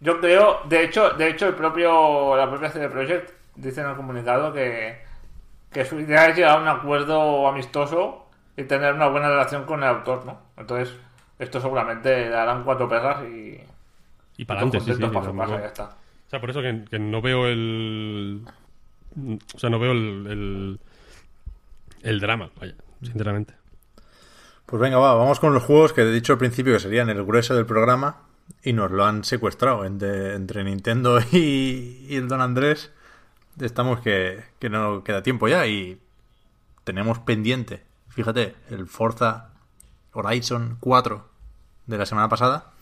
[0.00, 3.96] Yo creo, de hecho, de hecho el propio, la propia CD Projekt dice en el
[3.96, 4.98] comunicado que,
[5.72, 8.26] que su idea es llegar a un acuerdo amistoso
[8.56, 10.40] y tener una buena relación con el autor, ¿no?
[10.56, 10.94] Entonces,
[11.38, 13.60] esto seguramente le darán cuatro perras y,
[14.36, 15.02] Y para adelante, sí, sí.
[15.36, 15.96] casa, ya está.
[16.26, 18.42] O sea, por eso que, que no veo el.
[19.54, 20.26] O sea, no veo el.
[20.28, 20.80] el,
[22.02, 23.54] el drama, vaya, sinceramente.
[24.66, 27.24] Pues venga, va, vamos con los juegos que he dicho al principio que serían el
[27.24, 28.22] grueso del programa
[28.62, 32.92] y nos lo han secuestrado entre, entre Nintendo y, y el Don Andrés.
[33.60, 36.00] Estamos que, que no queda tiempo ya y
[36.84, 39.50] tenemos pendiente, fíjate, el Forza
[40.12, 41.28] Horizon 4
[41.86, 42.72] de la semana pasada.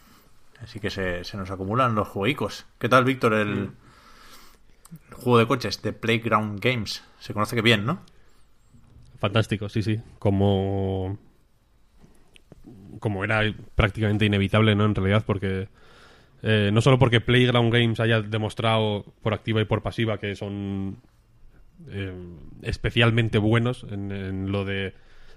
[0.63, 2.67] Así que se, se nos acumulan los jueguicos.
[2.79, 3.71] ¿Qué tal, Víctor, el,
[5.09, 7.03] el juego de coches de Playground Games?
[7.19, 8.01] Se conoce que bien, ¿no?
[9.21, 10.01] Fantástico, sí, sí.
[10.19, 11.19] Como.
[12.99, 13.43] Como era
[13.75, 14.87] prácticamente inevitable, ¿no?
[14.87, 15.69] En realidad, porque.
[16.43, 20.97] eh, no solo porque Playground Games haya demostrado por activa y por pasiva que son
[21.91, 22.13] eh,
[22.63, 24.95] especialmente buenos en, lo de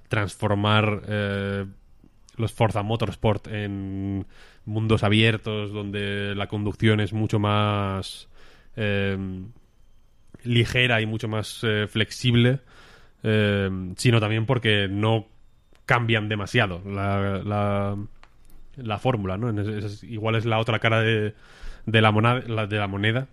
[0.08, 1.66] transformar eh,
[2.38, 4.26] los Forza Motorsport en
[4.66, 8.30] mundos abiertos donde la conducción es mucho más
[10.44, 12.62] ligera y mucho más flexible,
[13.24, 15.28] eh, sino también porque no
[15.86, 17.98] cambian demasiado la, la,
[18.78, 19.50] la fórmula, ¿no?
[19.62, 21.34] Es- es- igual es la otra cara de,
[21.86, 23.28] de la, monada, la, de la moneda.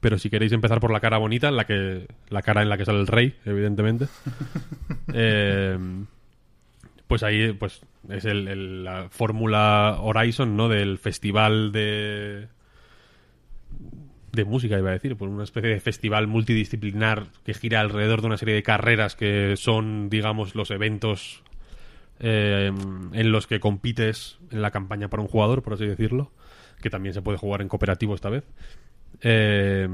[0.00, 2.84] Pero si queréis empezar por la cara bonita, la que la cara en la que
[2.84, 4.06] sale el rey, evidentemente.
[5.14, 5.78] eh,
[7.06, 7.80] pues ahí pues
[8.10, 10.68] es el, el- la fórmula Horizon, ¿no?
[10.68, 12.48] Del festival de
[14.36, 18.28] de música, iba a decir, por una especie de festival multidisciplinar que gira alrededor de
[18.28, 21.42] una serie de carreras que son, digamos, los eventos
[22.20, 22.70] eh,
[23.12, 26.30] en los que compites en la campaña para un jugador, por así decirlo,
[26.80, 28.44] que también se puede jugar en cooperativo esta vez.
[29.22, 29.88] Eh,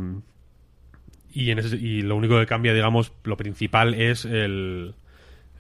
[1.32, 4.94] y, en ese- y lo único que cambia, digamos, lo principal es el,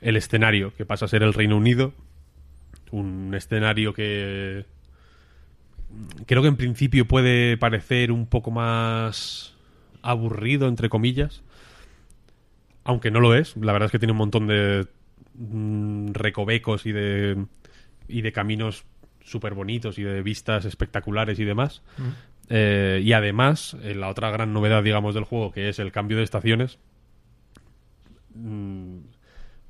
[0.00, 1.94] el escenario, que pasa a ser el Reino Unido,
[2.90, 4.66] un escenario que
[6.26, 9.54] creo que en principio puede parecer un poco más
[10.02, 11.42] aburrido, entre comillas.
[12.84, 13.56] Aunque no lo es.
[13.56, 14.86] La verdad es que tiene un montón de
[15.34, 17.44] mm, recovecos y de,
[18.08, 18.84] y de caminos
[19.24, 21.82] súper bonitos y de vistas espectaculares y demás.
[22.48, 26.16] Eh, y además, eh, la otra gran novedad, digamos, del juego, que es el cambio
[26.16, 26.78] de estaciones,
[28.34, 28.98] mm,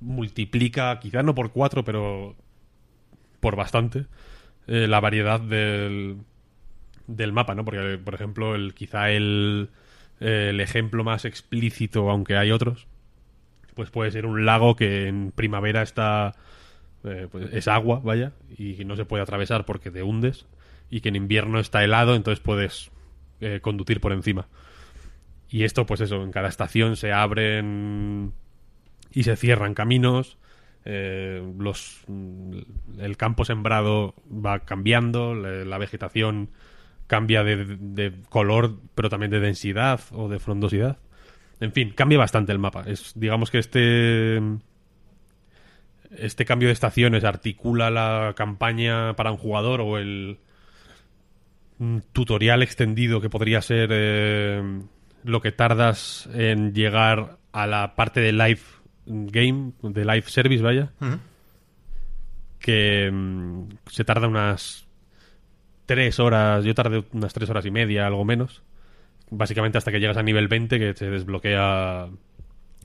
[0.01, 2.35] multiplica, quizás no por cuatro, pero
[3.41, 4.07] por bastante,
[4.67, 6.19] eh, la variedad del,
[7.07, 7.65] del mapa, ¿no?
[7.65, 9.71] Porque, por ejemplo, el, quizá el,
[10.21, 12.87] el ejemplo más explícito, aunque hay otros,
[13.75, 16.35] pues puede ser un lago que en primavera está...
[17.05, 20.47] eh, pues es agua, vaya, y no se puede atravesar porque te hundes,
[20.91, 22.91] y que en invierno está helado, entonces puedes
[23.41, 24.47] eh, conducir por encima.
[25.49, 28.33] Y esto, pues eso, en cada estación se abren
[29.13, 30.39] y se cierran caminos.
[30.85, 32.59] Eh, los, mm,
[32.99, 36.51] el campo sembrado va cambiando, la vegetación
[37.07, 40.99] cambia de, de color, pero también de densidad o de frondosidad.
[41.61, 42.85] En fin, cambia bastante el mapa.
[42.87, 44.41] Es, digamos que este
[46.17, 50.39] este cambio de estaciones articula la campaña para un jugador o el
[52.13, 54.63] tutorial extendido que podría ser eh,
[55.25, 58.61] lo que tardas en llegar a la parte de live
[59.07, 60.93] game, de live service, vaya,
[62.59, 64.87] que mm, se tarda unas
[65.87, 68.63] tres horas, yo tardé unas tres horas y media, algo menos,
[69.31, 72.09] básicamente hasta que llegas a nivel 20 que se desbloquea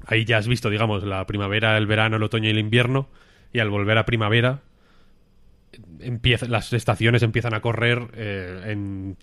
[0.05, 3.09] ahí ya has visto, digamos, la primavera, el verano, el otoño y el invierno,
[3.53, 4.61] y al volver a primavera,
[5.99, 9.17] empieza, las estaciones empiezan a correr eh, en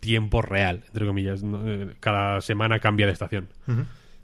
[0.00, 1.42] tiempo real, entre comillas.
[1.44, 3.48] Eh, Cada semana cambia de estación.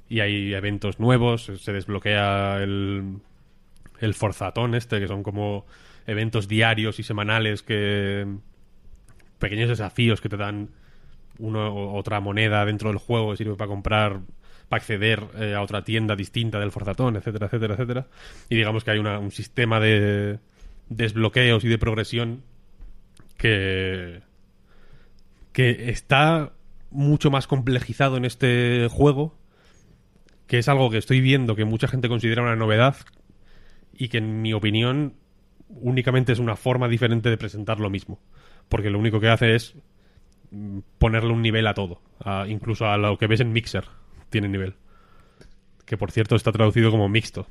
[0.09, 3.19] Y hay eventos nuevos, se desbloquea el,
[4.01, 5.65] el forzatón este, que son como
[6.07, 8.27] eventos diarios y semanales que...
[9.39, 10.69] pequeños desafíos que te dan
[11.39, 14.21] uno o otra moneda dentro del juego que sirve para comprar
[14.69, 18.07] para acceder eh, a otra tienda distinta del Forzatón, etcétera, etcétera, etcétera.
[18.49, 20.39] Y digamos que hay una- un sistema de
[20.89, 22.43] desbloqueos y de progresión
[23.37, 24.23] que
[25.53, 26.53] que está
[26.91, 29.37] mucho más complejizado en este juego,
[30.47, 32.97] que es algo que estoy viendo que mucha gente considera una novedad
[33.93, 35.15] y que en mi opinión
[35.69, 38.19] únicamente es una forma diferente de presentar lo mismo,
[38.69, 39.75] porque lo único que hace es
[40.51, 43.85] mm, ponerle un nivel a todo, a- incluso a lo que ves en Mixer
[44.31, 44.75] tiene nivel.
[45.87, 47.47] Que por cierto está traducido como mixto.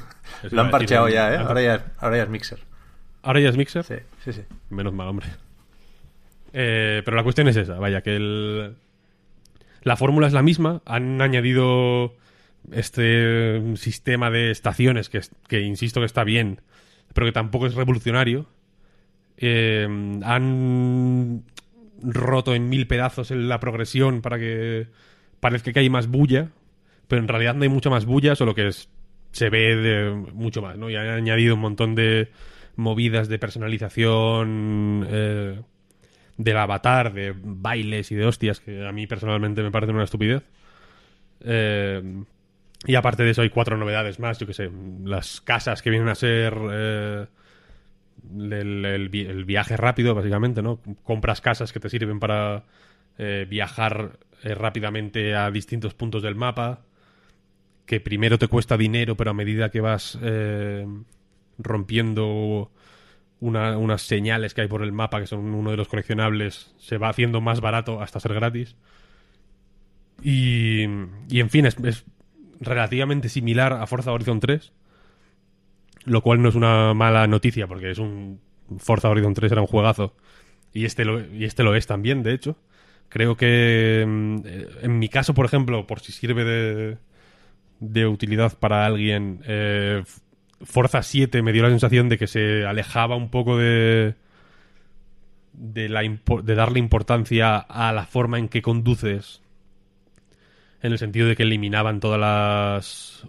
[0.50, 1.36] Lo han parcheado ya, ¿eh?
[1.38, 2.58] Ahora ya, ahora ya es Mixer.
[3.22, 3.84] ¿Ahora ya es Mixer?
[3.84, 3.94] Sí,
[4.24, 4.42] sí, sí.
[4.70, 5.26] Menos mal, hombre.
[6.52, 8.76] Eh, pero la cuestión es esa, vaya, que el...
[9.82, 12.14] La fórmula es la misma, han añadido
[12.72, 16.60] este sistema de estaciones que, que insisto que está bien,
[17.14, 18.46] pero que tampoco es revolucionario.
[19.38, 19.86] Eh,
[20.22, 21.44] han
[22.02, 24.88] roto en mil pedazos la progresión para que
[25.40, 26.50] parezca que hay más bulla,
[27.08, 28.70] pero en realidad no hay mucha más bulla, solo que
[29.32, 30.90] se ve de mucho más, ¿no?
[30.90, 32.30] Y han añadido un montón de
[32.76, 35.60] movidas de personalización eh,
[36.36, 40.42] del avatar, de bailes y de hostias, que a mí personalmente me parecen una estupidez.
[41.40, 42.02] Eh,
[42.84, 44.70] y aparte de eso hay cuatro novedades más, yo que sé,
[45.04, 47.26] las casas que vienen a ser eh,
[48.38, 50.80] el, el vi- el viaje rápido, básicamente, ¿no?
[51.02, 52.64] Compras casas que te sirven para
[53.18, 56.82] eh, viajar eh, rápidamente a distintos puntos del mapa,
[57.86, 60.18] que primero te cuesta dinero, pero a medida que vas
[61.58, 62.70] rompiendo
[63.40, 66.98] una- unas señales que hay por el mapa, que son uno de los coleccionables, se
[66.98, 68.76] va haciendo más barato hasta ser gratis.
[70.22, 70.84] Y,
[71.28, 72.04] y en fin, es
[72.60, 74.72] relativamente similar a Forza Horizon 3,
[76.04, 78.40] lo cual no es una mala noticia, porque es un
[78.78, 80.14] Forza Horizon 3 era un juegazo.
[80.72, 82.56] Y este lo, y este lo es también, de hecho.
[83.08, 86.98] Creo que mm, eh, en mi caso, por ejemplo, por si sirve de,
[87.80, 90.04] de utilidad para alguien, eh,
[90.62, 94.14] Forza 7 me dio la sensación de que se alejaba un poco de,
[95.52, 99.42] de, la de darle importancia a la forma en que conduces.
[100.86, 103.26] En el sentido de que eliminaban todas las.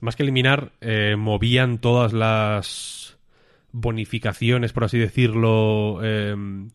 [0.00, 3.16] Más que eliminar, eh, movían todas las
[3.70, 6.70] bonificaciones, por así decirlo, em,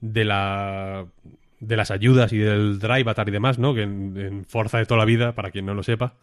[0.00, 1.06] de la
[1.60, 3.74] de las ayudas y del drive avatar y demás, ¿no?
[3.74, 6.16] Que en, en Forza de toda la vida, para quien no lo sepa,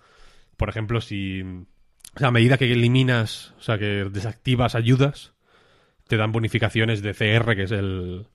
[0.58, 5.34] por ejemplo, si o sea, a medida que eliminas, o sea, que desactivas ayudas,
[6.08, 8.26] te dan bonificaciones de CR, que es el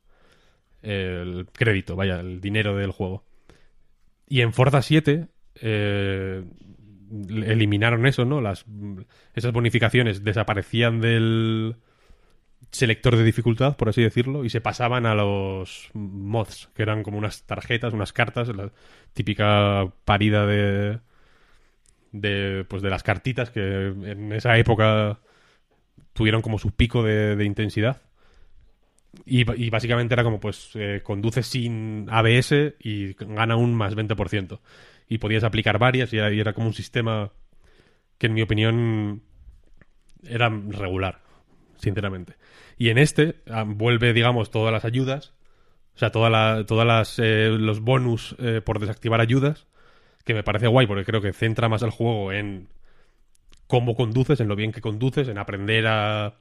[0.82, 3.24] el crédito, vaya, el dinero del juego.
[4.30, 5.26] Y en Forza 7
[5.56, 6.44] eh,
[7.10, 8.40] eliminaron eso, ¿no?
[8.40, 8.64] Las,
[9.34, 11.76] esas bonificaciones desaparecían del
[12.70, 17.18] selector de dificultad, por así decirlo, y se pasaban a los mods, que eran como
[17.18, 18.70] unas tarjetas, unas cartas, la
[19.12, 21.00] típica parida de
[22.12, 25.20] de pues de las cartitas que en esa época
[26.12, 28.02] tuvieron como su pico de, de intensidad.
[29.24, 34.60] Y, básicamente era como, pues, eh, conduces sin ABS y gana un más 20%.
[35.08, 37.32] Y podías aplicar varias y era, como un sistema
[38.18, 39.22] que, en mi opinión,
[40.24, 41.20] era regular,
[41.78, 42.34] sinceramente.
[42.78, 45.32] Y en este ah, vuelve, digamos, todas las ayudas,
[45.96, 49.66] o sea, toda la- todas las, eh, los bonus eh, por desactivar ayudas,
[50.24, 52.68] que me parece guay porque creo que centra más el juego en
[53.66, 56.34] cómo conduces, en lo bien que conduces, en aprender a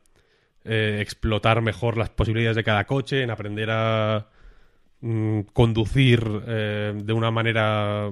[0.66, 4.28] eh, explotar mejor las posibilidades de cada coche, en aprender a
[5.02, 8.12] mm, conducir eh, de una manera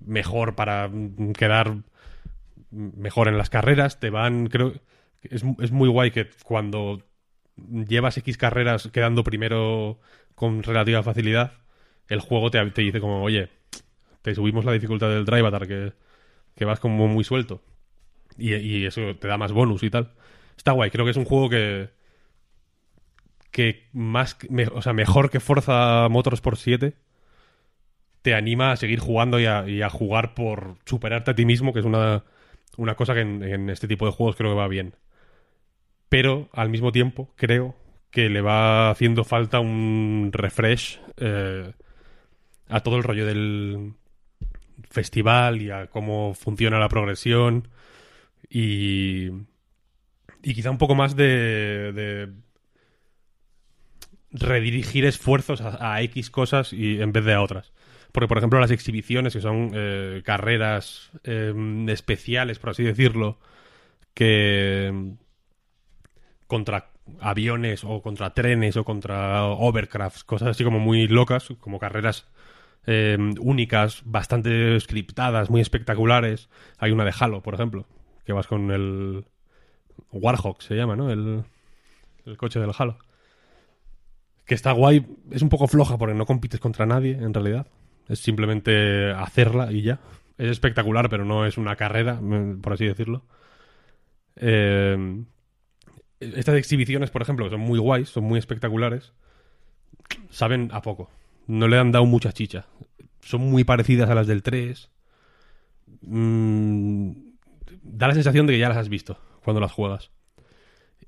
[0.00, 1.78] mejor para mm, quedar
[2.70, 4.00] mejor en las carreras.
[4.00, 4.74] Te van, creo,
[5.22, 7.02] es, es muy guay que cuando
[7.56, 9.98] llevas X carreras quedando primero
[10.34, 11.52] con relativa facilidad,
[12.08, 13.48] el juego te, dice como, oye,
[14.22, 15.92] te subimos la dificultad del drive que,
[16.54, 17.62] que vas como muy suelto.
[18.38, 20.12] Y eso te da más bonus y tal.
[20.60, 21.88] Está guay, creo que es un juego que.
[23.50, 24.36] que más.
[24.74, 26.92] o sea, mejor que Forza Motorsport 7.
[28.20, 31.86] Te anima a seguir jugando y a, jugar por superarte a ti mismo, que es
[31.86, 32.24] una,
[32.76, 34.96] una cosa que en, en este tipo de juegos creo que va bien.
[36.10, 37.74] Pero al mismo tiempo, creo
[38.10, 41.72] que le va haciendo falta un refresh eh,
[42.68, 43.94] a todo el rollo del
[44.90, 47.68] festival y a cómo funciona la progresión
[48.50, 49.30] y
[50.42, 52.28] y quizá un poco más de, de
[54.32, 57.72] redirigir esfuerzos a, X cosas y en vez de a otras.
[58.12, 61.54] Porque, por ejemplo, las exhibiciones, que son eh, carreras eh,
[61.88, 63.38] especiales, por así decirlo,
[64.14, 65.14] que
[66.46, 66.90] contra
[67.20, 72.26] aviones o contra trenes o contra overcrafts, cosas así como muy locas, como carreras
[72.86, 76.48] eh, únicas, bastante scriptadas, muy espectaculares.
[76.78, 77.86] Hay una de Halo, por ejemplo,
[78.24, 79.24] que vas con el
[80.12, 81.10] Warhawk, se llama, ¿no?
[81.10, 81.44] El,
[82.36, 82.98] coche del Halo.
[84.44, 87.66] Que está guay, es un poco floja porque no compites contra nadie, en realidad.
[88.08, 90.00] Es simplemente hacerla y ya.
[90.38, 92.20] Es espectacular, pero no es una carrera,
[92.60, 93.24] por así decirlo.
[94.36, 95.22] Eh,
[96.18, 99.12] estas exhibiciones, por ejemplo, que son muy guays, son muy espectaculares,
[100.30, 101.10] saben a poco.
[101.46, 102.66] No le han dado mucha chicha.
[103.20, 104.90] Son muy parecidas a las del 3.
[106.02, 107.12] Mm,
[107.82, 110.10] da la sensación de que ya las has visto cuando las juegas.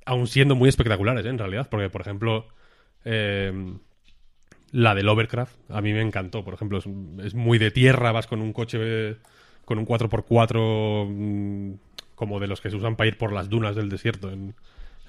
[0.05, 1.29] Aún siendo muy espectaculares, ¿eh?
[1.29, 1.69] en realidad.
[1.71, 2.47] Porque, por ejemplo,
[3.05, 3.53] eh,
[4.73, 6.45] la del Overcraft a mí me encantó.
[6.45, 9.17] Por ejemplo, es, muy de tierra, vas con un coche,
[9.65, 11.75] con un 4x4 mm,
[12.15, 14.55] como de los que se usan para ir por las dunas del desierto en,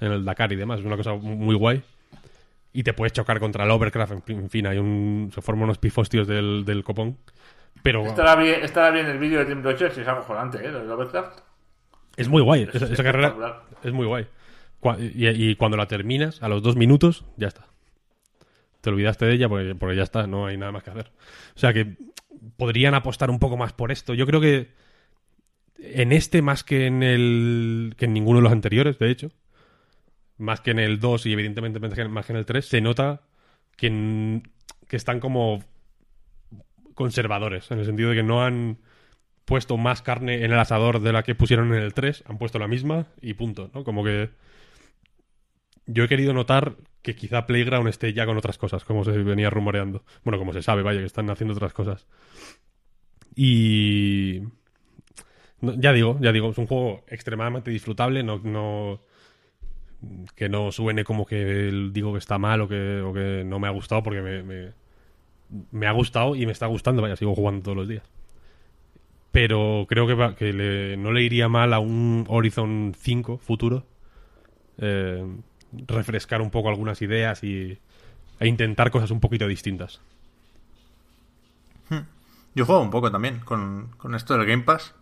[0.00, 0.80] en el Dakar y demás.
[0.80, 1.82] Es una cosa muy guay.
[2.72, 4.28] Y te puedes chocar contra el Overcraft.
[4.28, 7.16] En fin, hay un, se forman unos pifostios del, del copón.
[7.82, 10.70] Pero Estará bien, estará bien el vídeo de Team Rocher si es algo jodante, ¿eh?
[10.70, 11.40] Del Overcraft.
[12.16, 12.68] Es muy guay.
[12.72, 14.26] Esa, Es esa carrera es muy guay.
[14.98, 17.66] Y, y cuando la terminas, a los dos minutos, ya está.
[18.82, 21.10] Te olvidaste de ella porque, porque ya está, no hay nada más que hacer.
[21.56, 21.96] O sea que
[22.58, 24.12] podrían apostar un poco más por esto.
[24.12, 24.72] Yo creo que
[25.78, 29.30] en este más que en el que en ninguno de los anteriores, de hecho,
[30.36, 32.66] más que en el 2 y evidentemente más que en- más que en el 3,
[32.66, 33.22] se nota
[33.76, 34.42] que,
[34.86, 35.64] que están como
[36.94, 38.78] conservadores, en el sentido de que no han
[39.44, 42.58] puesto más carne en el asador de la que pusieron en el 3, han puesto
[42.58, 43.84] la misma y punto, ¿no?
[43.84, 44.30] Como que
[45.86, 49.50] yo he querido notar que quizá Playground esté ya con otras cosas, como se venía
[49.50, 50.04] rumoreando.
[50.24, 52.06] Bueno, como se sabe, vaya, que están haciendo otras cosas.
[53.34, 54.40] Y...
[55.60, 58.38] ya digo, ya digo, es un juego extremadamente disfrutable, no...
[58.38, 59.00] no
[60.36, 63.68] que no suene como que digo que está mal o que, o que no me
[63.68, 64.72] ha gustado porque me, me,
[65.70, 68.04] me ha gustado y me está gustando, vaya, sigo jugando todos los días.
[69.34, 73.84] Pero creo que, no le iría mal a un Horizon 5 futuro.
[74.78, 75.26] Eh,
[75.72, 77.76] refrescar un poco algunas ideas y,
[78.38, 80.00] e intentar cosas un poquito distintas.
[82.54, 84.94] Yo juego un poco también con, con esto del Game Pass,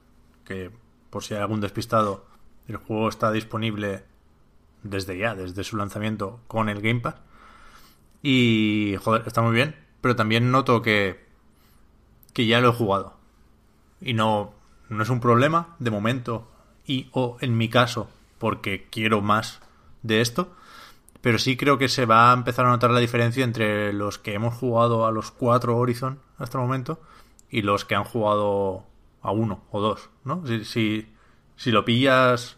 [0.47, 0.71] que
[1.11, 2.25] por si hay algún despistado,
[2.69, 4.03] el juego está disponible
[4.83, 7.17] desde ya, desde su lanzamiento con el Game Pass.
[8.23, 11.23] Y, joder, está muy bien, pero también noto que,
[12.33, 13.21] que ya lo he jugado.
[14.03, 14.53] Y no,
[14.89, 16.49] no es un problema, de momento,
[16.87, 18.09] y o en mi caso,
[18.39, 19.61] porque quiero más
[20.03, 20.55] de esto.
[21.20, 24.35] Pero sí creo que se va a empezar a notar la diferencia entre los que
[24.35, 27.01] hemos jugado a los cuatro Horizon hasta el momento
[27.49, 28.85] y los que han jugado
[29.23, 30.45] a uno o dos, ¿no?
[30.47, 31.15] Si, si,
[31.55, 32.57] si lo pillas,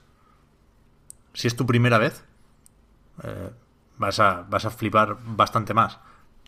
[1.34, 2.24] si es tu primera vez,
[3.22, 3.50] eh,
[3.98, 5.98] vas, a, vas a flipar bastante más.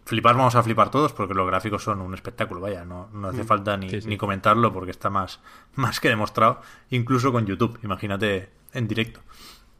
[0.06, 3.42] Flipar vamos a flipar todos porque los gráficos son un espectáculo, vaya, no, no hace
[3.42, 4.08] falta ni, Sí, sí.
[4.08, 5.40] ni comentarlo porque está más,
[5.74, 9.20] más que demostrado, incluso con YouTube, imagínate en directo.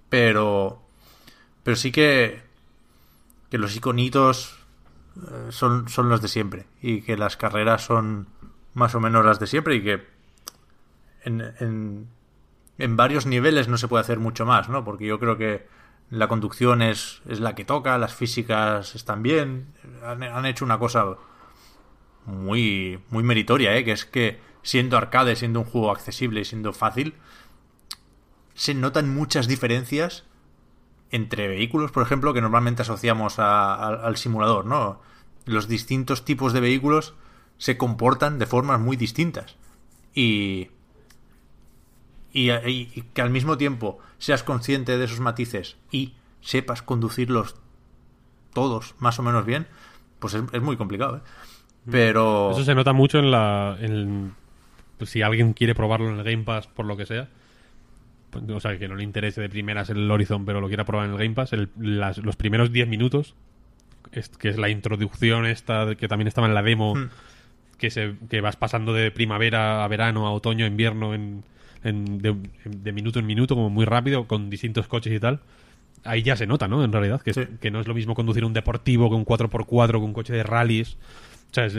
[0.09, 0.82] Pero,
[1.62, 2.43] pero sí que,
[3.51, 4.59] que los iconitos
[5.16, 8.27] eh, son, son los de siempre y que las carreras son
[8.74, 10.07] más o menos las de siempre y que
[11.23, 12.09] en, en,
[12.78, 14.85] en varios niveles no se puede hacer mucho más, ¿no?
[14.85, 15.66] Porque yo creo que
[16.10, 19.74] la conducción es, es la que toca, las físicas están bien,
[20.04, 21.16] han, hecho una cosa
[22.24, 23.84] muy, muy meritoria, ¿eh?
[23.84, 27.14] Que es que siendo arcade, siendo un juego accesible y siendo fácil,
[28.54, 30.24] se notan muchas diferencias
[31.10, 35.00] entre vehículos, por ejemplo, que normalmente asociamos a- a- al simulador, ¿no?
[35.44, 37.14] Los distintos tipos de vehículos
[37.58, 39.56] se comportan de formas muy distintas.
[40.14, 40.70] Y,
[42.38, 47.56] y, y- y que al mismo tiempo seas consciente de esos matices y sepas conducirlos
[48.52, 49.66] todos más o menos bien,
[50.18, 51.20] pues es, es muy complicado, ¿eh?
[51.90, 52.50] Pero...
[52.50, 53.76] Eso se nota mucho en la.
[53.80, 54.34] en-
[54.98, 57.28] pues si alguien quiere probarlo en el Game Pass por lo que sea.
[58.30, 61.06] pues, o sea, que no le interese de primeras el Horizon, pero lo quiera probar
[61.06, 61.52] en el Game Pass.
[61.52, 63.34] el- las- los primeros 10 minutos,
[64.12, 67.08] es- que es la introducción esta que también estaba en la demo, Hmm.
[67.78, 71.44] que, se, que vas pasando de primavera a verano, a otoño, a invierno, en,
[71.85, 72.35] en- de,
[72.65, 75.40] de minuto en minuto, como muy rápido, con distintos coches y tal.
[76.05, 76.85] Ahí ya se nota, ¿no?
[76.85, 79.90] En realidad, que, es- que no es lo mismo conducir un deportivo que un 4x4,
[79.93, 80.97] que un coche de rallies.
[81.51, 81.77] O sea, es,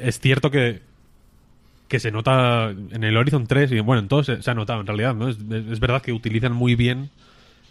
[0.00, 0.80] es cierto que,
[1.88, 4.80] que se nota en el Horizon 3 y bueno, en todo se, se ha notado
[4.80, 5.28] en realidad, ¿no?
[5.28, 7.10] Es, es- verdad que utilizan muy bien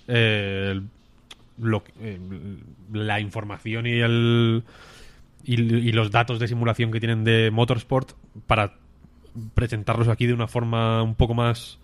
[0.07, 0.79] eh,
[1.57, 2.19] lo, eh,
[2.93, 4.63] la información y el
[5.45, 8.11] y, y los datos de simulación que tienen de Motorsport
[8.47, 8.75] para
[9.53, 11.79] presentarlos aquí de una forma un poco más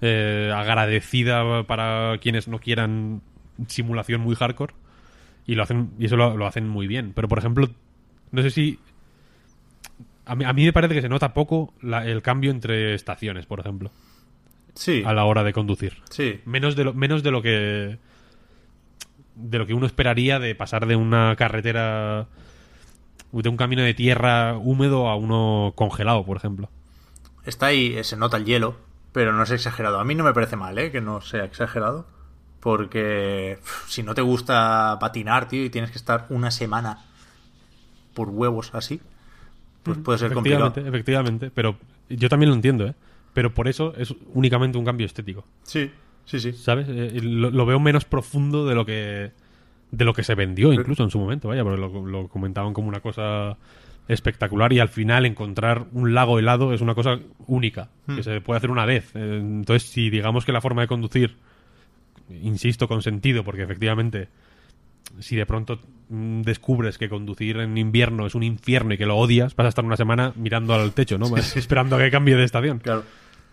[0.00, 3.22] eh, agradecida para quienes no quieran
[3.68, 4.74] simulación muy hardcore.
[5.46, 7.12] Y lo hacen y eso lo, lo hacen muy bien.
[7.14, 7.68] Pero por ejemplo
[8.32, 8.78] no sé si
[10.26, 13.46] a mí, a mí me parece que se nota poco la- el cambio entre estaciones
[13.46, 13.90] por ejemplo
[14.74, 15.94] Sí, a la hora de conducir.
[16.10, 16.40] Sí.
[16.44, 17.98] menos de lo menos de lo que
[19.34, 22.28] de lo que uno esperaría de pasar de una carretera
[23.32, 26.68] de un camino de tierra húmedo a uno congelado por ejemplo
[27.44, 28.76] Está ahí, eh, se nota el hielo,
[29.12, 29.98] pero no es exagerado.
[30.00, 30.90] A mí no me parece mal, ¿eh?
[30.90, 32.06] Que no sea exagerado.
[32.60, 33.58] Porque
[33.88, 36.98] si no te gusta patinar, tío, y tienes que estar una semana
[38.14, 39.00] por huevos así,
[39.82, 40.66] pues puede ser complicado.
[40.66, 41.76] efectivamente efectivamente pero
[42.10, 42.94] yo también lo entiendo eh
[43.32, 45.90] pero por eso es únicamente un cambio estético Sí,
[46.26, 46.52] sí, sí.
[46.52, 46.86] ¿sabes?
[46.90, 49.30] Eh, y lo, lo veo menos profundo de lo que
[49.90, 52.88] de lo que se vendió incluso en su momento, vaya, porque lo, lo comentaban como
[52.88, 53.56] una cosa
[54.12, 58.58] espectacular y al final encontrar un lago helado es una cosa única, que se puede
[58.58, 59.10] hacer una vez.
[59.14, 61.36] Eh, Entonces, si digamos que la forma de conducir,
[62.42, 64.28] insisto, con sentido, porque efectivamente,
[65.20, 69.16] si de pronto mm, descubres que conducir en invierno es un infierno y que lo
[69.16, 71.36] odias, vas a estar una semana mirando al techo, ¿no?
[71.36, 73.04] Esperando a que cambie de estación Claro.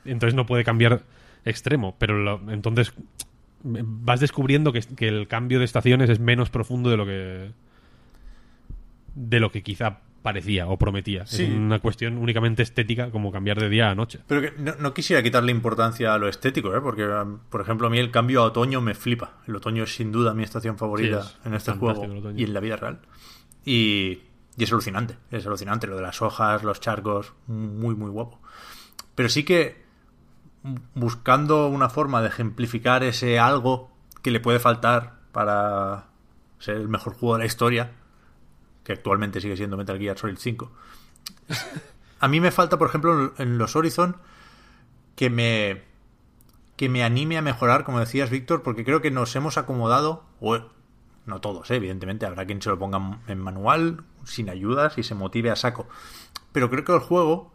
[0.06, 1.02] entonces no puede cambiar
[1.46, 1.96] extremo.
[2.00, 2.94] Pero lo- entonces
[3.64, 7.52] vas descubriendo que, que el cambio de estaciones es menos profundo de lo que
[9.16, 11.26] de lo que quizá parecía o prometía.
[11.26, 11.44] Sí.
[11.44, 14.20] Es una cuestión únicamente estética, como cambiar de día a noche.
[14.28, 16.82] Pero que no, no quisiera quitarle importancia a lo estético, ¿eh?
[16.82, 19.38] Porque, um, por ejemplo, a mí el cambio a otoño me flipa.
[19.48, 22.06] El otoño es sin duda mi estación favorita Sí, es en este juego
[22.36, 23.00] y en la vida real.
[23.64, 24.22] Y,
[24.58, 25.88] y es alucinante, es alucinante.
[25.88, 28.42] Lo de las hojas, los charcos, muy, muy guapo.
[29.16, 29.84] Pero sí que
[30.64, 33.92] bu- buscando una forma de ejemplificar ese algo
[34.22, 36.08] que le puede faltar para
[36.60, 37.92] ser el mejor juego de la historia,
[38.88, 40.72] que actualmente sigue siendo Metal Gear Solid 5.
[42.22, 44.16] A mí me falta, por ejemplo, en los Horizon
[45.18, 45.84] que me
[46.78, 50.60] que me anime a mejorar, como decías, Víctor, porque creo que nos hemos acomodado, o
[51.26, 51.76] no todos, ¿eh?
[51.76, 55.90] evidentemente, habrá quien se lo ponga en manual, sin ayudas y se motive a saco.
[56.54, 57.52] Pero creo que el juego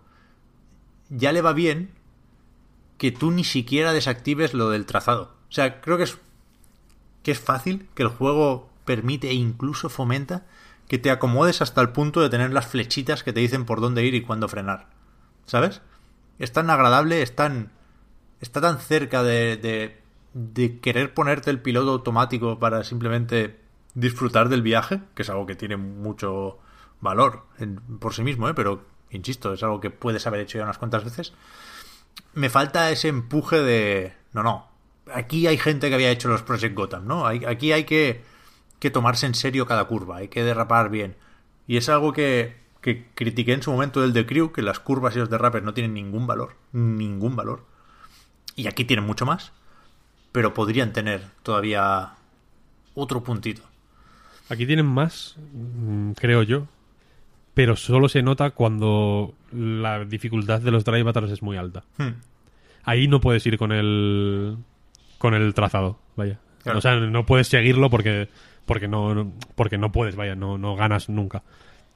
[1.09, 1.93] ya le va bien
[2.99, 5.35] que tú ni siquiera desactives lo del trazado.
[5.49, 6.19] O sea, creo que es
[7.23, 10.45] que es fácil, que el juego permite e incluso fomenta
[10.93, 14.05] que te acomodes hasta el punto de tener las flechitas que te dicen por dónde
[14.05, 14.89] ir y cuándo frenar.
[15.47, 15.81] ¿Sabes?
[16.39, 17.73] Es tan agradable, es tan.
[18.43, 20.03] está tan cerca de, de,
[20.35, 23.59] de querer ponerte el piloto automático para simplemente
[23.95, 26.59] disfrutar del viaje, que es algo que tiene mucho
[27.01, 27.45] valor
[27.99, 28.55] por sí mismo, ¿eh?
[28.55, 31.33] pero insisto, es algo que puedes haber hecho ya unas cuantas veces.
[32.35, 34.13] Me falta ese empuje de.
[34.35, 34.69] No, no.
[35.15, 37.25] Aquí hay gente que había hecho los Project Gotham, ¿no?
[37.27, 38.23] Aquí hay que,
[38.83, 41.15] que tomarse en serio cada curva, hay que derrapar bien.
[41.69, 45.15] Y es algo que, que critiqué en su momento del The Crew, que las curvas
[45.15, 46.57] y los derrapes no tienen ningún valor.
[46.73, 47.65] Ningún valor.
[48.57, 49.53] Y aquí tienen mucho más.
[50.33, 52.15] Pero podrían tener todavía
[52.95, 53.63] otro puntito.
[54.49, 56.67] Aquí tienen más, mm, creo yo,
[57.55, 61.85] pero solo se nota cuando la dificultad de los drive battles es muy alta.
[61.99, 62.15] Hmm.
[62.83, 64.57] Ahí no puedes ir con el
[65.19, 66.41] con el trazado, vaya.
[66.65, 66.79] Claro.
[66.79, 68.29] O sea, no puedes seguirlo porque
[68.67, 71.43] porque no porque no puedes, vaya, no no ganas nunca.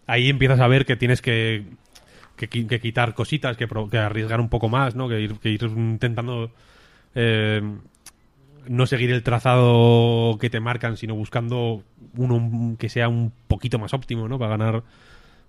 [0.07, 1.65] Ahí empiezas a ver que tienes que
[2.37, 3.67] que, qui- que quitar cositas, que,
[3.99, 5.09] arriesgar un poco más, ¿no?
[5.09, 6.51] Que ir, que ir intentando
[7.15, 7.63] eh,
[8.69, 11.83] no seguir el trazado que te marcan, sino buscando
[12.17, 14.39] uno que sea un poquito más óptimo, ¿no?
[14.39, 14.83] Para ganar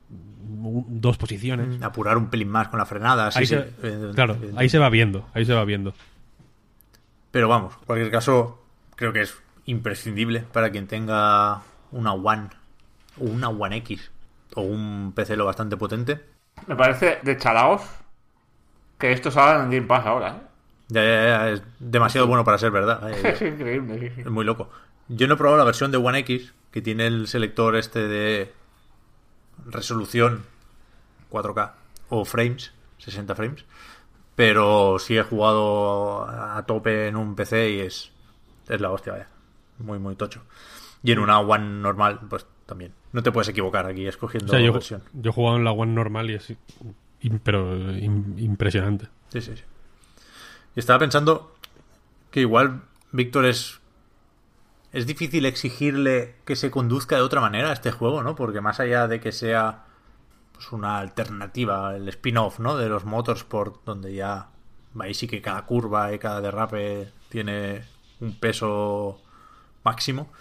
[0.09, 1.81] dos posiciones.
[1.81, 3.27] Apurar un pelín más con la frenada.
[3.33, 5.93] Ahí sí, se- eh, claro, eh, ahí se va viendo, ahí se va viendo.
[7.31, 8.63] Pero vamos, en cualquier caso,
[8.95, 9.35] creo que es
[9.67, 11.61] imprescindible para quien tenga
[11.91, 12.49] una One
[13.19, 14.11] o una One X
[14.55, 16.25] o un PC lo bastante potente.
[16.65, 17.83] Me parece de chalaos
[18.97, 20.47] que esto salga en Game Pass ahora, ¿eh?
[20.89, 23.09] Ya, ya, ya, es demasiado bueno para ser verdad.
[23.11, 24.13] eh, Es increíble.
[24.17, 24.69] Es muy loco.
[25.09, 28.53] Yo no he probado la versión de One X, que tiene el selector este de
[29.65, 30.43] resolución
[31.29, 31.71] 4K
[32.09, 33.65] o frames, 60 frames.
[34.35, 38.11] Pero sí he jugado a tope en un PC y es,
[38.69, 39.27] es la hostia, vaya.
[39.79, 40.43] Muy, muy tocho.
[41.03, 42.93] Y en una One normal, pues también.
[43.13, 45.03] No te puedes equivocar aquí escogiendo O sea, yo, versión.
[45.13, 46.53] yo he jugado en la One normal y es
[47.43, 49.07] pero im- impresionante.
[49.29, 49.63] Sí, sí, sí.
[50.75, 51.55] Y estaba pensando
[52.31, 52.81] que igual
[53.11, 53.79] Víctor es.
[54.93, 58.35] Es difícil exigirle que se conduzca de otra manera a este juego, ¿no?
[58.35, 59.83] Porque más allá de que sea
[60.53, 62.77] pues una alternativa, el spin-off, ¿no?
[62.77, 64.47] De los Motorsport, donde ya
[64.99, 67.83] ahí sí que cada curva y cada derrape tiene
[68.21, 69.21] un peso
[69.87, 70.31] máximo.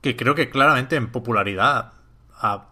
[0.00, 1.94] Que creo que claramente en popularidad
[2.36, 2.66] ha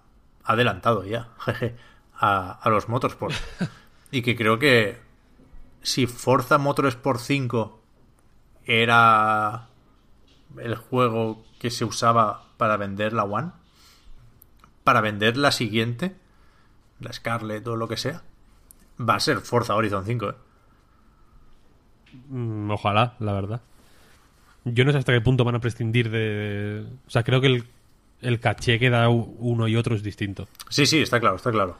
[0.45, 1.77] adelantado ya, jeje,
[2.15, 3.35] a, a los Motorsport.
[4.15, 5.01] Y que creo que
[5.81, 7.81] si Forza Motorsport 5
[8.67, 9.69] era
[10.59, 13.53] el juego que se usaba para vender la One,
[14.85, 16.15] para vender la siguiente,
[17.01, 18.23] la Scarlet o lo que sea,
[19.01, 20.29] va a ser Forza Horizon 5.
[20.29, 20.35] ¿eh?
[22.29, 23.63] Mm, Ojalá, la verdad.
[24.65, 26.85] Yo no sé hasta qué punto van a prescindir de...
[27.07, 27.65] O sea, creo que el,
[28.21, 30.49] el caché que da uno y otro es distinto.
[30.69, 31.77] Sí, sí, está claro, está claro.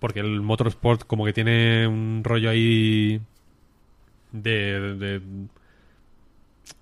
[0.00, 3.20] Porque el Motorsport como que tiene un rollo ahí
[4.32, 5.20] de, de-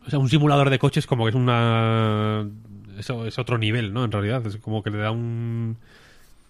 [0.06, 2.46] O sea, un simulador de coches como que es una...
[2.98, 4.04] Eso es otro nivel, ¿no?
[4.04, 5.76] En realidad, es como que le da un...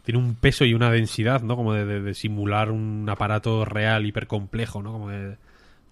[0.05, 1.57] Tiene un peso y una densidad, ¿no?
[1.57, 4.93] Como de, de- de simular un aparato real hipercomplejo, ¿no?
[4.93, 5.37] Como de,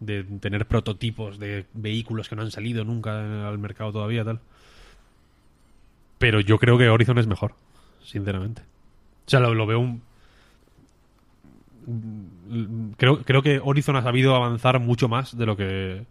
[0.00, 4.40] de tener prototipos de vehículos que no han salido nunca al mercado todavía, tal.
[6.18, 7.54] Pero yo creo que Horizon es mejor,
[8.02, 8.62] sinceramente.
[9.26, 10.02] O sea, lo, lo veo un,
[12.96, 16.04] creo, creo que Horizon ha sabido avanzar mucho más de lo que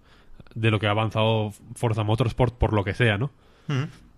[0.55, 3.31] de lo que ha avanzado Forza Motorsport por lo que sea, ¿no?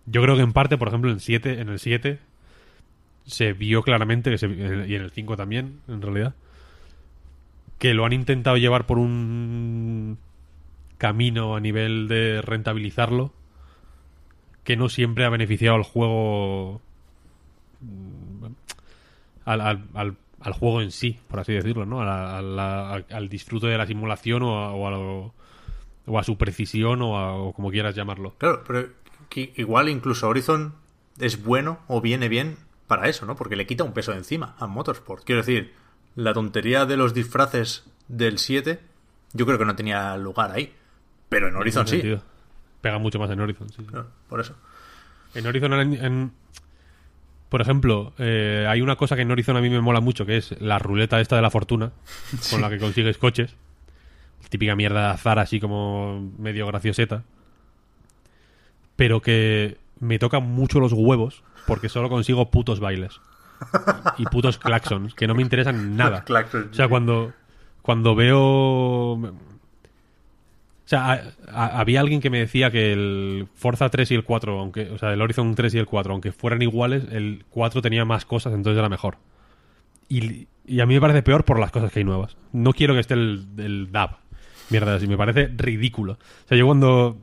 [0.06, 2.20] Yo creo que en parte, por ejemplo, en 7, en el 7
[3.26, 6.34] se vio claramente que se- y en el 5 también, en realidad,
[7.80, 10.18] que lo han intentado llevar por un
[10.98, 13.34] camino a nivel de rentabilizarlo
[14.64, 16.82] que no siempre ha beneficiado al juego
[17.82, 18.46] mm,
[19.46, 20.18] al,
[20.60, 22.02] juego en sí, por así decirlo, ¿no?
[22.02, 25.34] Al- disfrute de la simulación o a, o a lo-
[26.20, 28.36] a su precisión o, a- como quieras llamarlo.
[28.38, 28.88] Claro, pero
[29.56, 30.74] igual incluso Horizon
[31.20, 32.58] es bueno o viene bien
[32.88, 33.36] para eso, ¿no?
[33.36, 35.24] Porque le quita un peso de encima a Motorsport.
[35.26, 35.74] Quiero decir,
[36.16, 38.80] la tontería de los disfraces del 7,
[39.34, 40.74] yo creo que no tenía lugar ahí.
[41.30, 41.98] Pero en Horizon sí.
[41.98, 42.22] sentido.
[42.82, 43.86] Pega mucho más en Horizon, sí,
[44.30, 44.56] por eso.
[45.34, 46.32] En Horizon, en, en-
[47.50, 50.38] por ejemplo, eh, hay una cosa que en Horizon a mí me mola mucho, que
[50.38, 51.92] es la ruleta esta de la fortuna,
[52.52, 53.56] con la que consigues coches.
[54.50, 57.24] Típica mierda de azar, así como medio gracioseta.
[58.96, 63.20] Pero que me tocan mucho los huevos, porque solo consigo putos bailes.
[64.18, 66.24] Y putos claxons, que no me interesan nada.
[66.24, 67.34] Claxons, O sea, cuando,
[67.82, 69.34] cuando veo O
[70.88, 71.22] sea, a-
[71.52, 74.98] a- había alguien que me decía que el Forza 3 y el 4, aunque, o
[75.00, 78.54] sea, el Horizon 3 y el 4, aunque fueran iguales, el 4 tenía más cosas,
[78.54, 79.18] entonces era mejor.
[80.10, 82.38] Y, y a mí me parece peor por las cosas que hay nuevas.
[82.54, 84.12] No quiero que esté el, el DAB.
[84.70, 86.14] Mierda, así me parece ridículo.
[86.14, 87.18] O sea, yo cuando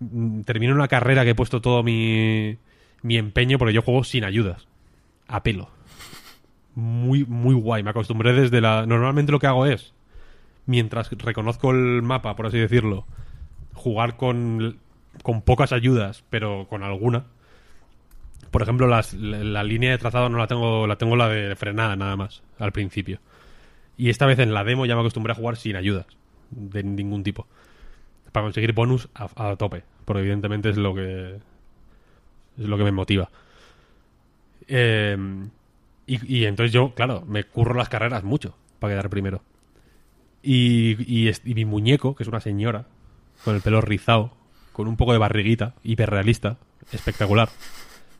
[0.00, 2.56] mm, termino una carrera que he puesto todo mi,
[3.02, 4.66] mi empeño, porque yo juego sin ayudas.
[5.28, 5.70] A pelo.
[6.76, 7.82] Muy, muy guay.
[7.82, 8.86] Me acostumbré desde la.
[8.86, 9.94] Normalmente lo que hago es
[10.66, 13.06] mientras reconozco el mapa, por así decirlo,
[13.74, 14.78] jugar con,
[15.22, 17.26] con pocas ayudas, pero con alguna.
[18.50, 21.96] Por ejemplo, las- la, línea de trazado no la tengo, la tengo la de frenada
[21.96, 23.20] nada más, al principio.
[23.96, 26.06] Y esta vez en la demo ya me acostumbré a jugar sin ayudas,
[26.50, 27.46] de ningún tipo.
[28.32, 31.36] Para conseguir bonus a, a tope, porque evidentemente es lo que
[32.58, 33.30] es lo que me motiva.
[34.68, 35.16] Eh,
[36.06, 39.42] y, y entonces yo, claro, me curro las carreras mucho para quedar primero.
[40.42, 42.86] Y, y, y mi muñeco, que es una señora,
[43.44, 44.32] con el pelo rizado,
[44.72, 46.58] con un poco de barriguita, hiperrealista,
[46.92, 47.48] espectacular,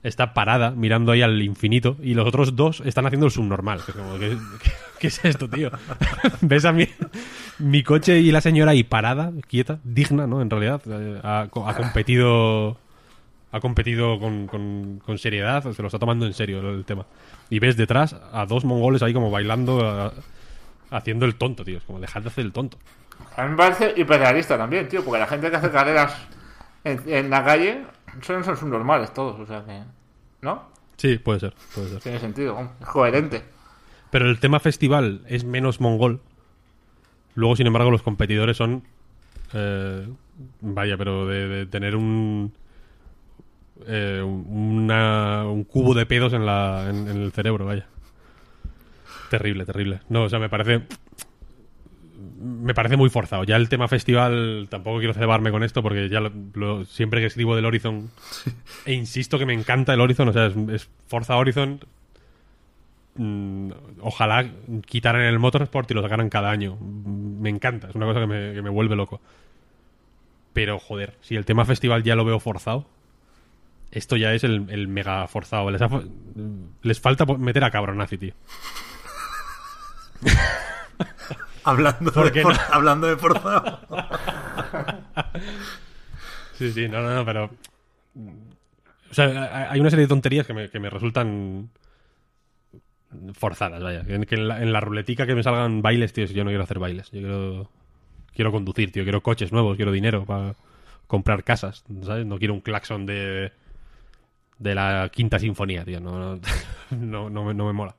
[0.02, 3.80] está parada mirando ahí al infinito y los otros dos están haciendo el subnormal.
[3.84, 4.36] Que
[4.98, 5.70] ¿qué, es esto, tío?
[6.40, 6.88] ¿Ves a mi,
[7.58, 10.42] mi coche y la señora ahí parada, quieta, digna, ¿no?
[10.42, 12.78] En realidad, eh, ha competido
[13.56, 17.06] ha competido con, con- con seriedad, se lo está tomando en serio el, el tema.
[17.50, 20.12] Y ves detrás a dos mongoles ahí como bailando, a-
[20.90, 21.78] haciendo el tonto, tío.
[21.78, 22.78] Es como, dejad de hacer el tonto.
[23.36, 26.14] A mí me parece hiperrealista también, tío, porque la gente que hace carreras
[26.84, 27.84] en, en la calle
[28.22, 29.82] son, son subnormales todos, o sea que.
[30.42, 30.62] ¿No?
[30.96, 32.00] Sí, puede ser, puede ser.
[32.00, 33.42] Tiene sentido, es coherente.
[34.10, 36.20] Pero el tema festival es menos mongol.
[37.34, 38.82] Luego, sin embargo, los competidores son.
[39.52, 40.08] eh,
[40.60, 42.52] vaya, pero de, de tener un.
[43.86, 47.86] Eh, una- un cubo de pedos en, la, en, en el cerebro, vaya.
[49.30, 50.00] Terrible, terrible.
[50.08, 50.82] No, o sea, me parece.
[52.40, 53.44] Me parece muy forzado.
[53.44, 57.26] Ya el tema festival, tampoco quiero cebarme con esto porque ya lo- lo- siempre que
[57.26, 58.10] escribo del Horizon,
[58.84, 61.80] e insisto que me encanta el Horizon, o sea, es, es Forza Horizon,
[63.18, 63.70] Mm,
[64.02, 64.46] ojalá
[64.84, 66.76] quitaran el Motorsport y lo sacaran cada año.
[66.76, 69.22] Me encanta, es una cosa que me, que me vuelve loco.
[70.52, 72.86] Pero, joder, si el tema festival ya lo veo forzado,
[73.90, 75.70] esto ya es el, el mega forzado.
[75.70, 75.88] Les, ha
[76.82, 78.34] les falta meter a Cabronazi, tío.
[81.64, 82.50] Hablando, ¿Por de, no?
[82.70, 83.80] hablando de Forza.
[86.54, 87.50] Sí, sí, no, no, no, pero.
[89.10, 91.68] O sea, hay una serie de tonterías que me, que me resultan
[93.34, 94.04] forzadas, vaya.
[94.04, 96.64] Que en, la, en la ruletica que me salgan bailes, tío, si yo no quiero
[96.64, 97.10] hacer bailes.
[97.10, 97.70] Yo quiero.
[98.32, 99.02] Quiero conducir, tío.
[99.02, 100.54] Quiero coches nuevos, quiero dinero para
[101.06, 102.24] comprar casas, ¿sabes?
[102.24, 103.52] No quiero un claxon de.
[104.58, 106.00] De la quinta sinfonía, tío.
[106.00, 106.38] No,
[106.90, 107.94] no, no, me, no me mola.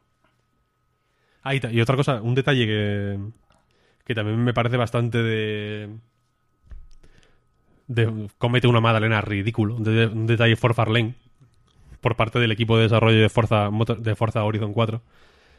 [1.43, 3.19] Ah, y, y otra cosa, un detalle que.
[4.05, 5.89] que también me parece bastante de
[7.87, 11.13] de, comete una magdalena ridículo, un, de- un detalle for Farlane
[12.01, 15.01] por parte del equipo de desarrollo de Forza, de Forza Horizon 4,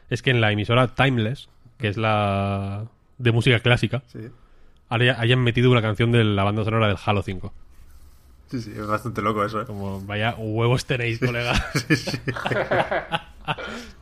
[0.09, 2.85] es que en la emisora Timeless, que es la
[3.17, 4.19] de música clásica, Sí,
[4.89, 7.53] hayan metido una canción de la banda sonora del Halo 5.
[8.49, 9.65] Sí, sí, es bastante loco eso, ¿eh?
[9.65, 11.53] Como, vaya huevos tenéis, colega.
[11.73, 12.19] Sí, sí.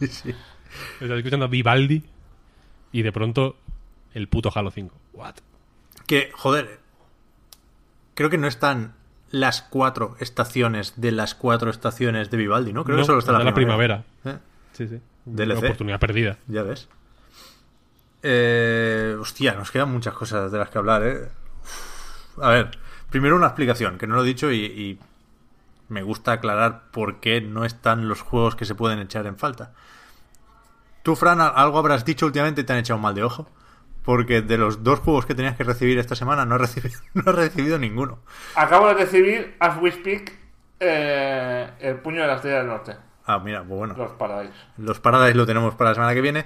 [0.08, 0.36] Sí.
[1.00, 2.04] Estás escuchando a Vivaldi
[2.92, 3.56] y de pronto
[4.14, 4.96] el puto Halo 5.
[5.14, 5.36] What?
[6.06, 6.80] Que, joder,
[8.14, 8.94] creo que no están
[9.32, 12.84] las cuatro estaciones de las cuatro estaciones de Vivaldi, ¿no?
[12.84, 14.04] Creo No, que solo está la, la primavera.
[14.26, 14.38] ¿Eh?
[14.74, 15.00] Sí, sí.
[15.26, 15.58] DLC.
[15.58, 16.38] Oportunidad perdida.
[16.48, 16.88] Ya ves.
[18.24, 21.28] Eh, hostia, nos quedan muchas cosas de las que hablar, ¿eh?
[21.64, 22.40] Uf.
[22.44, 22.72] A ver,
[23.10, 25.00] primero una explicación, que no lo he dicho y, y
[25.90, 29.72] me gusta aclarar por qué no están los juegos que se pueden echar en falta.
[31.04, 33.48] Tú, Fran, algo habrás dicho últimamente y te han echado mal de ojo.
[34.04, 37.32] Porque de los dos juegos que tenías que recibir esta semana no has recibido, no
[37.32, 38.20] recibido ninguno.
[38.56, 40.34] Acabo de recibir, as we speak,
[40.80, 42.96] eh, el puño de la estrella del norte.
[43.26, 43.96] Ah, mira, pues bueno.
[43.98, 44.54] Los Paradise.
[44.78, 46.46] Los Paradise lo tenemos para la semana que viene.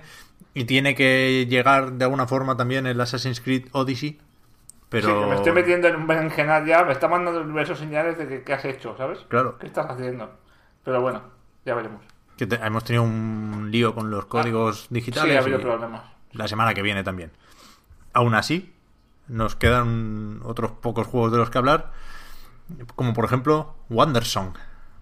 [0.53, 4.19] Y tiene que llegar de alguna forma también el Assassin's Creed Odyssey.
[4.91, 5.07] Pero.
[5.07, 8.27] Sí, que me estoy metiendo en un berenjenal ya, me está mandando diversos señales de
[8.27, 9.19] que qué has hecho, ¿sabes?
[9.29, 9.57] Claro.
[9.57, 10.29] ¿Qué estás haciendo?
[10.83, 11.23] Pero bueno,
[11.65, 12.03] ya veremos.
[12.37, 15.37] Que te- hemos tenido un lío con los códigos Sí, digitales.
[15.37, 16.03] ha habido y problemas.
[16.33, 17.31] la semana que viene también.
[18.13, 18.75] Aún así,
[19.29, 21.91] nos quedan otros pocos juegos de los que hablar.
[22.95, 24.53] Como por ejemplo, Wandersong.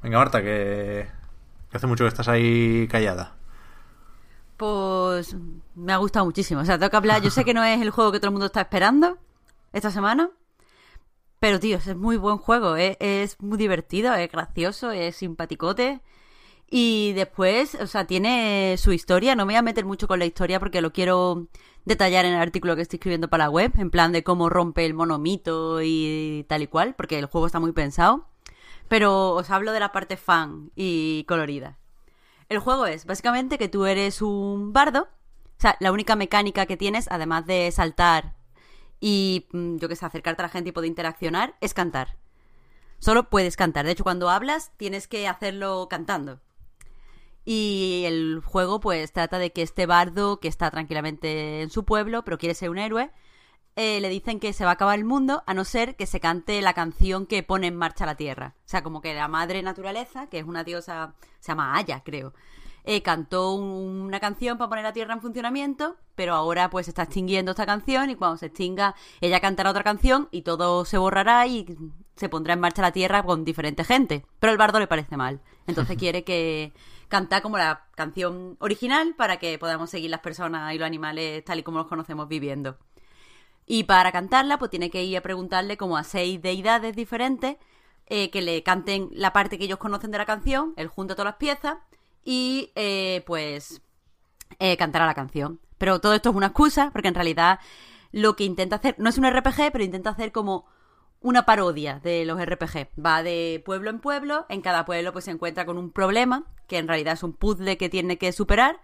[0.03, 1.07] Venga, Marta, que,
[1.71, 3.33] que hace mucho que estás ahí callada.
[4.57, 5.35] Pues
[5.75, 6.61] me ha gustado muchísimo.
[6.61, 7.21] O sea, tengo que hablar.
[7.21, 9.17] Yo sé que no es el juego que todo el mundo está esperando
[9.73, 10.31] esta semana.
[11.39, 12.75] Pero, tío, es muy buen juego.
[12.75, 16.01] Es, es muy divertido, es gracioso, es simpaticote.
[16.69, 19.35] Y después, o sea, tiene su historia.
[19.35, 21.47] No me voy a meter mucho con la historia porque lo quiero
[21.85, 24.85] detallar en el artículo que estoy escribiendo para la web, en plan de cómo rompe
[24.85, 28.27] el monomito y tal y cual, porque el juego está muy pensado.
[28.87, 31.77] Pero os hablo de la parte fan y colorida.
[32.49, 35.07] El juego es básicamente que tú eres un bardo.
[35.57, 38.35] O sea, la única mecánica que tienes, además de saltar
[38.99, 42.17] y, mm, yo que sé, acercarte a la gente y poder interaccionar, es cantar.
[42.99, 43.85] Solo puedes cantar.
[43.85, 46.41] De hecho, cuando hablas, tienes que hacerlo cantando.
[47.45, 52.23] Y el juego, pues, trata de que este bardo, que está tranquilamente en su pueblo,
[52.23, 53.11] pero quiere ser un héroe,
[53.75, 56.19] eh, le dicen que se va a acabar el mundo a no ser que se
[56.19, 58.55] cante la canción que pone en marcha la tierra.
[58.65, 62.33] O sea, como que la madre naturaleza, que es una diosa, se llama Aya, creo,
[62.83, 66.91] eh, cantó un- una canción para poner la tierra en funcionamiento, pero ahora pues se
[66.91, 70.97] está extinguiendo esta canción y cuando se extinga ella cantará otra canción y todo se
[70.97, 71.65] borrará y
[72.15, 74.25] se pondrá en marcha la tierra con diferente gente.
[74.39, 75.41] Pero al bardo le parece mal.
[75.67, 76.73] Entonces quiere que
[77.07, 81.59] canta como la canción original para que podamos seguir las personas y los animales tal
[81.59, 82.77] y como los conocemos viviendo.
[83.65, 87.57] Y para cantarla, pues tiene que ir a preguntarle como a seis deidades diferentes
[88.07, 91.25] eh, que le canten la parte que ellos conocen de la canción, él junta todas
[91.33, 91.75] las piezas
[92.23, 93.81] y eh, pues
[94.59, 95.59] eh, cantará la canción.
[95.77, 97.59] Pero todo esto es una excusa, porque en realidad
[98.11, 100.65] lo que intenta hacer, no es un RPG, pero intenta hacer como
[101.21, 102.89] una parodia de los RPG.
[103.03, 106.77] Va de pueblo en pueblo, en cada pueblo pues se encuentra con un problema, que
[106.77, 108.79] en realidad es un puzzle que tiene que superar.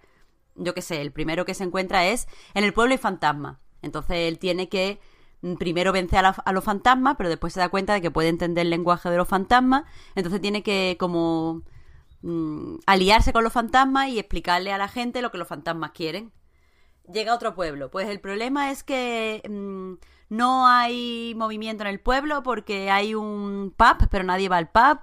[0.56, 3.60] Yo qué sé, el primero que se encuentra es en el pueblo hay fantasma.
[3.82, 4.99] Entonces él tiene que
[5.41, 8.64] mm, primero vencer a, los fantasmas, pero después se da cuenta de que puede entender
[8.64, 9.84] el lenguaje de los fantasmas.
[10.16, 11.62] Entonces tiene que como
[12.26, 16.34] mm, aliarse con los fantasmas y explicarle a la gente lo que los fantasmas quieren.
[17.12, 17.92] Llega a otro pueblo.
[17.92, 19.94] Pues el problema es que mm,
[20.30, 25.00] no hay movimiento en el pueblo porque hay un pub, pero nadie va al pub.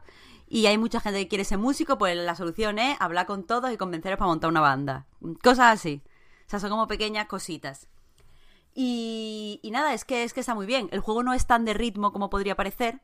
[0.48, 3.72] Y hay mucha gente que quiere ser músico, pues la solución es hablar con todos
[3.72, 5.06] y convencerlos para montar una banda.
[5.42, 6.02] Cosas así.
[6.46, 7.88] O sea, son como pequeñas cositas.
[8.74, 10.88] Y, y nada, es que, es que está muy bien.
[10.92, 13.00] El juego no es tan de ritmo como podría parecer.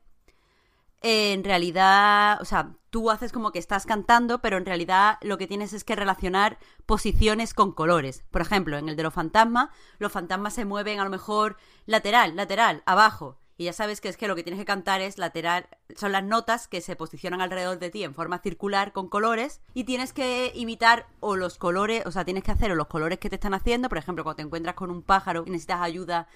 [1.01, 5.47] En realidad, o sea, tú haces como que estás cantando, pero en realidad lo que
[5.47, 8.25] tienes es que relacionar posiciones con colores.
[8.31, 11.57] Por ejemplo, en el de los fantasmas, los fantasmas se mueven a lo mejor
[11.87, 13.39] lateral, lateral, abajo.
[13.61, 16.23] Y ya sabes que es que lo que tienes que cantar es lateral, son las
[16.23, 20.53] notas que se posicionan alrededor de ti en forma circular con colores y tienes que
[20.55, 23.55] imitar o los colores, o sea, tienes que hacer o los colores que te están
[23.55, 26.29] haciendo, por ejemplo, cuando te encuentras con un pájaro y necesitas ayuda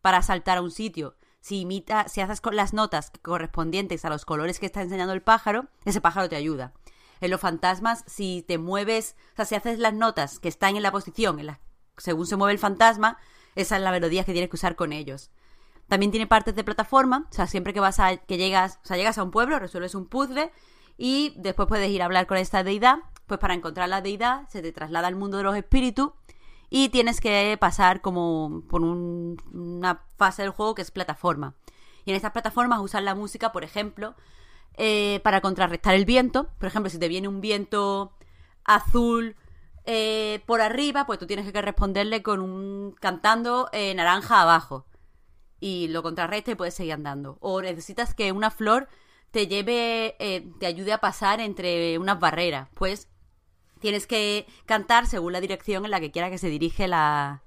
[0.00, 4.24] para saltar a un sitio, si imita, si haces con las notas correspondientes a los
[4.24, 6.72] colores que está enseñando el pájaro, ese pájaro te ayuda.
[7.20, 10.82] En los fantasmas, si te mueves, o sea, si haces las notas que están en
[10.82, 11.60] la posición, en la,
[11.96, 13.18] según se mueve el fantasma,
[13.56, 15.30] esa es la melodía que tienes que usar con ellos.
[15.88, 18.96] También tiene partes de plataforma, o sea, siempre que vas a, que llegas, o sea,
[18.96, 20.52] llegas a un pueblo, resuelves un puzzle
[20.96, 24.62] y después puedes ir a hablar con esta deidad, pues para encontrar la deidad se
[24.62, 26.10] te traslada al mundo de los espíritus
[26.70, 31.54] y tienes que pasar como por un- una fase del juego que es plataforma.
[32.04, 34.14] Y en estas plataformas usar la música, por ejemplo,
[34.76, 36.48] eh, para contrarrestar el viento.
[36.58, 38.16] Por ejemplo, si te viene un viento
[38.64, 39.36] azul
[39.84, 44.86] eh, por arriba, pues tú tienes que responderle con un cantando eh, naranja abajo.
[45.58, 47.36] Y lo contrarresta y puedes seguir andando.
[47.40, 48.88] O necesitas que una flor
[49.30, 50.16] te lleve,
[50.58, 52.68] te ayude a pasar entre unas barreras.
[52.74, 53.08] Pues
[53.80, 57.42] tienes que cantar según la dirección en la que quiera que se dirige la,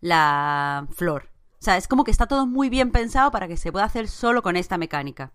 [0.00, 1.30] la flor.
[1.60, 4.08] O sea, es como que está todo muy bien pensado para que se pueda hacer
[4.08, 5.32] solo con esta mecánica.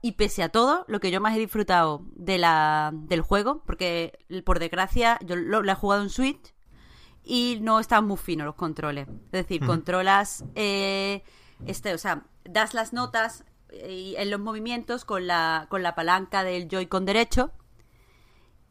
[0.00, 4.18] Y pese a todo, lo que yo más he disfrutado de la, del juego, porque
[4.44, 6.54] por desgracia yo lo, lo he jugado en Switch
[7.24, 9.08] y no están muy finos los controles.
[9.08, 11.24] Es decir, controlas, eh,
[11.66, 16.44] este, o sea, das las notas eh, en los movimientos con la, con la palanca
[16.44, 17.52] del Joy-Con derecho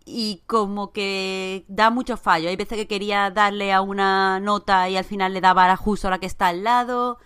[0.09, 2.47] y como que da mucho fallo.
[2.49, 6.07] Hay veces que quería darle a una nota y al final le daba a justo
[6.07, 7.19] a la que está al lado.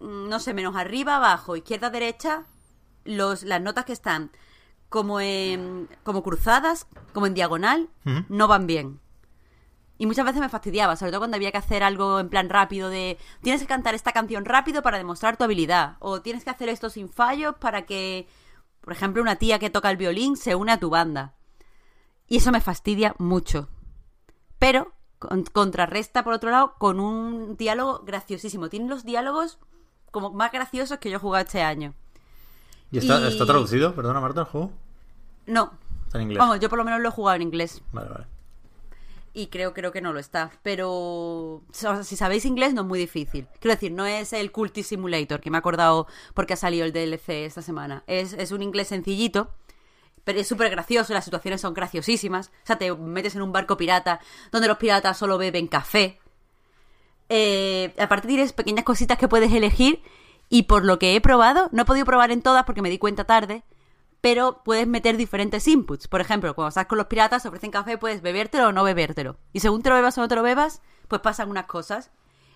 [0.00, 2.44] Mm, No sé, menos arriba, abajo, izquierda, derecha.
[3.04, 4.30] Los, las notas que están
[4.90, 7.88] como en, como cruzadas, como en diagonal,
[8.28, 9.00] no van bien.
[9.96, 12.90] Y muchas veces me fastidiaba, sobre todo cuando había que hacer algo en plan rápido
[12.90, 16.68] de tienes que cantar esta canción rápido para demostrar tu habilidad o tienes que hacer
[16.68, 18.26] esto sin fallos para que,
[18.80, 21.34] por ejemplo, una tía que toca el violín se une a tu banda.
[22.30, 23.68] Y eso me fastidia mucho.
[24.58, 28.70] Pero con- contrarresta, por otro lado, con un diálogo graciosísimo.
[28.70, 29.58] Tiene los diálogos
[30.10, 31.92] como más graciosos que yo he jugado este año.
[32.90, 33.94] ¿Y está, Y- está traducido?
[33.94, 34.70] Perdona, Marta, el juego.
[35.46, 35.72] No.
[36.06, 36.38] Está en inglés.
[36.38, 37.82] Vamos, yo por lo menos lo he jugado en inglés.
[37.92, 38.26] Vale, vale.
[39.32, 40.50] Y creo, creo que no lo está.
[40.62, 43.46] Pero o sea, si sabéis inglés no es muy difícil.
[43.60, 46.92] Quiero decir, no es el Culti Simulator, que me he acordado porque ha salido el
[46.92, 48.02] DLC esta semana.
[48.08, 49.50] Es, es un inglés sencillito,
[50.36, 52.48] es súper gracioso, las situaciones son graciosísimas.
[52.48, 54.20] O sea, te metes en un barco pirata
[54.52, 56.20] donde los piratas solo beben café.
[57.28, 60.02] Eh, aparte tienes pequeñas cositas que puedes elegir
[60.48, 62.98] y por lo que he probado, no he podido probar en todas porque me di
[62.98, 63.62] cuenta tarde,
[64.20, 66.08] pero puedes meter diferentes inputs.
[66.08, 69.38] Por ejemplo, cuando estás con los piratas, ofrecen café, puedes bebértelo o no bebértelo.
[69.52, 72.10] Y según te lo bebas o no te lo bebas, pues pasan unas cosas.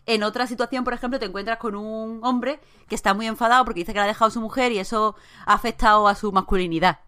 [0.06, 3.80] En otra situación, por ejemplo, te encuentras con un hombre que está muy enfadado porque
[3.80, 6.98] dice que le ha dejado su mujer y eso ha afectado a su masculinidad.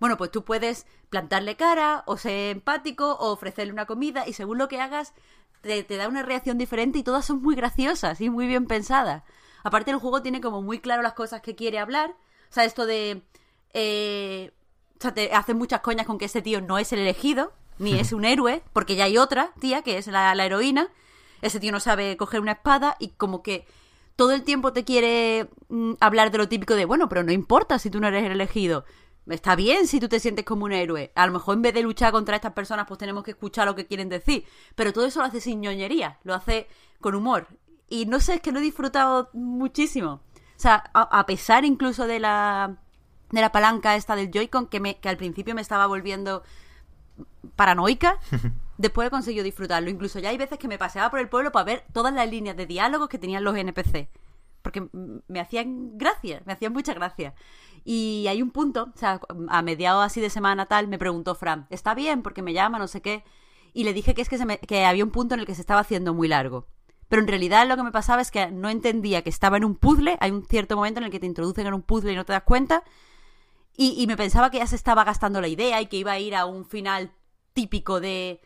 [0.00, 4.58] Bueno, pues tú puedes plantarle cara, o ser empático, o ofrecerle una comida, y según
[4.58, 5.14] lo que hagas,
[5.62, 9.22] te, da una reacción diferente y todas son muy graciosas y muy bien pensadas.
[9.64, 12.10] Aparte, el juego tiene como muy claro las cosas que quiere hablar.
[12.50, 13.22] O sea, esto de.
[13.72, 14.52] eh,
[14.98, 17.98] o sea, te hacen muchas coñas con que ese tío no es el elegido, ni
[17.98, 20.88] es un héroe, porque ya hay otra tía, que es la, la heroína.
[21.42, 23.66] Ese tío no sabe coger una espada y como que
[24.16, 27.78] todo el tiempo te quiere mm, hablar de lo típico de, bueno, pero no importa
[27.78, 28.84] si tú no eres el elegido.
[29.28, 31.12] Está bien si tú te sientes como un héroe.
[31.14, 33.74] A lo mejor en vez de luchar contra estas personas, pues tenemos que escuchar lo
[33.74, 34.44] que quieren decir.
[34.74, 36.68] Pero todo eso lo hace sin ñoñería, lo hace
[37.00, 37.48] con humor.
[37.88, 40.20] Y no sé, es que lo he disfrutado muchísimo.
[40.56, 42.76] O sea, a, a pesar incluso de la,
[43.30, 46.42] de la palanca esta del Joy-Con, que, me, que al principio me estaba volviendo
[47.56, 48.18] paranoica,
[48.78, 49.90] después he conseguido disfrutarlo.
[49.90, 52.56] Incluso ya hay veces que me paseaba por el pueblo para ver todas las líneas
[52.56, 54.08] de diálogos que tenían los NPC.
[54.62, 54.88] Porque
[55.28, 57.34] me hacían gracia, me hacían mucha gracia.
[57.88, 61.68] Y hay un punto, o sea, a mediados así de semana tal, me preguntó Fran,
[61.70, 62.22] ¿está bien?
[62.24, 63.22] Porque me llama, no sé qué.
[63.74, 65.54] Y le dije que es que, se me- que había un punto en el que
[65.54, 66.66] se estaba haciendo muy largo.
[67.08, 69.76] Pero en realidad lo que me pasaba es que no entendía que estaba en un
[69.76, 70.16] puzzle.
[70.18, 72.32] Hay un cierto momento en el que te introducen en un puzzle y no te
[72.32, 72.82] das cuenta.
[73.76, 76.34] Y, me pensaba que ya se estaba gastando la idea y que iba a ir
[76.34, 77.12] a un final
[77.52, 78.40] típico de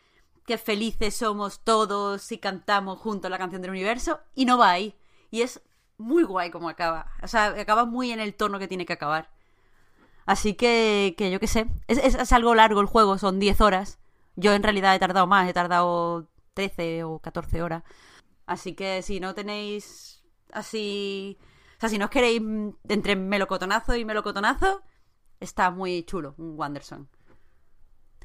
[0.45, 4.19] que felices somos todos si cantamos juntos la canción del universo.
[4.35, 4.93] Y no va ahí.
[5.31, 5.61] Y es
[6.01, 7.07] muy guay como acaba.
[7.23, 9.29] O sea, acaba muy en el tono que tiene que acabar.
[10.25, 11.67] Así que, que yo qué sé.
[11.87, 13.99] Es, es- es algo largo el juego, son 10 horas.
[14.35, 17.83] Yo en realidad he tardado más, he tardado 13 o 14 horas.
[18.45, 20.23] Así que si no tenéis
[20.53, 21.37] así...
[21.77, 24.83] O sea, si no os queréis mm, entre melocotonazo y melocotonazo,
[25.39, 27.09] está muy chulo, un Wanderson.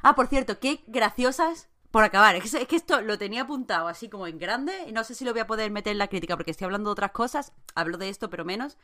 [0.02, 1.68] Ah, por cierto, qué graciosas.
[1.90, 4.92] Por acabar, es que, es que esto lo tenía apuntado así como en grande y
[4.92, 6.92] no sé si lo voy a poder meter en la crítica porque estoy hablando de
[6.92, 7.52] otras cosas.
[7.74, 8.76] Hablo de esto, pero menos.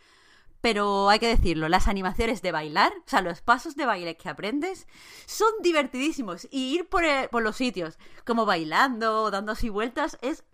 [0.61, 4.29] Pero hay que decirlo, las animaciones de bailar, o sea, los pasos de baile que
[4.29, 4.87] aprendes,
[5.27, 6.47] son divertidísimos.
[6.53, 10.45] Y ir por, por los sitios, como bailando, dando así vueltas, es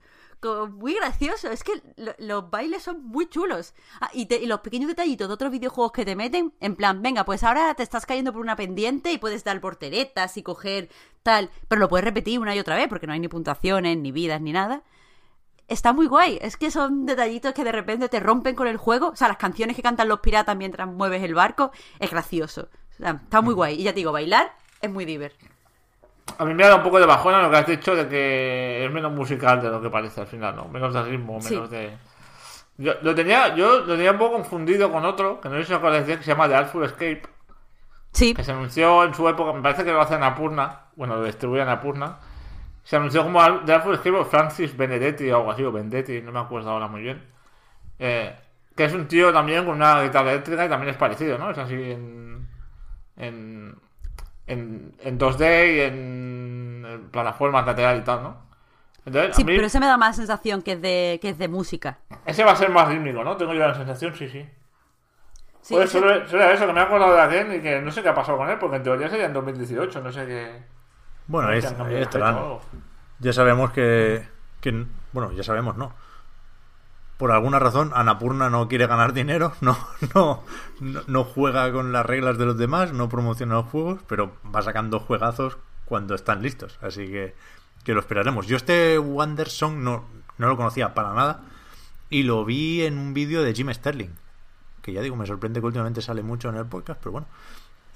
[0.40, 1.51] como muy gracioso.
[1.51, 3.74] Es que lo- los bailes son muy chulos.
[4.01, 7.02] Ah, y, te- y los pequeños detallitos de otros videojuegos que te meten, en plan,
[7.02, 10.89] venga, pues ahora te estás cayendo por una pendiente y puedes dar porteretas y coger
[11.23, 14.12] tal, pero lo puedes repetir una y otra vez porque no hay ni puntuaciones, ni
[14.12, 14.82] vidas, ni nada.
[15.69, 16.39] Está muy guay.
[16.40, 19.09] Es que son detallitos que de repente te rompen con el juego.
[19.09, 22.69] O sea, las canciones que cantan los piratas mientras mueves el barco es gracioso.
[22.93, 23.78] O sea, está muy guay.
[23.78, 25.52] Y ya te digo, bailar es muy divertido.
[26.39, 28.85] A mí me ha dado un poco de bajona lo que has dicho de que
[28.85, 30.69] es menos musical de lo que parece al final, ¿no?
[30.69, 31.55] Menos de ritmo, Sí.
[31.55, 31.97] menos de...
[32.77, 35.73] Yo lo tenía, yo lo tenía un poco confundido con otro, que no sé si
[35.73, 37.23] os acordáis de él, que se llama The Artful Escape,
[38.12, 41.24] Sí, que se anunció en su época, me parece que lo hace Napurna, bueno, lo
[41.24, 42.19] distribuye Napurna,
[42.85, 46.39] se anunció como The Artful Escape Francis Benedetti o algo así, o Vendetti, no me
[46.39, 47.20] acuerdo ahora muy bien.
[47.98, 48.35] Eh,
[48.77, 51.51] que es un tío también con una guitarra eléctrica y también es parecido, ¿no?
[51.51, 52.48] Es así en...
[53.16, 53.74] en
[54.48, 58.36] en, en 2D y en, en plataformas lateral y tal, ¿no?
[59.06, 61.48] Entonces, sí, mí, pero ese me da más sensación que es de, que es de
[61.48, 61.98] música.
[62.26, 63.36] ese va a ser más rítmico, ¿no?
[63.36, 64.46] Tengo yo la sensación, sí, sí.
[65.60, 67.90] Sí, pues ese- solo, solo eso, que me he acordado de aquel y que no
[67.90, 70.62] sé qué ha pasado con él, porque en teoría sería en 2018, no sé qué.
[71.26, 71.66] Bueno, no sé
[72.22, 72.62] algo.
[73.18, 74.22] Ya sabemos que,
[74.60, 75.92] que- Bueno, ya sabemos, no.
[77.18, 79.76] Por alguna razón, Anapurna no quiere ganar dinero, no,
[80.14, 80.44] no,
[81.08, 85.00] no, juega con las reglas de los demás, no promociona los juegos, pero va sacando
[85.00, 86.78] juegazos cuando están listos.
[86.80, 87.34] Así que,
[87.82, 88.46] que lo esperaremos.
[88.46, 90.04] Yo este Wandersong no,
[90.38, 91.40] no lo conocía para nada
[92.08, 94.10] y lo vi en un vídeo de Jim Sterling.
[94.80, 97.26] Que ya digo, me sorprende que últimamente sale mucho en el podcast, pero bueno.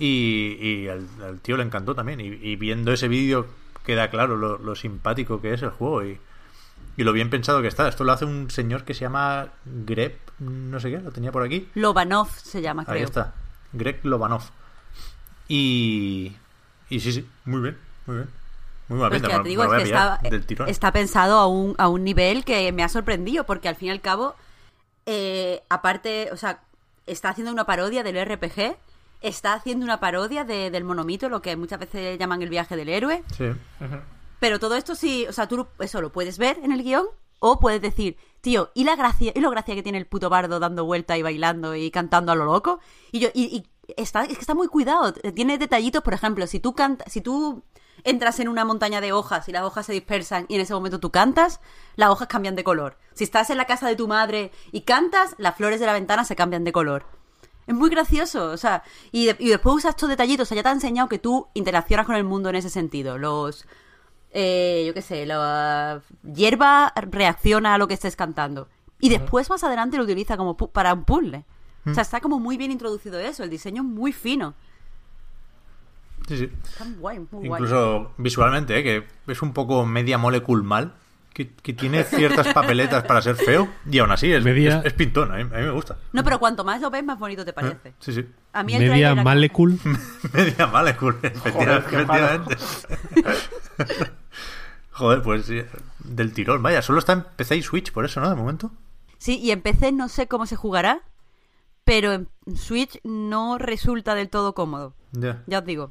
[0.00, 2.20] Y, y al, al tío le encantó también.
[2.20, 3.46] Y, y viendo ese vídeo
[3.84, 6.18] queda claro lo, lo simpático que es el juego y,
[6.97, 7.89] y lo bien pensado que está.
[7.89, 11.43] Esto lo hace un señor que se llama Greg, no sé qué, lo tenía por
[11.43, 11.69] aquí.
[11.74, 12.97] Lobanov se llama, creo.
[12.97, 13.32] Ahí está,
[13.73, 14.43] Greg Lobanov.
[15.48, 16.32] Y,
[16.89, 18.28] y sí, sí, muy bien, muy bien.
[18.89, 20.12] Muy buena es pinta, que ya me- te digo, me es voy a que pillar
[20.23, 20.69] está, del tirón.
[20.69, 23.90] está pensado a un, a un nivel que me ha sorprendido, porque al fin y
[23.90, 24.35] al cabo,
[25.06, 26.60] eh, aparte, o sea,
[27.06, 28.77] está haciendo una parodia del RPG,
[29.20, 32.89] está haciendo una parodia de- del monomito, lo que muchas veces llaman el viaje del
[32.89, 33.47] héroe, Sí.
[34.43, 37.06] Pero todo esto sí, o sea, tú eso lo puedes ver en el guion,
[37.39, 40.59] o puedes decir, tío, ¿y la gracia, y lo gracia que tiene el puto bardo
[40.59, 42.81] dando vuelta y bailando y cantando a lo loco?
[43.12, 45.12] Y yo, y, y está, es que está muy cuidado.
[45.12, 47.62] Tiene detallitos, por ejemplo, si tú cantas, si tú
[48.02, 50.98] entras en una montaña de hojas y las hojas se dispersan y en ese momento
[50.98, 51.60] tú cantas,
[51.94, 52.98] las hojas cambian de color.
[53.14, 56.24] Si estás en la casa de tu madre y cantas, las flores de la ventana
[56.24, 57.06] se cambian de color.
[57.69, 58.82] Es muy gracioso, o sea,
[59.12, 62.06] y, y después usas estos detallitos, o sea, ya te ha enseñado que tú interaccionas
[62.06, 63.19] con el mundo en ese sentido.
[63.19, 63.66] Los,
[64.32, 66.00] eh, yo qué sé, la
[66.34, 68.68] hierba reacciona a lo que estés cantando.
[69.00, 71.44] Y después más adelante lo utiliza como pu- para un puzzle.
[71.84, 74.54] O sea, está como muy bien introducido eso, el diseño es muy fino.
[76.28, 76.48] Sí, sí.
[76.64, 77.60] Está muy guay, muy guay.
[77.62, 78.82] Incluso visualmente, ¿eh?
[78.84, 80.94] que es un poco media molecule mal,
[81.34, 84.92] que, que tiene ciertas papeletas para ser feo, y aún así es, Media- es, es
[84.92, 85.96] pintón, a mí, a mí me gusta.
[86.12, 87.94] No, pero cuanto más lo ves, más bonito te parece.
[87.98, 88.24] Sí, sí.
[88.52, 89.76] A mí el Media molecule.
[90.32, 92.06] Media molecule, efectivamente.
[92.06, 92.28] malo.
[92.46, 94.12] efectivamente.
[94.93, 95.62] Joder, pues sí,
[96.01, 96.62] del tirón.
[96.62, 98.28] Vaya, solo está en PC y Switch, por eso, ¿no?
[98.28, 98.70] De momento.
[99.19, 101.01] Sí, y en PC no sé cómo se jugará,
[101.85, 104.94] pero en Switch no resulta del todo cómodo.
[105.12, 105.43] Ya.
[105.47, 105.90] Ya os digo.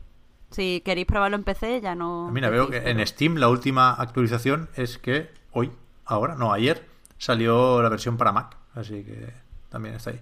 [0.52, 2.30] Si queréis probarlo en PC, ya no.
[2.32, 5.72] Mira, veo que en Steam la última actualización es que hoy,
[6.06, 6.86] ahora, no, ayer,
[7.18, 8.58] salió la versión para Mac.
[8.76, 9.34] Así que
[9.70, 10.22] también está ahí.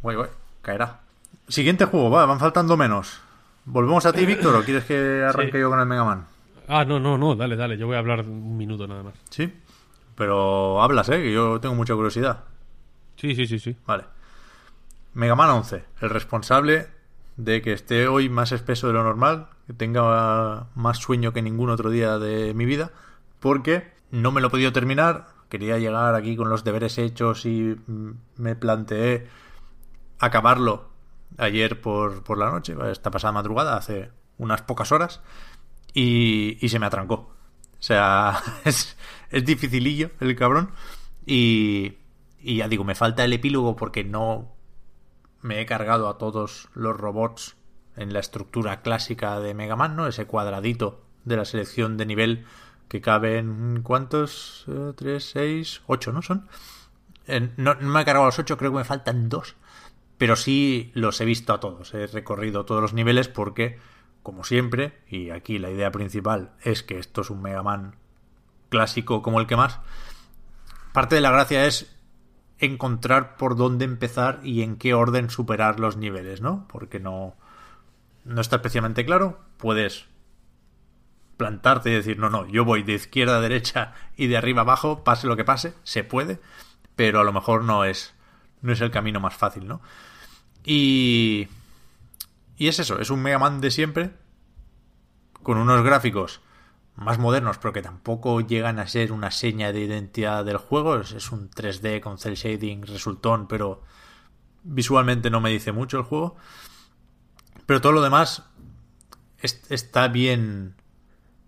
[0.00, 0.30] Guay, guay,
[0.62, 1.00] caerá.
[1.48, 3.20] Siguiente juego, va, van faltando menos.
[3.66, 5.60] ¿Volvemos a ti, Víctor, o quieres que arranque Sí.
[5.60, 6.26] yo con el Mega Man?
[6.68, 7.76] Ah, no, no, no, dale, dale.
[7.76, 9.14] Yo voy a hablar un minuto nada más.
[9.30, 9.52] Sí.
[10.14, 11.22] Pero hablas, ¿eh?
[11.22, 12.44] Que yo tengo mucha curiosidad.
[13.16, 13.76] Sí, sí, sí, sí.
[13.86, 14.04] Vale.
[15.14, 16.88] Mega Man 11, el responsable
[17.36, 21.70] de que esté hoy más espeso de lo normal, que tenga más sueño que ningún
[21.70, 22.92] otro día de mi vida,
[23.40, 27.76] porque no me lo he podido terminar, quería llegar aquí con los deberes hechos y
[27.86, 29.28] mm, me planteé
[30.18, 30.88] acabarlo
[31.38, 35.20] ayer por, por la noche, esta pasada madrugada, hace unas pocas horas,
[35.94, 37.14] y, y se me atrancó.
[37.14, 38.96] O sea, es,
[39.30, 40.72] es dificilillo el cabrón.
[41.26, 41.94] Y,
[42.40, 44.52] y ya digo, me falta el epílogo porque no
[45.40, 47.56] me he cargado a todos los robots
[47.96, 50.06] en la estructura clásica de Mega Man, ¿no?
[50.06, 52.46] Ese cuadradito de la selección de nivel
[52.88, 53.80] que caben...
[53.82, 54.64] ¿Cuántos?
[54.68, 56.48] Eh, ¿Tres, seis, ocho, no son?
[57.56, 59.56] No, me he cargado a los ocho, creo que me faltan dos.
[60.18, 61.94] Pero sí los he visto a todos.
[61.94, 63.78] He recorrido todos los niveles porque,
[64.22, 67.96] como siempre, y aquí la idea principal es que esto es un Mega Man
[68.68, 69.80] clásico como el que más,
[70.92, 71.94] parte de la gracia es
[72.58, 76.66] encontrar por dónde empezar y en qué orden superar los niveles, ¿no?
[76.68, 77.34] Porque no,
[78.24, 79.40] no está especialmente claro.
[79.56, 80.06] Puedes
[81.36, 84.64] plantarte y decir, no, no, yo voy de izquierda a derecha y de arriba a
[84.64, 86.38] abajo, pase lo que pase, se puede,
[86.94, 88.14] pero a lo mejor no es,
[88.60, 89.80] no es el camino más fácil, ¿no?
[90.64, 91.48] Y,
[92.62, 94.12] y es eso, es un Mega Man de siempre,
[95.42, 96.40] con unos gráficos
[96.94, 101.00] más modernos, pero que tampoco llegan a ser una seña de identidad del juego.
[101.00, 103.82] Es, un 3D con cel shading resultón, pero
[104.62, 106.36] visualmente no me dice mucho el juego.
[107.66, 108.44] Pero todo lo demás
[109.38, 110.76] es- está bien,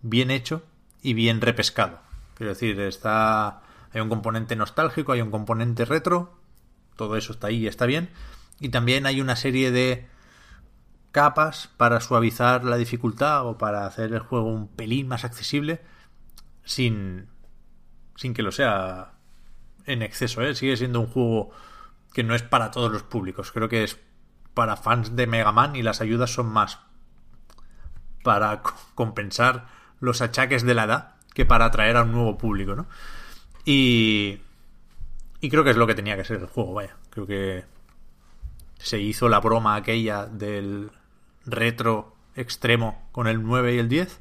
[0.03, 0.65] bien hecho
[1.01, 2.01] y bien repescado.
[2.35, 3.63] Quiero decir, está
[3.93, 6.37] hay un componente nostálgico, hay un componente retro,
[6.97, 8.11] todo eso está ahí y está bien.
[8.59, 10.13] Y también hay una serie de
[11.15, 15.81] capas para suavizar la dificultad o para hacer el juego un pelín más accesible
[16.65, 17.29] sin,
[18.17, 19.13] sin que lo sea
[19.87, 20.43] en exceso.
[20.43, 20.57] ¿eh?
[20.57, 21.53] Sigue siendo un juego
[22.13, 23.53] que no es para todos los públicos.
[23.53, 23.97] Creo que es
[24.55, 26.81] para fans de Mega Man y las ayudas son más
[28.25, 29.69] para co- compensar
[30.01, 32.87] los achaques de la edad que para atraer a un nuevo público, ¿no?
[33.65, 34.41] Y,
[35.41, 36.97] y creo que es lo que tenía que ser el juego, vaya.
[37.11, 37.65] Creo que
[38.79, 40.91] se hizo la broma aquella del
[41.47, 44.21] retro extremo con el 9 y el 10.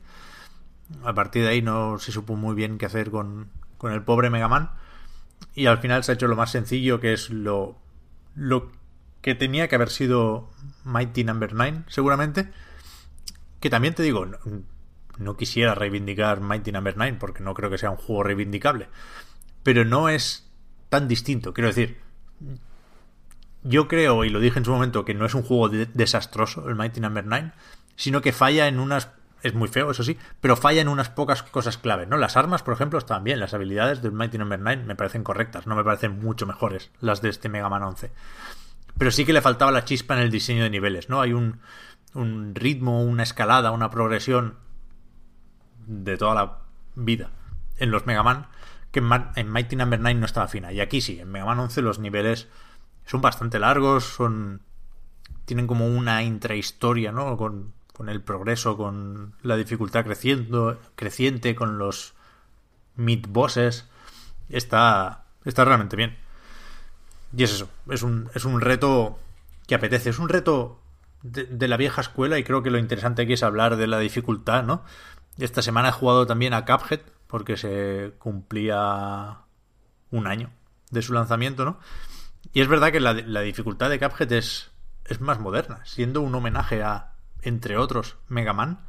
[1.03, 4.29] A partir de ahí no se supo muy bien qué hacer con, con el pobre
[4.29, 4.71] Mega Man.
[5.55, 7.77] Y al final se ha hecho lo más sencillo, que es lo,
[8.35, 8.71] lo
[9.21, 10.49] que tenía que haber sido
[10.83, 12.51] Mighty Number 9, seguramente.
[13.59, 14.37] Que también te digo, no,
[15.17, 18.89] no quisiera reivindicar Mighty Number 9 porque no creo que sea un juego reivindicable.
[19.63, 20.49] Pero no es
[20.89, 21.53] tan distinto.
[21.53, 21.99] Quiero decir,
[23.64, 26.68] yo creo, y lo dije en su momento, que no es un juego de- desastroso
[26.69, 27.52] el Mighty Number 9,
[27.95, 29.10] sino que falla en unas...
[29.41, 32.15] Es muy feo, eso sí, pero falla en unas pocas cosas clave, ¿no?
[32.15, 33.41] Las armas, por ejemplo, están bien.
[33.41, 37.22] Las habilidades del Mighty Number 9 me parecen correctas, no me parecen mucho mejores las
[37.22, 38.11] de este Mega Man 11.
[38.98, 41.19] Pero sí que le faltaba la chispa en el diseño de niveles, ¿no?
[41.19, 41.60] Hay un,
[42.14, 44.56] un ritmo, una escalada, una progresión
[45.88, 46.57] de toda la
[46.95, 47.30] vida
[47.77, 48.48] en los Mega Man
[48.91, 48.99] que
[49.35, 50.72] en, Mighty Number 9 no estaba fina.
[50.72, 52.48] Y aquí sí, en Mega Man 11 los niveles
[53.05, 54.61] son bastante largos, son
[55.45, 57.38] tienen como una intrahistoria, ¿no?
[57.38, 62.13] Con, con el progreso, con la dificultad creciendo, creciente, con los
[62.95, 63.89] mid bosses.
[64.49, 66.17] Está, está realmente bien.
[67.35, 69.19] Y es eso, es un, es un reto
[69.67, 70.09] que apetece.
[70.09, 70.80] Es un reto
[71.23, 74.63] de, la vieja escuela y creo que lo interesante aquí es hablar de la dificultad,
[74.63, 74.84] ¿no?
[75.38, 79.39] Esta semana he jugado también a Cuphead porque se cumplía
[80.11, 80.51] un año
[80.91, 81.80] de su lanzamiento, ¿no?
[82.53, 84.71] Y es verdad que la, dificultad de Cuphead es,
[85.05, 88.85] es más moderna, siendo un homenaje a, entre otros, Mega Man.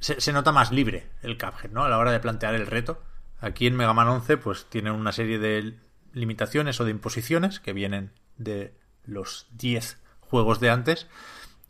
[0.00, 1.84] Se, se nota más libre el Cuphead, ¿no?
[1.84, 3.02] A la hora de plantear el reto.
[3.40, 5.78] Aquí en Mega Man 11 pues tiene una serie de
[6.12, 11.08] limitaciones o de imposiciones que vienen de los 10 juegos de antes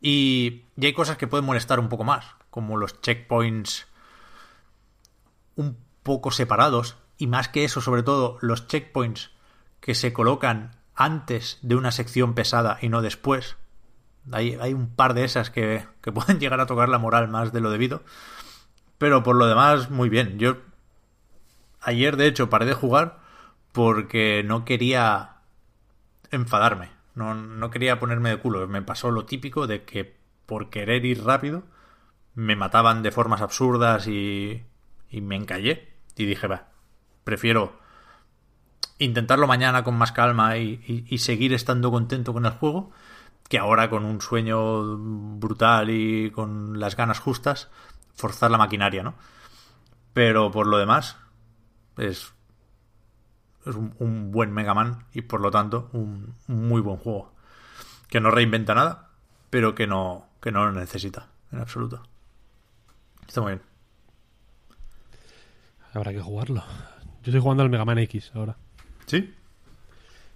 [0.01, 3.87] y, y hay cosas que pueden molestar un poco más, como los checkpoints
[5.55, 9.31] un poco separados y más que eso, sobre todo los checkpoints
[9.83, 13.57] que se colocan antes de una sección pesada y no después.
[14.31, 17.61] Hay, un par de esas que, que, pueden llegar a tocar la moral más de
[17.61, 18.03] lo debido.
[18.97, 20.39] Pero por lo demás, muy bien.
[20.39, 20.57] Yo
[21.81, 23.19] ayer, de hecho, paré de jugar
[23.73, 25.39] porque no quería
[26.31, 26.91] enfadarme.
[27.17, 28.67] No, no quería ponerme de culo.
[28.69, 31.65] Me pasó lo típico de que por querer ir rápido
[32.35, 34.63] me mataban de formas absurdas y,
[35.11, 35.89] y me encallé.
[36.17, 36.69] Y dije, va,
[37.25, 37.82] prefiero
[39.05, 42.91] intentarlo mañana con más calma y, seguir estando contento con el juego
[43.49, 44.97] que ahora con un sueño
[45.39, 47.69] brutal y con las ganas justas
[48.15, 49.15] forzar la maquinaria, ¿no?
[50.15, 51.17] Pero por lo demás
[51.99, 52.33] es,
[53.67, 57.33] es un, buen Mega Man y por lo tanto un, un, muy buen juego
[58.09, 59.11] que no reinventa nada
[59.51, 62.03] pero que no que no lo necesita en absoluto.
[63.27, 63.63] Está muy bien.
[65.93, 66.63] Habrá que jugarlo.
[67.23, 68.57] Yo estoy jugando al Mega Man X ahora
[69.07, 69.35] ¿Sí?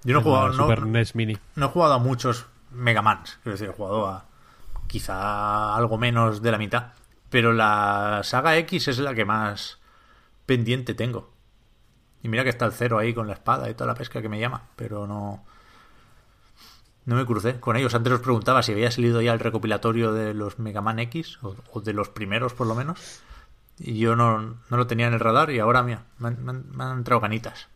[0.06, 0.52] Yo no he jugado.
[0.52, 1.36] Super no, NES Mini.
[1.56, 3.38] No he jugado a muchos Mega Mans.
[3.43, 4.26] Quiero decir, he jugado a
[4.86, 6.93] quizá algo menos de la mitad.
[7.28, 9.78] Pero la saga X es la que más
[10.47, 11.32] pendiente tengo.
[12.22, 14.28] Y mira que está el cero ahí con la espada y toda la pesca que
[14.28, 14.62] me llama.
[14.76, 15.44] Pero no.
[17.05, 17.94] No me crucé con ellos.
[17.94, 21.56] Antes os preguntaba si había salido ya el recopilatorio de los Mega Man X, o,
[21.72, 23.22] o de los primeros por lo menos.
[23.78, 26.51] Y yo no, no, lo tenía en el radar y ahora, mira, me han, me
[26.51, 27.68] han, me han entrado ganitas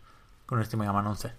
[0.50, 1.32] con este Mega Man 11.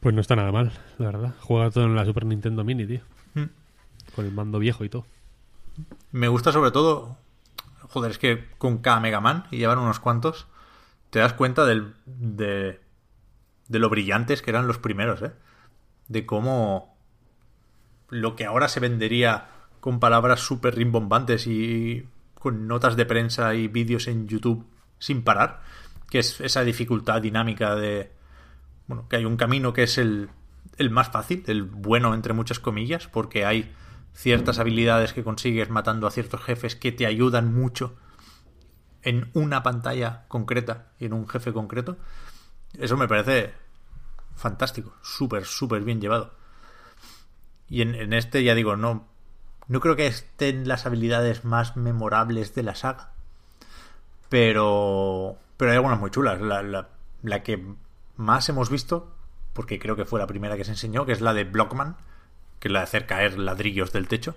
[0.00, 1.34] Pues no está nada mal, la verdad.
[1.40, 3.00] Juega todo en la Super Nintendo Mini, tío.
[3.34, 3.44] Mm.
[4.16, 5.06] Con el mando viejo y todo.
[6.10, 7.16] Me gusta sobre todo...
[7.90, 10.48] Joder, es que con cada Mega Man, y llevan unos cuantos,
[11.10, 12.80] te das cuenta del, de,
[13.68, 15.30] de lo brillantes que eran los primeros, ¿eh?
[16.08, 16.96] De cómo
[18.08, 19.46] lo que ahora se vendería
[19.78, 24.66] con palabras súper rimbombantes y con notas de prensa y vídeos en YouTube
[24.98, 25.62] sin parar
[26.14, 28.12] que es esa dificultad dinámica de
[28.86, 30.30] bueno que hay un camino que es el,
[30.76, 33.74] el más fácil el bueno entre muchas comillas porque hay
[34.12, 37.96] ciertas habilidades que consigues matando a ciertos jefes que te ayudan mucho
[39.02, 41.96] en una pantalla concreta y en un jefe concreto.
[42.78, 43.52] Eso me parece
[44.36, 46.32] fantástico súper súper bien llevado.
[47.68, 49.08] Y en, en este ya digo no
[49.66, 53.10] no creo que estén las habilidades más memorables de la saga
[54.28, 56.40] pero pero hay algunas muy chulas.
[56.40, 56.88] La, la,
[57.22, 57.64] la, que
[58.16, 59.14] más hemos visto,
[59.52, 61.96] porque creo que fue la primera que se enseñó, que es la de Blockman,
[62.58, 64.36] que es la de hacer caer ladrillos del techo.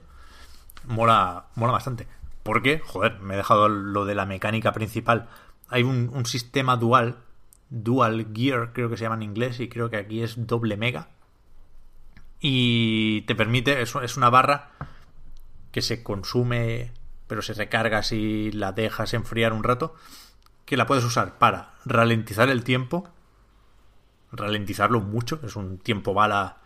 [0.86, 2.08] Mola, mola bastante.
[2.44, 5.28] Porque, joder, me he dejado lo de la mecánica principal.
[5.70, 7.18] Hay un, un sistema dual,
[7.70, 11.10] dual gear, creo que se llama en inglés, y creo que aquí es doble mega.
[12.40, 14.72] Y te permite, es, es una barra
[15.72, 16.94] que se consume,
[17.28, 19.96] pero se recarga si la dejas enfriar un rato
[20.68, 23.08] que la puedes usar para ralentizar el tiempo,
[24.34, 26.58] ralentizarlo mucho, es un tiempo bala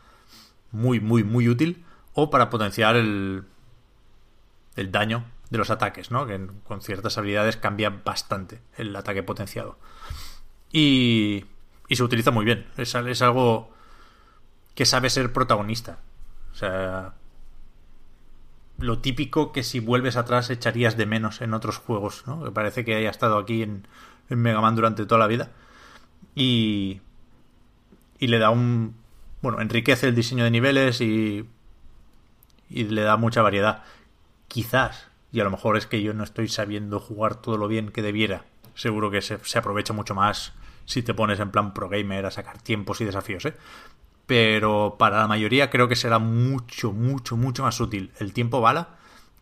[0.72, 3.45] muy, muy, muy útil, o para potenciar el,
[4.76, 6.26] el daño de los ataques, ¿no?
[6.26, 9.78] Que con ciertas habilidades cambia bastante el ataque potenciado.
[10.72, 11.45] Y,
[11.88, 13.72] y se utiliza muy bien, es, es algo
[14.73, 15.99] que sabe ser protagonista.
[16.53, 17.14] O sea,
[18.82, 22.44] lo típico que si vuelves atrás echarías de menos en otros juegos, ¿no?
[22.44, 23.88] Que parece que haya estado aquí en,
[24.30, 25.52] Mega Man durante toda la vida.
[26.36, 27.02] Y.
[28.20, 28.95] Y le da un.
[29.41, 31.45] Bueno, enriquece el diseño de niveles y.
[32.70, 33.84] Y le da mucha variedad.
[34.48, 37.90] Quizás, y a lo mejor es que yo no estoy sabiendo jugar todo lo bien
[37.90, 38.45] que debiera.
[38.74, 40.53] Seguro que se, se aprovecha mucho más
[40.86, 43.53] si te pones en plan pro gamer a sacar tiempos y desafíos, ¿eh?
[44.32, 48.95] Pero para la mayoría creo que será mucho, mucho, mucho más útil el tiempo bala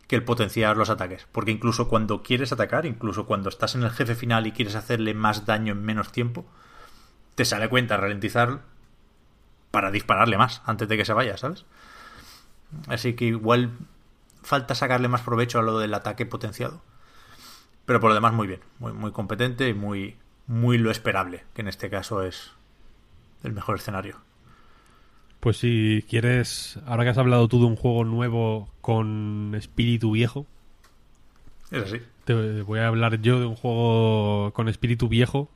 [0.08, 1.28] que el potenciar los ataques.
[1.30, 5.14] Porque incluso cuando quieres atacar, incluso cuando estás en el jefe final y quieres hacerle
[5.14, 6.44] más daño en menos tiempo,
[7.36, 8.62] te sale cuenta ralentizar
[9.70, 11.66] para dispararle más antes de que se vaya, ¿sabes?
[12.88, 13.70] Así que igual
[14.42, 16.82] falta sacarle más provecho a lo del ataque potenciado.
[17.86, 20.16] Pero por lo demás muy bien, muy, muy competente y muy,
[20.48, 22.54] muy lo esperable, que en este caso es
[23.44, 24.28] el mejor escenario.
[25.40, 30.46] Pues si quieres, ahora que has hablado tú de un juego nuevo con espíritu viejo,
[31.70, 31.96] Es así.
[32.24, 35.48] te voy a hablar yo de un juego con espíritu viejo.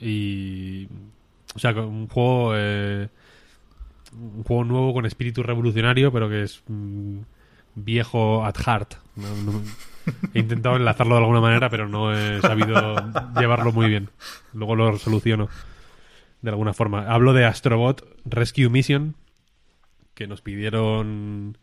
[0.00, 0.88] Y
[1.54, 3.08] o sea un juego eh,
[4.12, 7.18] un juego nuevo con espíritu revolucionario pero que es mm,
[7.74, 8.94] viejo at heart.
[9.16, 9.62] No- no-
[10.34, 12.94] he intentado enlazarlo de alguna manera pero no he sabido
[13.40, 14.10] llevarlo muy bien.
[14.52, 15.48] Luego lo soluciono
[16.44, 19.16] de alguna forma hablo de Astrobot Rescue Mission
[20.12, 21.56] que nos pidieron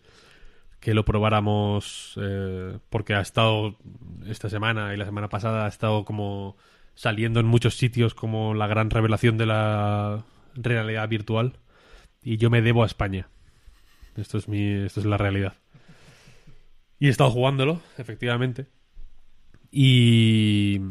[0.79, 3.77] que lo probáramos eh, porque ha estado
[4.25, 6.57] esta semana y la semana pasada ha estado como
[6.95, 10.25] saliendo en muchos sitios como la gran revelación de la
[10.55, 11.59] realidad virtual
[12.23, 13.29] y yo me debo a España.
[14.17, 15.53] Esto es mi esto es la realidad.
[16.97, 18.67] Y he estado jugándolo, efectivamente.
[19.71, 20.81] Y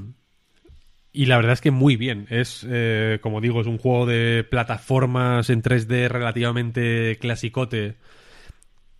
[1.12, 2.26] y la verdad es que muy bien.
[2.30, 7.96] Es, eh, como digo, es un juego de plataformas en 3D relativamente clasicote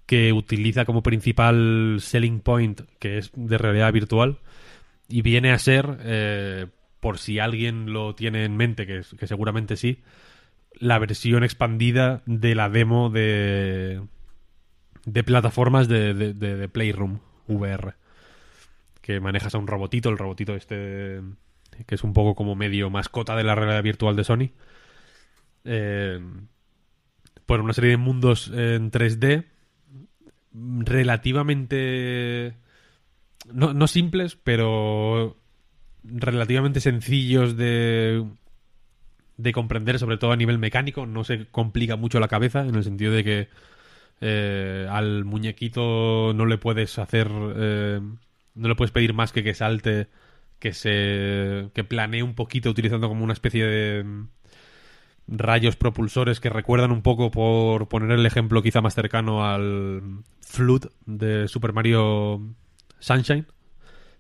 [0.07, 4.39] que utiliza como principal selling point, que es de realidad virtual,
[5.09, 6.67] y viene a ser, eh,
[6.99, 10.01] por si alguien lo tiene en mente, que, seguramente sí,
[10.75, 14.01] la versión expandida de la demo de,
[15.05, 17.95] de plataformas de- de Playroom VR.
[19.01, 21.21] Que manejas a un robotito, el robotito este,
[21.87, 24.51] que es un poco como medio mascota de la realidad virtual de Sony.
[25.65, 26.21] Eh,
[27.47, 29.45] por una serie de mundos en 3D
[30.53, 32.55] relativamente
[33.53, 35.37] no, no simples, pero
[36.03, 38.25] relativamente sencillos de
[39.43, 42.85] de comprender, sobre todo a nivel mecánico, no se complica mucho la cabeza en el
[42.85, 43.49] sentido de que
[44.21, 48.01] eh, al muñequito no le puedes hacer eh,
[48.55, 50.09] no le puedes pedir más que que salte
[50.61, 54.29] que se que planee un poquito utilizando como una especie de mm,
[55.27, 60.87] rayos propulsores que recuerdan un poco por poner el ejemplo quizá más cercano al Flood
[61.07, 62.55] de Super Mario
[62.99, 63.47] Sunshine.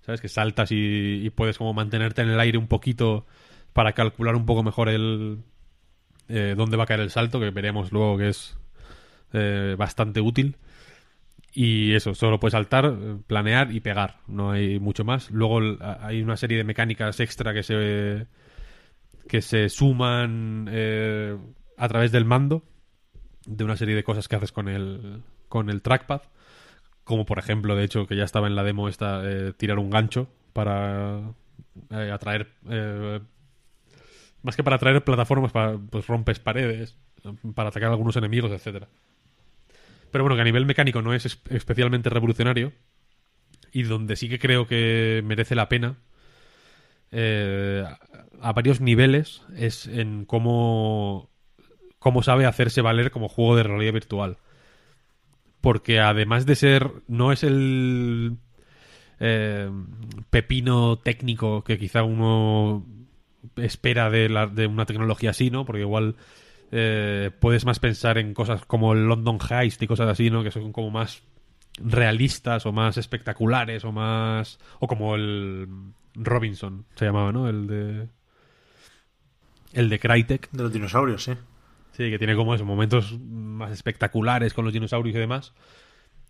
[0.01, 3.27] Sabes que saltas y, puedes como mantenerte en el aire un poquito
[3.73, 5.39] para calcular un poco mejor el
[6.29, 8.57] eh, dónde va a caer el salto que veremos luego que es
[9.33, 10.57] eh, bastante útil
[11.53, 12.95] y eso, solo puedes saltar,
[13.27, 15.31] planear y pegar, no hay mucho más.
[15.31, 15.61] Luego
[16.01, 18.27] hay una serie de mecánicas extra que se
[19.29, 21.37] que se suman eh,
[21.77, 22.65] a través del mando
[23.47, 26.23] de una serie de cosas que haces con el con el trackpad,
[27.05, 29.91] como por ejemplo, de hecho, que ya estaba en la demo esta eh, tirar un
[29.91, 31.33] gancho para
[31.91, 33.21] eh, atraer eh,
[34.43, 36.97] más que para atraer plataformas, para, pues rompes paredes,
[37.55, 38.89] para atacar a algunos enemigos, etcétera.
[40.11, 42.73] Pero bueno, que a nivel mecánico no es es- especialmente revolucionario.
[43.73, 45.99] Y donde sí que creo que merece la pena,
[47.13, 51.29] eh, a- a varios niveles, es en cómo,
[51.99, 54.39] cómo sabe hacerse valer como juego de realidad virtual.
[55.61, 58.37] Porque además de ser, no es el
[59.21, 59.71] eh,
[60.31, 62.87] pepino técnico que quizá uno
[63.57, 65.65] espera de, la- de una tecnología así, ¿no?
[65.67, 66.17] Porque igual
[66.71, 70.43] eh, puedes más pensar en cosas como el London Heist y cosas así, ¿no?
[70.43, 71.23] Que son como más
[71.79, 74.59] realistas o más espectaculares o más...
[74.79, 75.69] o como el
[76.15, 77.49] Robinson se llamaba, ¿no?
[77.49, 78.09] El de...
[79.73, 80.51] El de Crytek.
[80.51, 81.33] De los dinosaurios, sí.
[81.93, 85.53] Sí, que tiene como esos momentos más espectaculares con los dinosaurios y demás.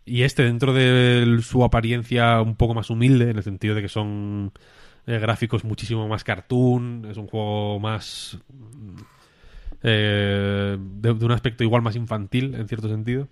[0.04, 3.88] Y este, dentro de su apariencia un poco más humilde, en el sentido de que
[3.88, 4.52] son
[5.06, 8.38] eh, gráficos muchísimo más cartoon, es un juego más.
[9.82, 13.28] Eh, de, de un aspecto igual más infantil, en cierto sentido.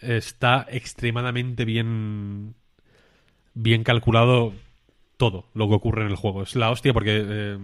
[0.00, 2.54] Está extremadamente bien.
[3.54, 4.52] Bien calculado
[5.16, 6.42] todo lo que ocurre en el juego.
[6.42, 7.24] Es la hostia porque.
[7.26, 7.58] eh,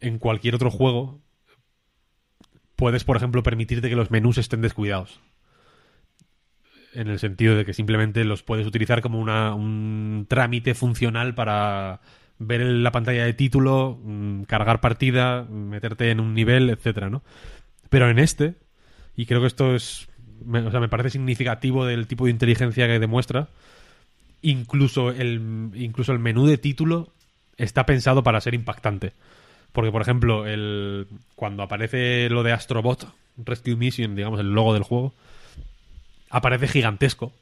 [0.00, 1.20] en cualquier otro juego
[2.76, 5.20] puedes, por ejemplo, permitirte que los menús estén descuidados.
[6.92, 12.00] En el sentido de que simplemente los puedes utilizar como una, un trámite funcional para
[12.38, 17.22] ver la pantalla de título, mm, cargar partida, meterte en un nivel, etcétera, ¿no?
[17.88, 18.54] Pero en este,
[19.16, 20.08] y creo que esto es,
[20.46, 23.48] o sea, me parece significativo del tipo de inteligencia que demuestra,
[24.42, 27.12] incluso el, incluso el menú de título
[27.56, 29.12] está pensado para ser impactante.
[29.72, 34.82] Porque, por ejemplo, el, cuando aparece lo de Astrobot Rescue Mission, digamos, el logo del
[34.82, 35.12] juego,
[36.30, 37.32] aparece gigantesco,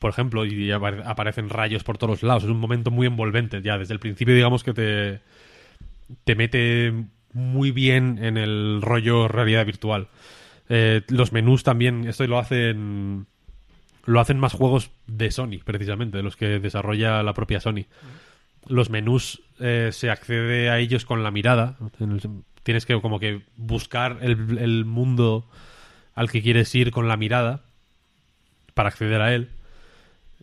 [0.00, 2.42] por ejemplo, y apare- aparecen rayos por todos lados.
[2.42, 3.62] Es un momento muy envolvente.
[3.62, 5.20] Ya desde el principio, digamos que te,
[6.24, 6.92] te mete
[7.32, 10.08] muy bien en el rollo realidad virtual.
[10.68, 13.26] Eh, los menús también, esto lo hacen
[14.06, 17.84] lo hacen más juegos de Sony, precisamente, de los que desarrolla la propia Sony.
[18.66, 21.76] los menús eh, se accede a ellos con la mirada.
[22.62, 25.46] Tienes que como que buscar el, el mundo
[26.14, 27.62] al que quieres ir con la mirada
[28.74, 29.48] para acceder a él.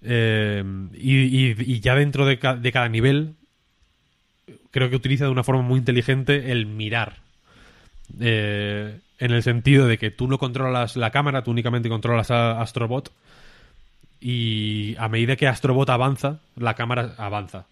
[0.03, 0.63] Eh,
[0.93, 3.33] y, ya dentro de, ca- de cada nivel,
[4.71, 7.17] creo que utiliza de una forma muy inteligente el mirar.
[8.19, 12.61] Eh, en el sentido de que tú no controlas la cámara, tú únicamente controlas a
[12.61, 13.11] Astrobot.
[14.19, 17.65] Y a medida que Astrobot avanza, la cámara avanza.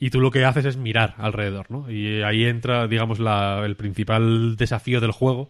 [0.00, 1.90] Y tú lo que haces es mirar alrededor, ¿no?
[1.90, 5.48] Y ahí entra, digamos, el principal desafío del juego.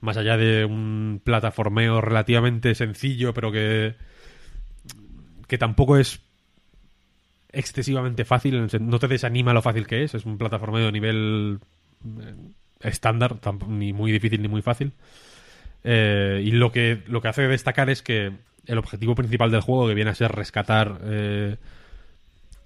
[0.00, 3.94] Más allá de un plataformeo relativamente sencillo, pero que.
[5.48, 6.20] Que tampoco es
[7.50, 8.68] excesivamente fácil.
[8.80, 10.14] No te desanima lo fácil que es.
[10.14, 11.58] Es un plataformeo de nivel
[12.20, 12.34] eh,
[12.80, 14.92] estándar, ni muy difícil ni muy fácil.
[15.82, 18.32] Eh, y lo que, lo que hace destacar es que
[18.66, 21.56] el objetivo principal del juego, que viene a ser rescatar eh,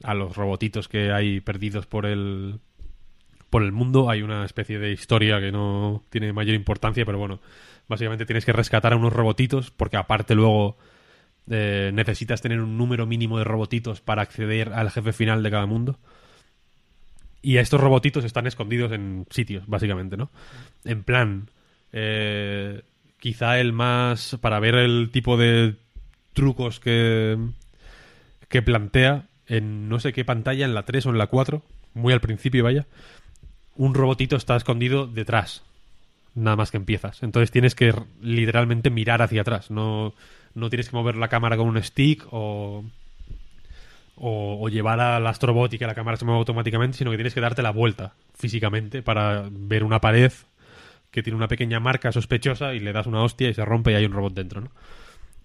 [0.02, 2.58] a los robotitos que hay perdidos por el
[3.50, 7.38] por el mundo, hay una especie de historia que no tiene mayor importancia, pero bueno,
[7.86, 10.78] básicamente tienes que rescatar a unos robotitos, porque aparte luego
[11.50, 15.66] eh, necesitas tener un número mínimo de robotitos para acceder al jefe final de cada
[15.66, 15.98] mundo.
[17.42, 20.30] Y estos robotitos están escondidos en sitios, básicamente, ¿no?
[20.84, 21.48] En plan,
[21.92, 22.82] eh,
[23.18, 24.38] quizá el más.
[24.40, 25.74] Para ver el tipo de
[26.32, 27.36] trucos que,
[28.48, 31.62] que plantea en no sé qué pantalla, en la 3 o en la 4,
[31.94, 32.86] muy al principio, vaya,
[33.76, 35.62] un robotito está escondido detrás,
[36.34, 37.22] nada más que empiezas.
[37.22, 40.14] Entonces tienes que literalmente mirar hacia atrás, no,
[40.54, 42.84] no tienes que mover la cámara con un stick o,
[44.16, 47.40] o, llevar al astrobot y que la cámara se mueva automáticamente, sino que tienes que
[47.40, 50.32] darte la vuelta físicamente para ver una pared
[51.10, 53.94] que tiene una pequeña marca sospechosa y le das una hostia y se rompe y
[53.94, 54.70] hay un robot dentro, ¿no?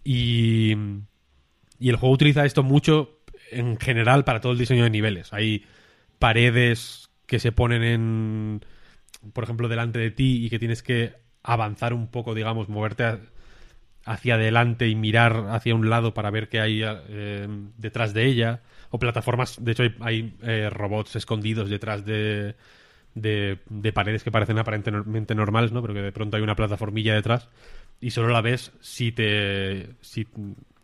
[0.03, 0.75] Y,
[1.79, 3.19] y el juego utiliza esto mucho
[3.51, 5.33] en general para todo el diseño de niveles.
[5.33, 5.65] Hay
[6.19, 8.65] paredes que se ponen en,
[9.33, 11.13] por ejemplo, delante de ti y que tienes que
[11.43, 13.19] avanzar un poco, digamos, moverte a-
[14.07, 17.47] hacia adelante y mirar hacia un lado para ver qué hay eh,
[17.77, 18.61] detrás de ella.
[18.89, 22.55] O plataformas, de hecho hay, eh, robots escondidos detrás de,
[23.13, 25.81] de, de paredes que parecen aparentemente normales, ¿no?
[25.81, 27.49] Pero que de pronto hay una plataformilla detrás
[27.99, 30.25] y solo la ves si te si,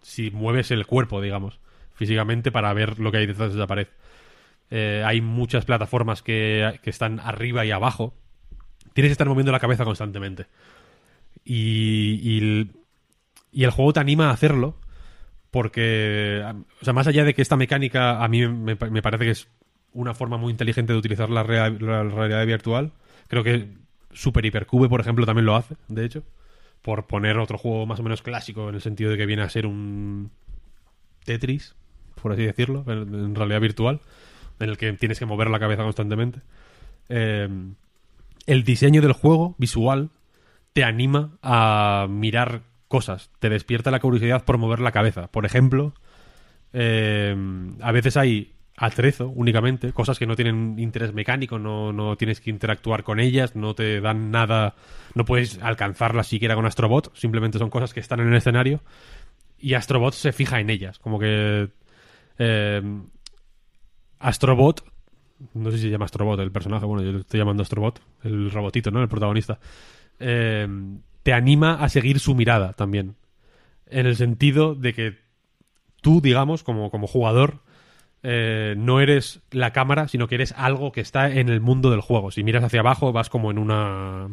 [0.02, 1.60] si mueves el cuerpo, digamos,
[1.96, 3.88] físicamente para ver lo que hay detrás de la pared.
[4.70, 8.14] Eh, hay muchas plataformas que, que están arriba y abajo.
[8.94, 10.48] Tienes que estar moviendo la cabeza constantemente.
[11.46, 12.72] Y, y,
[13.54, 14.76] y el juego te anima a hacerlo
[15.52, 16.44] porque,
[16.82, 19.48] o sea, más allá de que esta mecánica a mí me, parece que es
[19.94, 22.92] una forma muy inteligente de utilizar la, la realidad virtual,
[23.28, 23.68] creo que
[24.12, 26.24] Super Hypercube, por ejemplo, también lo hace, de hecho,
[26.82, 29.50] por poner otro juego más o menos clásico en el sentido de que viene a
[29.50, 30.32] ser un
[31.24, 31.76] Tetris,
[32.22, 34.02] por así decirlo, en, en realidad virtual,
[34.60, 36.42] en el que tienes que mover la cabeza constantemente.
[37.10, 37.48] Eh,
[38.46, 40.10] el diseño del juego visual
[40.74, 42.64] te anima a mirar
[42.94, 45.26] cosas, te despierta la curiosidad por mover la cabeza.
[45.26, 45.96] Por ejemplo,
[46.74, 47.36] eh,
[47.82, 52.52] a veces hay atrezo únicamente, cosas que no tienen interés mecánico, no, no tienes que
[52.52, 54.76] interactuar con ellas, no te dan nada,
[55.16, 58.82] no puedes alcanzarlas siquiera con Astrobot, simplemente son cosas que están en el escenario
[59.58, 61.70] y Astrobot se fija en ellas, como que
[62.38, 63.02] eh,
[64.20, 64.86] Astrobot,
[65.56, 68.52] no sé si se llama Astrobot el personaje, bueno, yo le estoy llamando Astrobot, el
[68.52, 69.02] robotito, ¿no?
[69.02, 69.58] El protagonista.
[70.20, 70.68] Eh,
[71.24, 73.16] te anima a seguir su mirada también.
[73.88, 75.18] En el sentido de que
[76.02, 77.60] tú, digamos, como, como jugador,
[78.24, 82.02] eh, no eres la cámara, sino que eres algo que está en el mundo del
[82.02, 82.32] juego.
[82.32, 84.30] Si miras hacia abajo, vas como en una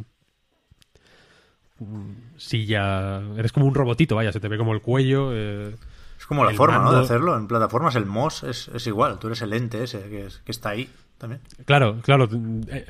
[1.79, 3.21] mm, silla.
[3.37, 5.31] Eres como un robotito, vaya, se te ve como el cuello.
[5.33, 5.75] eh,
[6.19, 6.93] Es como la forma, ¿no?
[6.93, 7.37] De hacerlo.
[7.37, 9.19] En plataformas el MOS es, es igual.
[9.19, 10.89] Tú eres el ente ese que, es- que está ahí
[11.67, 12.29] Claro, claro.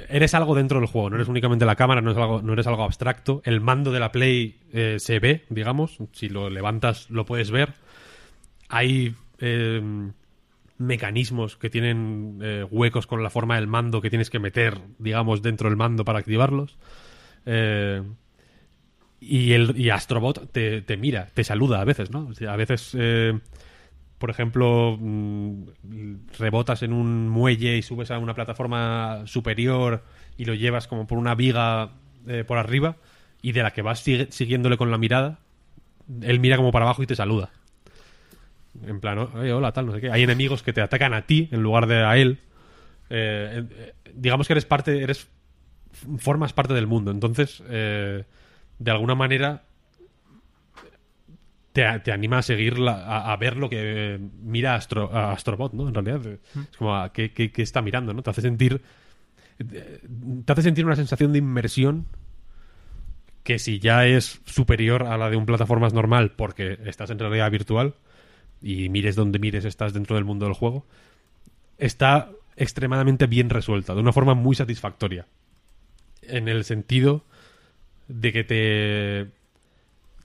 [0.08, 2.66] Eres algo dentro del juego, no eres únicamente la cámara, no, es algo, no eres
[2.66, 3.42] algo abstracto.
[3.44, 5.98] El mando de la Play eh, se ve, digamos.
[6.12, 7.74] Si lo levantas, lo puedes ver.
[8.68, 9.82] Hay eh,
[10.78, 15.42] mecanismos que tienen eh, huecos con la forma del mando que tienes que meter, digamos,
[15.42, 16.78] dentro del mando para activarlos.
[17.46, 18.02] Eh,
[19.20, 22.30] y, el, y Astrobot te, te mira, te saluda a veces, ¿no?
[22.48, 22.96] A veces,
[24.20, 25.62] por ejemplo, mm,
[26.38, 30.04] rebotas en un muelle y subes a una plataforma superior
[30.36, 31.92] y lo llevas como por una viga
[32.28, 32.96] eh, por arriba
[33.40, 35.38] y de la que vas siguiéndole con la mirada,
[36.20, 37.48] él mira como para abajo y te saluda.
[38.86, 40.10] En plan, "Oye, hola, tal, no sé qué.
[40.10, 42.40] Hay enemigos que te atacan a ti en lugar de a él.
[43.08, 45.28] Eh, eh, digamos que eres parte, eres
[46.18, 47.10] formas parte del mundo.
[47.10, 48.24] Entonces, eh,
[48.78, 49.62] de alguna manera,
[51.72, 55.72] te, te anima a seguir, la- a, a ver lo que mira Astro, a Astrobot,
[55.72, 55.88] ¿no?
[55.88, 58.22] En realidad, es como a qué, qué- qué está mirando, ¿no?
[58.22, 58.80] Te hace sentir
[59.58, 62.06] te hace sentir una sensación de inmersión
[63.42, 67.50] que si ya es superior a la de un plataformas normal porque estás en realidad
[67.50, 67.94] virtual
[68.62, 70.86] y mires donde mires estás dentro del mundo del juego,
[71.78, 75.26] está extremadamente bien resuelta, de una forma muy satisfactoria.
[76.22, 77.24] En el sentido
[78.08, 79.30] de que te,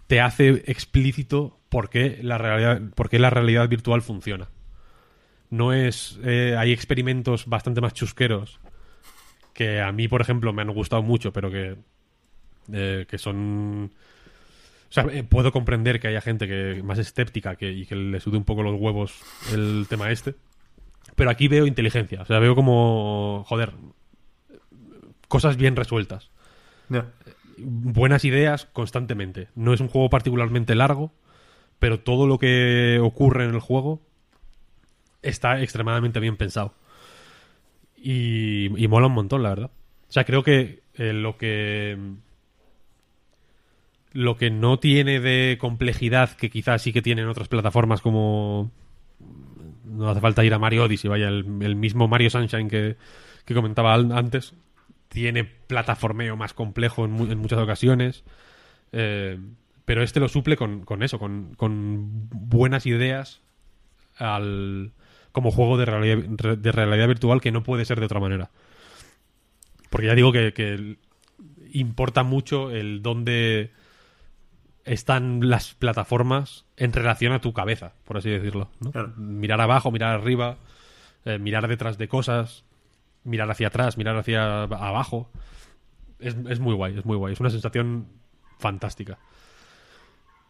[0.07, 4.49] te hace explícito por qué la realidad, por qué la realidad virtual funciona.
[5.49, 6.19] No es.
[6.23, 8.59] eh, hay experimentos bastante más chusqueros
[9.55, 11.77] que a mí, por ejemplo, me han gustado mucho, pero que,
[12.73, 13.89] eh, que son...
[14.89, 18.19] O sea, eh, puedo comprender que haya gente que más escéptica que, y que le
[18.19, 19.21] sude un poco los huevos
[19.53, 20.35] el tema este.
[21.15, 22.21] Pero aquí veo inteligencia.
[22.21, 23.45] O sea, veo como...
[23.47, 23.71] Joder.
[25.29, 26.29] Cosas bien resueltas.
[27.57, 29.49] Buenas ideas constantemente.
[29.55, 31.11] No es un juego particularmente largo,
[31.79, 34.01] pero todo lo que ocurre en el juego
[35.21, 36.73] está extremadamente bien pensado.
[37.97, 39.71] Y, y mola un montón, la verdad.
[40.07, 41.97] O sea, creo que eh, lo que.
[44.13, 48.71] Lo que no tiene de complejidad, que quizás sí que tiene en otras plataformas como.
[49.85, 52.97] No hace falta ir a Mario Odyssey, vaya, el, el mismo Mario Sunshine que,
[53.45, 54.53] que comentaba antes.
[55.15, 58.23] Tiene plataformeo más complejo en, mu- en muchas ocasiones.
[58.91, 59.39] Eh,
[59.85, 63.41] pero este lo suple con, con eso, con, con buenas ideas
[64.17, 64.91] al,
[65.31, 66.17] como juego de realidad,
[66.57, 68.51] de realidad virtual que no puede ser de otra manera.
[69.89, 70.97] Porque ya digo que, que
[71.71, 73.71] importa mucho el dónde
[74.83, 78.69] están las plataformas en relación a tu cabeza, por así decirlo.
[78.81, 78.91] ¿no?
[78.91, 79.13] Claro.
[79.17, 80.57] Mirar abajo, mirar arriba,
[81.25, 82.63] eh, mirar detrás de cosas,
[83.25, 85.29] mirar hacia atrás, mirar hacia abajo.
[86.19, 87.33] Es, es muy guay, es muy guay.
[87.33, 88.07] Es una sensación
[88.57, 89.19] fantástica.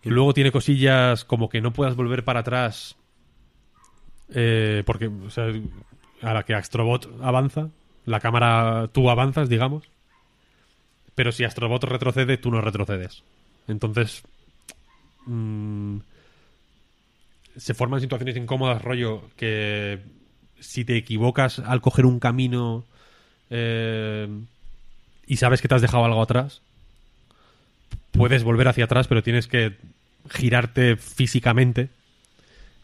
[0.04, 2.96] Y luego tiene cosillas como que no puedas volver para atrás
[4.30, 5.52] eh, porque o sea,
[6.22, 7.70] a la que Astrobot avanza,
[8.06, 9.90] la cámara tú avanzas, digamos,
[11.14, 13.24] pero si Astrobot retrocede, tú no retrocedes.
[13.68, 14.24] Entonces
[15.26, 15.98] mm,
[17.56, 20.00] se forman situaciones incómodas, rollo, que
[20.60, 22.84] si te equivocas al coger un camino
[23.50, 24.28] eh,
[25.28, 26.62] y sabes que te has dejado algo atrás,
[28.12, 29.76] puedes volver hacia atrás, pero tienes que
[30.30, 31.90] girarte físicamente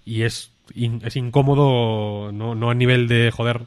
[0.06, 3.61] y es, in- es incómodo, no, no a nivel de joder,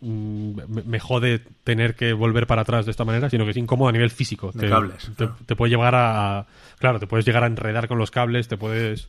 [0.00, 3.56] mm, me, me jode tener que volver para atrás de esta manera, sino que es
[3.56, 4.52] incómodo a nivel físico.
[4.52, 5.36] De te, cables, te, claro.
[5.46, 6.46] te puede llevar a-
[6.78, 9.08] Claro, te puedes llegar a enredar con los cables, te puedes...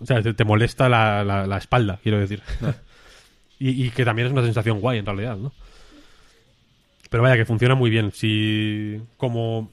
[0.00, 2.42] O sea, te, te molesta la, la- la espalda, quiero decir.
[3.58, 5.52] y, y que también es una sensación guay, en realidad, ¿no?
[7.10, 8.12] Pero vaya, que funciona muy bien.
[8.12, 9.70] Si como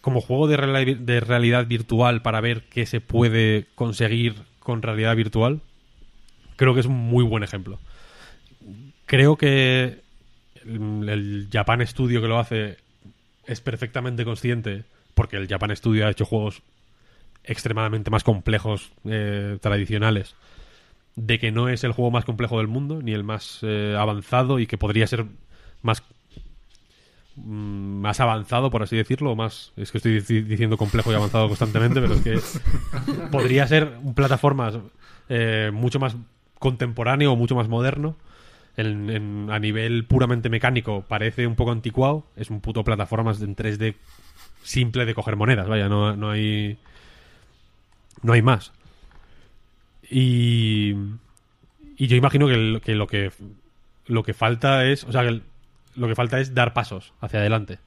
[0.00, 5.16] como juego de, reali- de realidad virtual para ver qué se puede conseguir con realidad
[5.16, 5.60] virtual,
[6.56, 7.78] creo que es un muy buen ejemplo.
[9.06, 10.00] Creo que
[10.64, 12.76] el, el Japan Studio que lo hace
[13.46, 14.84] es perfectamente consciente,
[15.14, 16.62] porque el Japan Studio ha hecho juegos
[17.44, 20.34] extremadamente más complejos, eh, tradicionales,
[21.16, 24.58] de que no es el juego más complejo del mundo, ni el más eh, avanzado,
[24.58, 25.26] y que podría ser
[25.82, 26.02] más
[27.36, 29.72] mm, más avanzado, por así decirlo, o más...
[29.76, 32.40] Es que estoy dici- diciendo complejo y avanzado constantemente, pero es que
[33.30, 34.78] podría ser un plataformas
[35.28, 36.16] eh, mucho más
[36.58, 38.16] contemporáneo o mucho más moderno.
[38.76, 42.24] En- en- a nivel puramente mecánico parece un poco anticuado.
[42.36, 43.94] Es un puto plataformas en 3D
[44.62, 46.78] simple de coger monedas, vaya, no, no hay...
[48.24, 48.72] No hay más.
[50.10, 50.94] Y...
[51.96, 53.30] Y yo imagino que, el- que lo que
[54.06, 55.42] lo que falta es, o sea, que el-
[55.94, 57.78] lo que falta es dar pasos hacia adelante.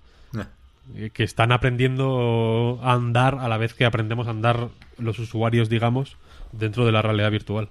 [0.96, 5.68] Eh, Que están aprendiendo a andar a la vez que aprendemos a andar los usuarios,
[5.68, 6.16] digamos,
[6.54, 7.68] dentro de la realidad virtual.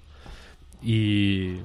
[0.83, 1.55] Y.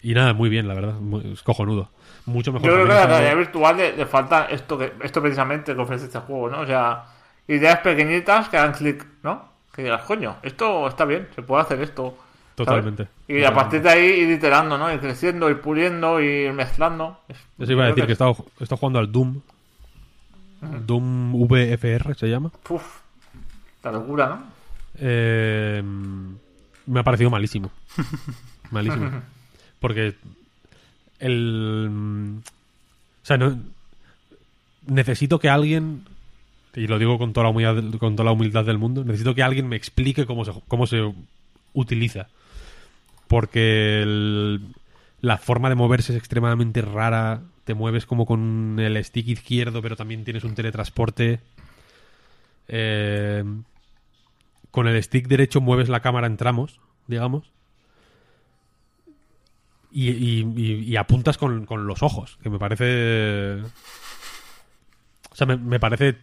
[0.00, 0.94] Y nada, muy bien, la verdad.
[0.94, 1.90] muy- es cojonudo.
[2.24, 2.66] Mucho mejor.
[2.70, 5.20] Yo creo que a la también realidad estando- virtual le, le falta esto que esto
[5.20, 6.60] precisamente que ofrece este juego, ¿no?
[6.60, 7.04] O sea,
[7.48, 9.51] ideas pequeñitas que hagan clic, ¿no?
[9.74, 12.14] Que digas, coño, esto está bien, se puede hacer esto.
[12.56, 12.56] ¿sabes?
[12.68, 13.08] Totalmente.
[13.28, 14.92] Y a partir de ahí ir iterando, ¿no?
[14.92, 17.18] Ir creciendo, ir puliendo, ir mezclando.
[17.28, 18.34] Es- Eso iba a decir que estado
[18.78, 19.40] jugando al Doom.
[20.86, 22.50] Doom VFR se llama.
[22.68, 22.98] Uf,
[23.82, 24.44] la locura, ¿no?
[24.98, 25.82] Eh,
[26.86, 27.70] me ha parecido malísimo.
[28.70, 29.10] malísimo.
[29.80, 30.14] Porque
[31.18, 32.38] el...
[33.22, 33.58] O sea, no,
[34.86, 36.04] necesito que alguien,
[36.74, 39.42] y lo digo con toda, la humildad, con toda la humildad del mundo, necesito que
[39.42, 41.12] alguien me explique cómo se, cómo se
[41.74, 42.28] utiliza.
[43.28, 44.58] Porque
[45.20, 47.42] la forma de moverse es extremadamente rara.
[47.64, 51.40] Te mueves como con el stick izquierdo, pero también tienes un teletransporte.
[52.68, 53.44] eh,
[54.70, 57.50] con el stick derecho mueves la cámara en tramos, digamos.
[59.90, 63.60] Y, y- apuntas con, con los ojos, que me parece...
[65.30, 66.16] O sea, me parece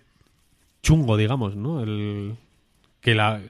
[0.81, 1.81] chungo, digamos, ¿no?
[1.81, 2.35] El,
[3.01, 3.41] que la...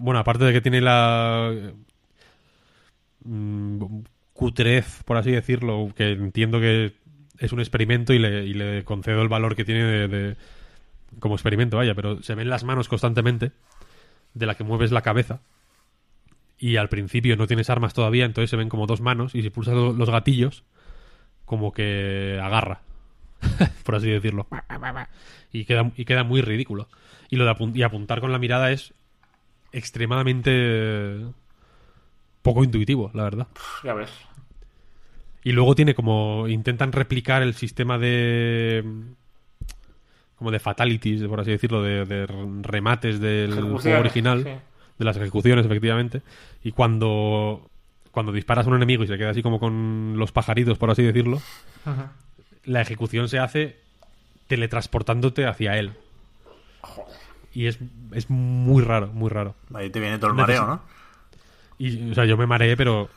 [0.00, 1.52] Bueno, aparte de que tiene la...
[3.24, 3.84] mm,
[4.32, 6.94] cutrez, por así decirlo, que entiendo que
[7.38, 10.36] es un experimento y le, concedo el valor que tiene de, de-
[11.18, 13.52] como experimento, vaya, pero se ven las manos constantemente
[14.34, 15.40] de la que mueves la cabeza
[16.58, 19.50] y al principio no tienes armas todavía, entonces se ven como dos manos y si
[19.50, 20.64] pulsas lo- los gatillos
[21.44, 22.80] como que agarra,
[23.84, 24.46] por así decirlo.
[25.52, 26.88] Y queda, y queda muy ridículo.
[27.30, 28.92] Y lo de apun- y apuntar con la mirada es
[29.72, 31.20] extremadamente
[32.42, 33.46] poco intuitivo, la verdad.
[33.84, 34.10] Ya ves.
[35.44, 36.46] Y luego tiene como.
[36.48, 38.84] Intentan replicar el sistema de.
[40.36, 42.26] Como de fatalities, por así decirlo, de, de
[42.62, 44.42] remates del juego original.
[44.44, 44.50] sí.
[44.98, 46.22] De las ejecuciones, efectivamente.
[46.62, 47.68] Y cuando.
[48.12, 51.02] Cuando disparas a un enemigo y se queda así como con los pajaritos, por así
[51.02, 51.40] decirlo,
[52.64, 53.80] la ejecución se hace
[54.46, 55.92] teletransportándote hacia él.
[57.54, 57.78] Y es,
[58.12, 59.54] es muy raro, muy raro.
[59.74, 60.82] Ahí te viene todo el mareo, ¿no?
[61.78, 63.10] Y, o sea, yo me mareé, pero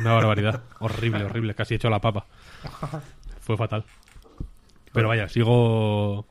[0.00, 0.62] una barbaridad.
[0.80, 1.54] horrible, horrible.
[1.54, 2.26] Casi he hecho la papa.
[3.40, 3.84] Fue fatal.
[4.92, 6.26] Pero vaya, sigo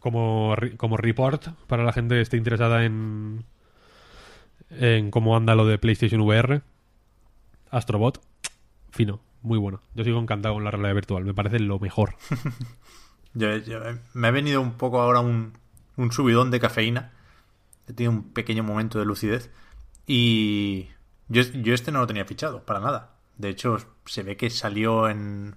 [0.00, 3.44] como, como report para la gente que esté interesada en,
[4.70, 6.62] en cómo anda lo de PlayStation VR.
[7.70, 8.20] Astrobot,
[8.90, 9.80] fino, muy bueno.
[9.94, 11.24] Yo sigo encantado con la realidad virtual.
[11.24, 12.16] Me parece lo mejor.
[13.34, 13.80] Yo- yo-
[14.12, 15.54] me ha venido un poco ahora un,
[15.96, 17.12] un subidón de cafeína.
[17.88, 19.50] He tenido un pequeño momento de lucidez.
[20.06, 20.88] Y
[21.28, 23.16] yo, yo este no lo tenía fichado, para nada.
[23.36, 25.56] De hecho, se ve que salió en,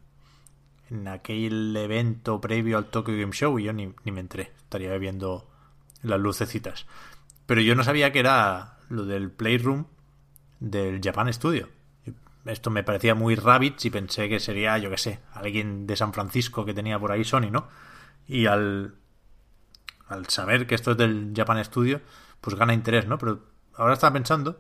[0.90, 4.54] en aquel evento previo al Tokyo Game Show y yo ni, ni me entré.
[4.58, 5.48] Estaría viendo
[6.02, 6.88] las lucecitas.
[7.46, 9.86] Pero yo no sabía que era lo del Playroom
[10.60, 11.70] del Japan Studio.
[12.48, 16.14] Esto me parecía muy Rabbids y pensé que sería, yo qué sé, alguien de San
[16.14, 17.68] Francisco que tenía por ahí Sony, ¿no?
[18.28, 18.96] Y al,
[20.08, 22.02] al saber que esto es del Japan Studio,
[22.42, 23.18] pues gana interés, ¿no?
[23.18, 23.44] Pero
[23.76, 24.60] ahora estaba pensando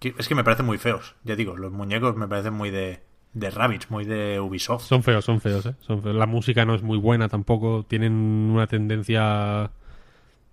[0.00, 3.02] es que me parecen muy feos, ya digo, los muñecos me parecen muy de,
[3.34, 4.84] de Rabbids, muy de Ubisoft.
[4.84, 5.74] Son feos, son feos, ¿eh?
[5.80, 6.16] Son feos.
[6.16, 7.84] La música no es muy buena tampoco.
[7.86, 9.70] Tienen una tendencia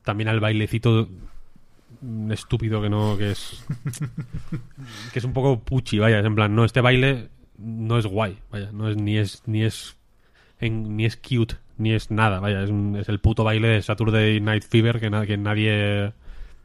[0.03, 1.07] también al bailecito
[2.31, 3.63] estúpido que no, que es
[5.13, 8.39] que es un poco puchi, vaya, es en plan, no, este baile no es guay,
[8.51, 9.95] vaya, no es ni es ni es
[10.59, 13.81] en- ni es cute, ni es nada, vaya, es, un- es el puto baile de
[13.81, 16.13] Saturday Night Fever que, na- que nadie,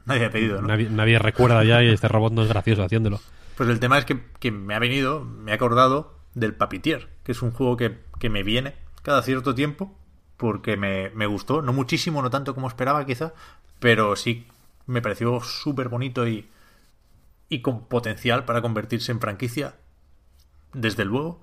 [0.07, 0.69] Nadie ha pedido, ¿no?
[0.69, 3.21] nadie nadie recuerda ya y este robot no es gracioso haciéndolo.
[3.57, 7.33] Pues el tema es que, que me ha venido, me he acordado del Papitier, que
[7.33, 9.97] es un juego que, que me viene cada cierto tiempo,
[10.39, 13.33] porque me, me gustó, no muchísimo, no tanto como esperaba quizá,
[13.79, 14.47] pero sí
[14.87, 16.49] me pareció súper bonito y,
[17.49, 19.75] y con potencial para convertirse en franquicia,
[20.73, 21.43] desde luego.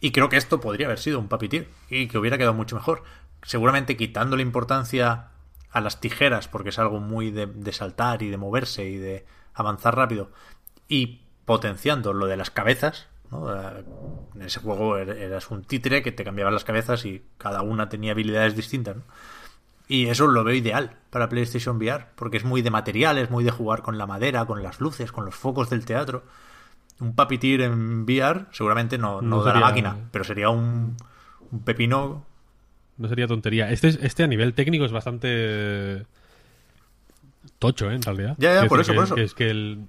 [0.00, 3.02] Y creo que esto podría haber sido un Papitier y que hubiera quedado mucho mejor.
[3.42, 5.28] Seguramente quitando la importancia
[5.70, 9.24] a las tijeras, porque es algo muy de, de saltar y de moverse y de
[9.54, 10.30] avanzar rápido,
[10.88, 13.08] y potenciando lo de las cabezas.
[13.30, 13.52] ¿no?
[13.54, 13.84] Eh,
[14.34, 17.88] En ese juego er- eras un títere que te cambiaban las cabezas y cada una
[17.88, 18.96] tenía habilidades distintas.
[18.96, 19.02] ¿no?
[19.90, 23.50] Y eso lo veo ideal para PlayStation VR, porque es muy de materiales, muy de
[23.50, 26.22] jugar con la madera, con las luces, con los focos del teatro.
[27.00, 30.96] Un papitir en VR seguramente no, no, No da la máquina, pero sería un,
[31.50, 32.24] un pepino.
[32.98, 33.70] No sería tontería.
[33.70, 36.06] Este, es- este a nivel técnico es bastante
[37.58, 37.94] tocho, ¿eh?
[37.96, 38.36] En realidad.
[38.38, 39.14] Ya, ya, por eso, que- por eso.
[39.16, 39.86] que es que el...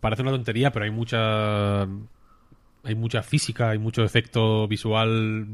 [0.00, 1.82] Parece una tontería, pero hay mucha...
[2.84, 5.46] Hay mucha física, hay mucho efecto visual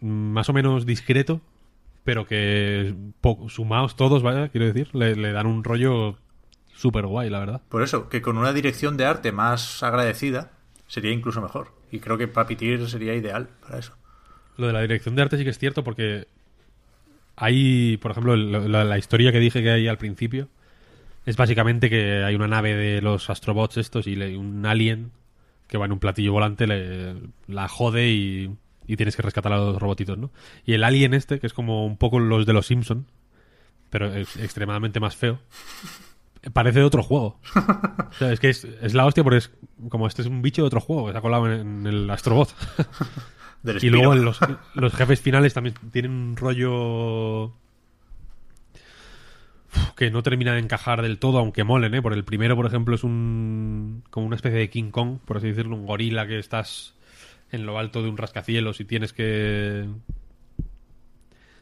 [0.00, 1.40] más o menos discreto,
[2.04, 2.94] pero que
[3.48, 6.18] sumados todos, vaya, quiero decir, le, le dan un rollo
[6.74, 7.62] súper guay, la verdad.
[7.68, 10.52] Por eso, que con una dirección de arte más agradecida
[10.86, 11.72] sería incluso mejor.
[11.90, 13.94] Y creo que Papitir sería ideal para eso.
[14.56, 16.26] Lo de la dirección de arte sí que es cierto porque
[17.36, 20.48] hay, por ejemplo, la, la historia que dije que hay al principio
[21.26, 25.12] es básicamente que hay una nave de los astrobots estos y le- un alien
[25.68, 27.14] que va en un platillo volante le,
[27.48, 28.50] la jode y,
[28.86, 30.30] y tienes que rescatar a los robotitos, ¿no?
[30.64, 33.06] Y el alien este, que es como un poco los de los Simpson,
[33.90, 35.40] pero es extremadamente más feo,
[36.52, 37.38] parece de otro juego.
[38.10, 39.50] O sea, es que es, es la hostia porque es
[39.88, 42.10] como este es un bicho de otro juego que se ha colado en, en el
[42.10, 42.54] astrobot.
[43.62, 44.38] Del Y luego los,
[44.74, 47.54] los jefes finales también tienen un rollo
[49.96, 52.02] que no termina de encajar del todo, aunque molen, ¿eh?
[52.02, 55.48] Por el primero, por ejemplo, es un como una especie de King Kong, por así
[55.48, 56.93] decirlo, un gorila que estás
[57.54, 59.86] en lo alto de un rascacielos y tienes que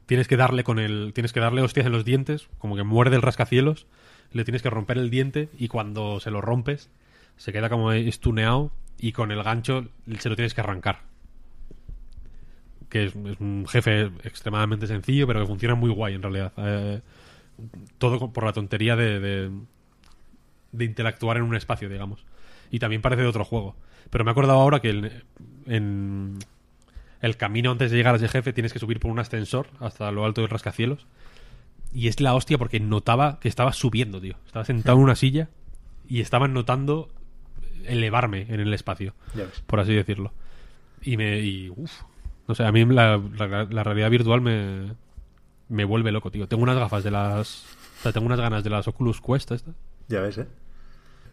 [0.07, 1.13] tienes que darle con el.
[1.15, 3.87] Tienes que darle hostias en los dientes, como que muerde el rascacielos,
[4.33, 6.91] le tienes que romper el diente y cuando se lo rompes,
[7.37, 9.89] se queda como estuneado y con el gancho
[10.19, 11.01] se lo tienes que arrancar.
[12.89, 16.53] Que es, un jefe extremadamente sencillo, pero que funciona muy guay en realidad.
[16.59, 17.01] Eh,
[17.99, 19.51] todo por la tontería de, de,
[20.73, 22.25] de interactuar en un espacio, digamos.
[22.71, 23.77] Y también parece de otro juego.
[24.13, 25.25] Pero me he acordado ahora que el-
[25.67, 26.39] en
[27.21, 30.11] el camino antes de llegar a ese jefe tienes que subir por un ascensor hasta
[30.13, 31.07] lo alto del rascacielos.
[31.93, 34.35] Y es la hostia porque notaba que estaba subiendo, tío.
[34.47, 35.49] Estaba sentado en una silla
[36.09, 37.09] y estaba notando
[37.85, 39.61] elevarme en el espacio, Ya ves.
[39.67, 40.33] por así decirlo.
[41.03, 41.41] Y me.
[41.41, 41.91] Y, uf,
[42.49, 44.93] no sé, a mí la, la- la realidad virtual me,
[45.69, 46.47] me vuelve loco, tío.
[46.49, 47.65] Tengo unas gafas de las.
[47.99, 49.75] O sea, tengo unas ganas de las Oculus Quest estas.
[50.09, 50.47] Ya ves, ¿eh?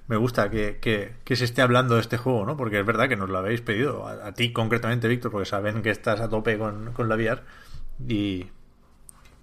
[0.10, 2.58] Me gusta que, que- que se esté hablando de este juego, ¿no?
[2.58, 4.06] Porque es verdad que nos lo habéis pedido.
[4.08, 7.42] A, a ti concretamente, Víctor, porque saben que estás a tope con, con la VR.
[8.08, 8.48] Y,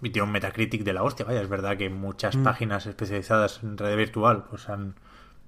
[0.02, 1.24] y tiene un Metacritic de la hostia.
[1.24, 4.94] Vaya, es verdad que muchas páginas especializadas en red virtual pues han,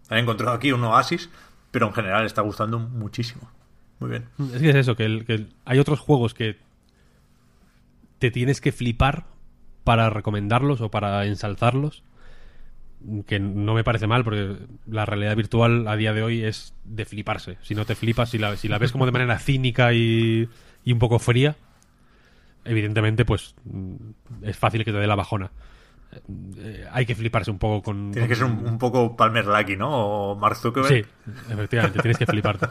[0.09, 1.29] han encontrado aquí un oasis,
[1.73, 3.51] pero en general está gustando muchísimo.
[3.99, 4.29] Muy bien.
[4.55, 6.57] Es que es eso, que, el- que el- hay otros juegos que
[8.19, 9.25] te tienes que flipar
[9.85, 12.03] para recomendarlos o para ensalzarlos.
[13.27, 14.57] Que no me parece mal, porque
[14.87, 17.57] la realidad virtual a día de hoy es de fliparse.
[17.63, 20.49] Si no te flipas, si la, si la ves como de manera cínica y,
[20.85, 21.57] y un poco fría,
[22.65, 23.55] evidentemente, pues
[24.43, 25.51] es fácil que te dé la bajona.
[26.57, 28.13] Eh, hay que fliparse un poco con.
[28.13, 29.91] Tiene que ser un, un poco Palmer Lucky, ¿no?
[29.91, 31.05] O Mark Zuckerberg.
[31.05, 32.67] Sí, efectivamente, tienes que fliparte.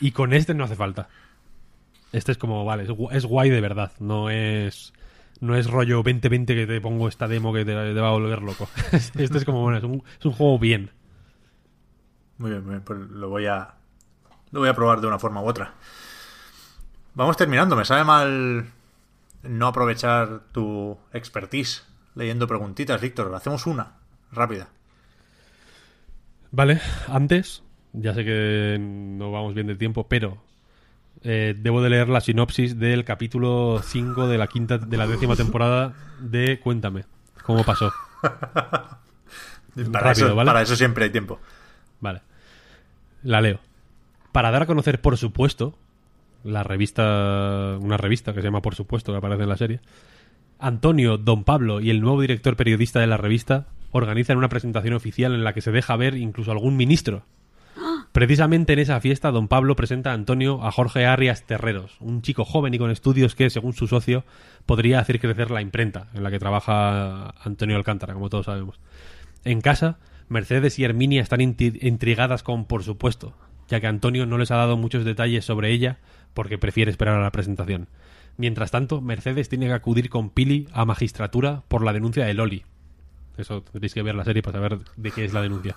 [0.00, 1.08] Y con este no hace falta.
[2.12, 3.92] Este es como, vale, es, es guay de verdad.
[3.98, 4.92] No es
[5.40, 8.42] no es rollo 2020 que te pongo esta demo que te, te va a volver
[8.42, 8.68] loco.
[8.92, 10.90] este es como, bueno, es un, es un juego bien.
[12.38, 13.74] Muy bien, muy bien, pues lo voy a
[14.50, 15.74] lo voy a probar de una forma u otra.
[17.14, 18.66] Vamos terminando, me sabe mal
[19.42, 21.84] no aprovechar tu expertise
[22.14, 23.34] leyendo preguntitas, Víctor.
[23.34, 23.96] Hacemos una,
[24.32, 24.68] rápida.
[26.50, 30.38] Vale, antes, ya sé que no vamos bien de tiempo, pero
[31.28, 35.34] eh, debo de leer la sinopsis del capítulo 5 de la quinta de la décima
[35.34, 37.04] temporada de Cuéntame.
[37.42, 37.92] ¿Cómo pasó?
[38.22, 40.48] Para, Rápido, eso, ¿vale?
[40.48, 41.40] para eso siempre hay tiempo.
[42.00, 42.22] Vale.
[43.24, 43.58] La leo.
[44.30, 45.76] Para dar a conocer, por supuesto,
[46.44, 49.80] la revista, una revista que se llama Por supuesto, que aparece en la serie,
[50.60, 55.34] Antonio, Don Pablo y el nuevo director periodista de la revista organizan una presentación oficial
[55.34, 57.24] en la que se deja ver incluso algún ministro.
[58.16, 62.46] Precisamente en esa fiesta, Don Pablo presenta a Antonio a Jorge Arias Terreros, un chico
[62.46, 64.24] joven y con estudios que, según su socio,
[64.64, 68.80] podría hacer crecer la imprenta en la que trabaja Antonio Alcántara, como todos sabemos.
[69.44, 69.98] En casa,
[70.30, 73.34] Mercedes y Herminia están intrigadas con por supuesto,
[73.68, 75.98] ya que Antonio no les ha dado muchos detalles sobre ella
[76.32, 77.86] porque prefiere esperar a la presentación.
[78.38, 82.64] Mientras tanto, Mercedes tiene que acudir con Pili a magistratura por la denuncia de Loli.
[83.38, 85.76] Eso tendréis que ver la serie para saber de qué es la denuncia.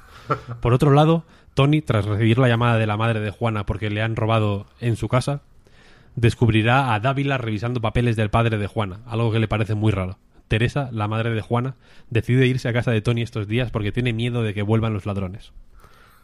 [0.61, 4.02] Por otro lado, Tony, tras recibir la llamada de la madre de Juana porque le
[4.02, 5.41] han robado en su casa,
[6.15, 10.18] descubrirá a Dávila revisando papeles del padre de Juana, algo que le parece muy raro.
[10.48, 11.76] Teresa, la madre de Juana,
[12.10, 15.06] decide irse a casa de Tony estos días porque tiene miedo de que vuelvan los
[15.06, 15.52] ladrones.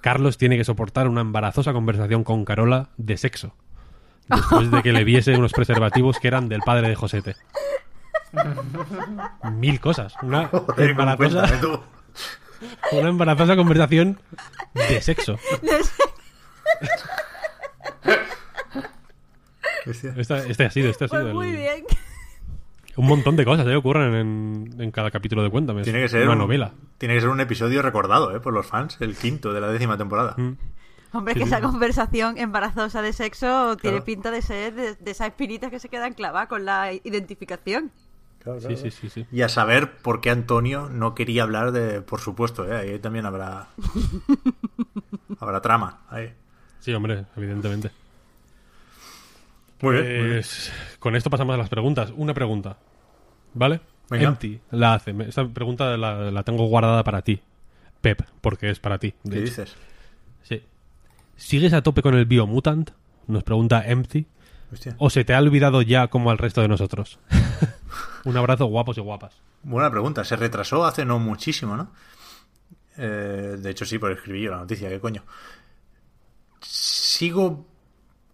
[0.02, 3.53] Carlos tiene que soportar una embarazosa conversación con Carola de sexo,
[4.28, 7.36] después de que le viese unos preservativos que eran del padre de Josete.
[9.53, 10.14] Mil cosas.
[10.22, 11.49] Una Joder, embarazosa,
[12.91, 14.20] una embarazosa conversación
[14.74, 15.38] de sexo.
[19.86, 20.14] Este,
[20.49, 21.84] este ha sido, este ha sido Pues el- muy bien.
[22.98, 23.76] Un montón de cosas ¿eh?
[23.76, 25.82] ocurren en, en cada capítulo de Cuéntame.
[25.84, 26.72] Tiene que ser una un- novela.
[26.98, 28.40] Tiene que ser un episodio recordado, ¿eh?
[28.40, 30.34] Por los fans, el quinto de la décima temporada.
[30.38, 30.53] Mm.
[31.12, 35.12] Hombre, Sí, que sí, esa conversación embarazosa de sexo tiene pinta de ser de, de
[35.12, 37.91] esas espinitas que se quedan clavadas con la identificación.
[38.45, 38.81] Claro, Sí, claro.
[38.84, 39.26] sí, sí, sí.
[39.31, 42.77] Y a saber por qué Antonio no quería hablar de, por supuesto, ¿eh?
[42.77, 43.67] ahí también habrá
[45.39, 46.01] habrá trama.
[46.09, 46.31] Ahí.
[46.80, 47.91] Sí, hombre, evidentemente.
[49.81, 50.31] Muy bien, muy bien.
[50.35, 52.13] Pues con esto pasamos a las preguntas.
[52.15, 52.77] Una pregunta.
[53.53, 53.81] ¿Vale?
[54.09, 54.27] Venga.
[54.27, 55.15] Empty la hace.
[55.27, 57.41] Esta pregunta la, la tengo guardada para ti.
[58.01, 59.11] Pep, porque es para ti.
[59.23, 59.41] ¿Qué hecho.
[59.41, 59.76] dices?
[60.43, 60.63] Sí.
[61.35, 62.91] ¿Sigues a tope con el Biomutant?
[63.27, 64.27] Nos pregunta Empty.
[64.76, 64.95] Hostia.
[64.99, 67.19] ¿O se te ha olvidado ya como al resto de nosotros?
[68.26, 69.35] Un abrazo, guapos y guapas.
[69.64, 70.23] Buena pregunta.
[70.23, 71.91] Se retrasó hace no muchísimo, ¿no?
[72.97, 75.23] Eh, de hecho, sí, por escribir yo la noticia, ¿qué coño?
[76.61, 77.65] Sigo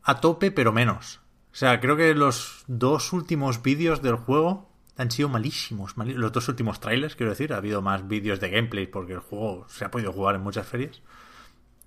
[0.04, 1.20] a tope, pero menos.
[1.52, 5.98] O sea, creo que los dos últimos vídeos del juego han sido malísimos.
[5.98, 7.54] mali- los dos últimos trailers, quiero decir.
[7.54, 10.68] Ha habido más vídeos de gameplay porque el juego se ha podido jugar en muchas
[10.68, 11.02] ferias.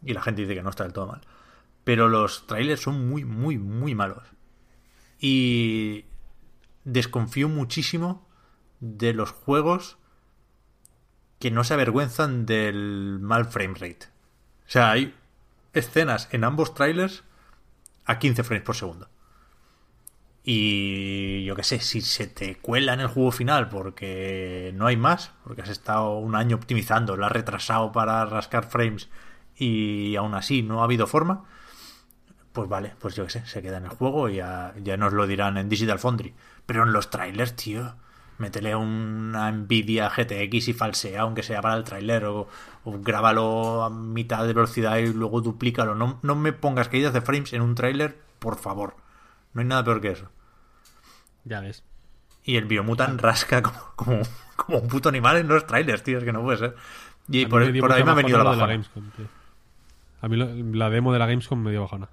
[0.03, 1.23] Y la gente dice que no está del todo mal.
[1.85, 4.23] Pero los trailers son muy, muy, muy malos.
[5.19, 6.05] Y
[6.85, 8.27] desconfío muchísimo
[8.81, 9.97] de los juegos
[11.39, 14.07] que no se avergüenzan del mal frame rate.
[14.67, 15.15] O sea, hay
[15.73, 17.25] escenas en ambos trailers
[18.05, 19.09] a 15 frames por segundo.
[20.47, 24.97] Y yo qué sé, si se te cuela en el juego final porque no hay
[24.97, 29.09] más, porque has estado un año optimizando, lo has retrasado para rascar frames
[29.57, 31.47] y aún así no ha habido forma,
[32.55, 35.13] pues vale, pues yo qué sé, se queda en el juego y ya, ya nos
[35.13, 36.33] lo dirán en Digital Foundry.
[36.65, 37.95] Pero en los trailers, tío,
[38.39, 42.49] métele una Nvidia GTX y falsea, aunque sea para el trailer, o,
[42.85, 45.95] o grábalo a mitad de velocidad y luego duplícalo.
[45.95, 48.97] No, no me pongas caídas de frames en un trailer, por favor.
[49.53, 50.31] No hay nada peor que eso.
[51.45, 51.85] Ya ves.
[52.45, 54.23] Y el Biomutant rasca como, como,
[54.57, 56.77] como un puto animal en los trailers, tío, es que no puede ser.
[57.29, 57.63] Y por,
[57.93, 58.67] ahí me ha venido la bajona.
[58.73, 59.27] Gamescom, tío.
[60.21, 62.09] A mí lo- la demo de la Gamescom me dio bajona.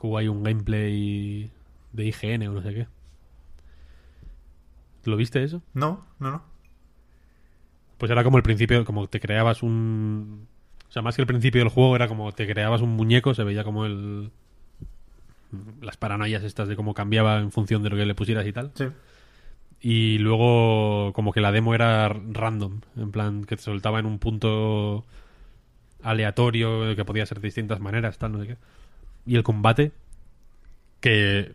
[0.00, 1.50] Que Hubo ahí un gameplay
[1.92, 2.86] de IGN o no sé qué.
[5.04, 5.62] ¿Lo viste eso?
[5.74, 6.42] No, no, no.
[7.98, 10.46] Pues era como el principio, como te creabas un...
[10.88, 13.44] O sea, más que el principio del juego, era como te creabas un muñeco, se
[13.44, 14.30] veía como el...
[15.82, 18.70] Las paranoias estas de cómo cambiaba en función de lo que le pusieras y tal.
[18.74, 18.86] Sí.
[19.80, 24.18] Y luego como que la demo era random, en plan que te soltaba en un
[24.18, 25.04] punto
[26.02, 28.56] aleatorio, que podía ser de distintas maneras, tal, no sé qué.
[29.26, 29.92] Y el combate,
[31.00, 31.54] que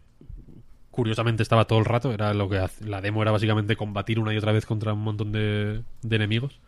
[0.91, 4.37] curiosamente estaba todo el rato, era lo que la demo era básicamente combatir una y
[4.37, 6.59] otra vez contra un montón de, de enemigos.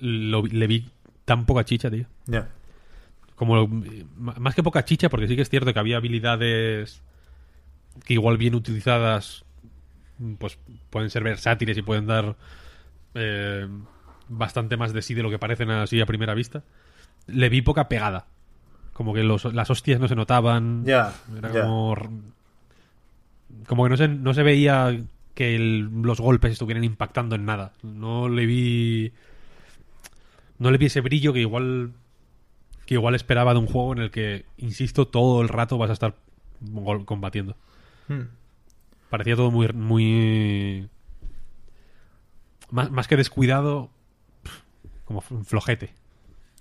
[0.00, 0.86] Lo le vi
[1.24, 2.48] tan poca chicha, tío Ya.
[3.36, 7.00] como m- más que poca chicha, porque sí que es cierto que había habilidades
[8.04, 9.44] que igual bien utilizadas,
[10.38, 10.58] pues
[10.90, 12.36] pueden ser versátiles y pueden dar
[13.14, 13.66] eh,
[14.28, 16.64] bastante más de sí de lo que parecen así a primera vista.
[17.26, 18.26] Le vi poca pegada.
[18.94, 20.84] Como que los- las hostias no se notaban.
[20.86, 21.62] Ya, Era ya.
[21.62, 21.94] como.
[23.66, 24.98] Como que no se, no se veía
[25.34, 27.72] que el- los golpes estuvieran impactando en nada.
[27.82, 29.12] No le vi.
[30.58, 31.92] No le vi ese brillo que igual.
[32.86, 35.94] Que igual esperaba de un juego en el que, insisto, todo el rato vas a
[35.94, 36.14] estar
[37.04, 37.56] combatiendo.
[38.08, 38.22] Hmm.
[39.10, 39.68] Parecía todo muy.
[39.72, 40.88] muy
[42.70, 43.90] más, más que descuidado,
[45.04, 45.94] como flojete.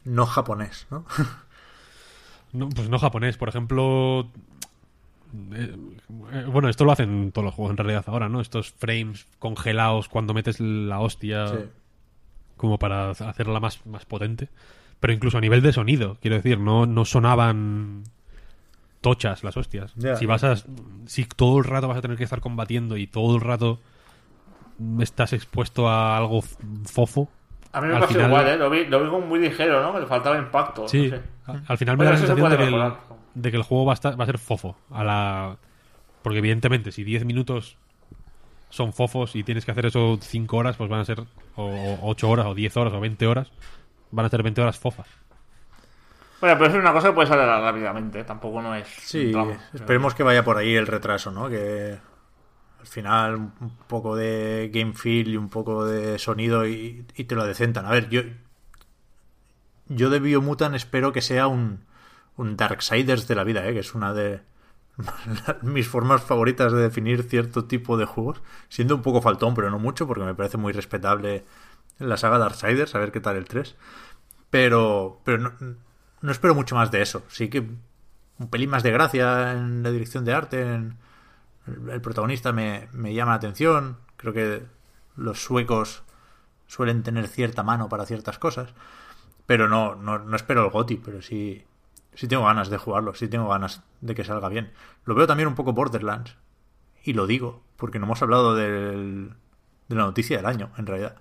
[0.05, 1.05] No japonés, ¿no?
[2.53, 4.29] No, pues no japonés, por ejemplo.
[5.53, 5.75] eh,
[6.33, 8.39] eh, bueno, esto lo hacen todos los juegos en realidad ahora, ¿no?
[8.41, 11.55] Estos frames congelados cuando metes la hostia Sí.
[12.57, 14.49] como para hacerla más, más potente.
[14.99, 18.03] Pero incluso a nivel de sonido, quiero decir, no, no sonaban
[19.01, 19.93] tochas las hostias.
[20.17, 20.55] Si vas a.
[21.07, 23.79] Si todo el rato vas a tener que estar combatiendo y todo el rato
[24.99, 26.41] estás expuesto a algo
[26.85, 27.29] fofo.
[27.73, 28.57] A mí me al pasó final- igual, ¿eh?
[28.57, 29.93] Lo vi, lo vi como muy ligero, ¿no?
[29.93, 30.87] Que le faltaba impacto.
[30.87, 31.09] Sí,
[31.47, 31.59] no sé.
[31.67, 32.97] al final me da la se sensación de que, el, mejorar.
[33.33, 34.75] de que el juego va a, estar- va a ser fofo.
[34.91, 35.57] A la...
[36.21, 37.77] Porque evidentemente, si 10 minutos
[38.69, 41.19] son fofos y tienes que hacer eso 5 horas, pues van a ser
[41.55, 43.51] o 8 horas, o 10 horas, o 20 horas.
[44.11, 45.07] Van a ser 20 horas fofas.
[46.41, 48.23] Bueno, pero es una cosa que puede salir rápidamente, ¿eh?
[48.23, 48.87] tampoco no es.
[48.87, 49.31] Sí,
[49.73, 51.47] esperemos que vaya por ahí el retraso, ¿no?
[51.49, 51.97] Que
[52.83, 57.45] al final un poco de game feel y un poco de sonido y, te lo
[57.45, 57.85] decentan.
[57.85, 58.21] A ver, yo
[59.87, 61.85] yo de Biomutant espero que sea un,
[62.35, 63.73] un Darksiders de la vida, ¿eh?
[63.73, 64.41] Que es una de
[65.61, 69.79] mis formas favoritas de definir cierto tipo de juegos, siendo un poco faltón, pero no
[69.79, 71.45] mucho, porque me parece muy respetable
[71.99, 73.75] la saga Darksiders, a ver qué tal el 3.
[74.49, 75.53] Pero, pero no,
[76.21, 77.23] no espero mucho más de eso.
[77.29, 77.59] Sí que
[78.39, 80.97] un pelín más de gracia en la dirección de arte, en
[81.67, 83.97] el, protagonista me, me llama la atención.
[84.17, 84.63] Creo que
[85.15, 86.03] los suecos
[86.67, 88.73] suelen tener cierta mano para ciertas cosas.
[89.45, 91.65] Pero no, no, no espero el GOTI, pero sí,
[92.13, 94.71] sí tengo ganas de jugarlo, sí tengo ganas de que salga bien.
[95.05, 96.37] Lo veo también un poco Borderlands.
[97.03, 99.33] Y lo digo, porque no hemos hablado del,
[99.89, 101.15] de la noticia del año, en realidad.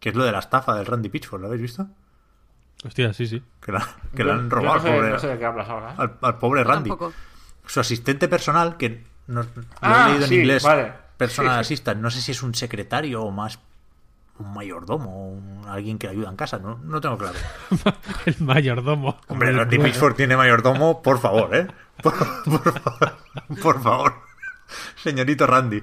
[0.00, 1.86] Que es lo de la estafa del Randy Pitchford, ¿lo habéis visto?
[2.86, 3.42] Hostia, sí, sí.
[3.60, 5.44] Que la, que Yo- le han robado no sé, al pobre- no sé de qué
[5.44, 5.90] hablas ahora.
[5.92, 5.94] ¿eh?
[5.98, 6.88] al, al pobre Randy.
[6.88, 7.12] Tampoco.
[7.66, 9.48] Su asistente personal, que no, lo
[9.80, 10.92] Ah, he leído sí, en inglés, vale.
[11.16, 11.74] personal Sí, sí.
[11.74, 13.58] assistant, no sé si es un secretario o más
[14.38, 17.34] un mayordomo, un- alguien que le ayuda en casa, no, no tengo claro.
[18.26, 19.18] El mayordomo.
[19.28, 21.66] Hombre, Randy Pitchford tiene mayordomo, por favor, ¿eh?
[22.02, 23.12] Por, por favor,
[23.62, 24.14] por favor.
[25.02, 25.82] Señorito Randy.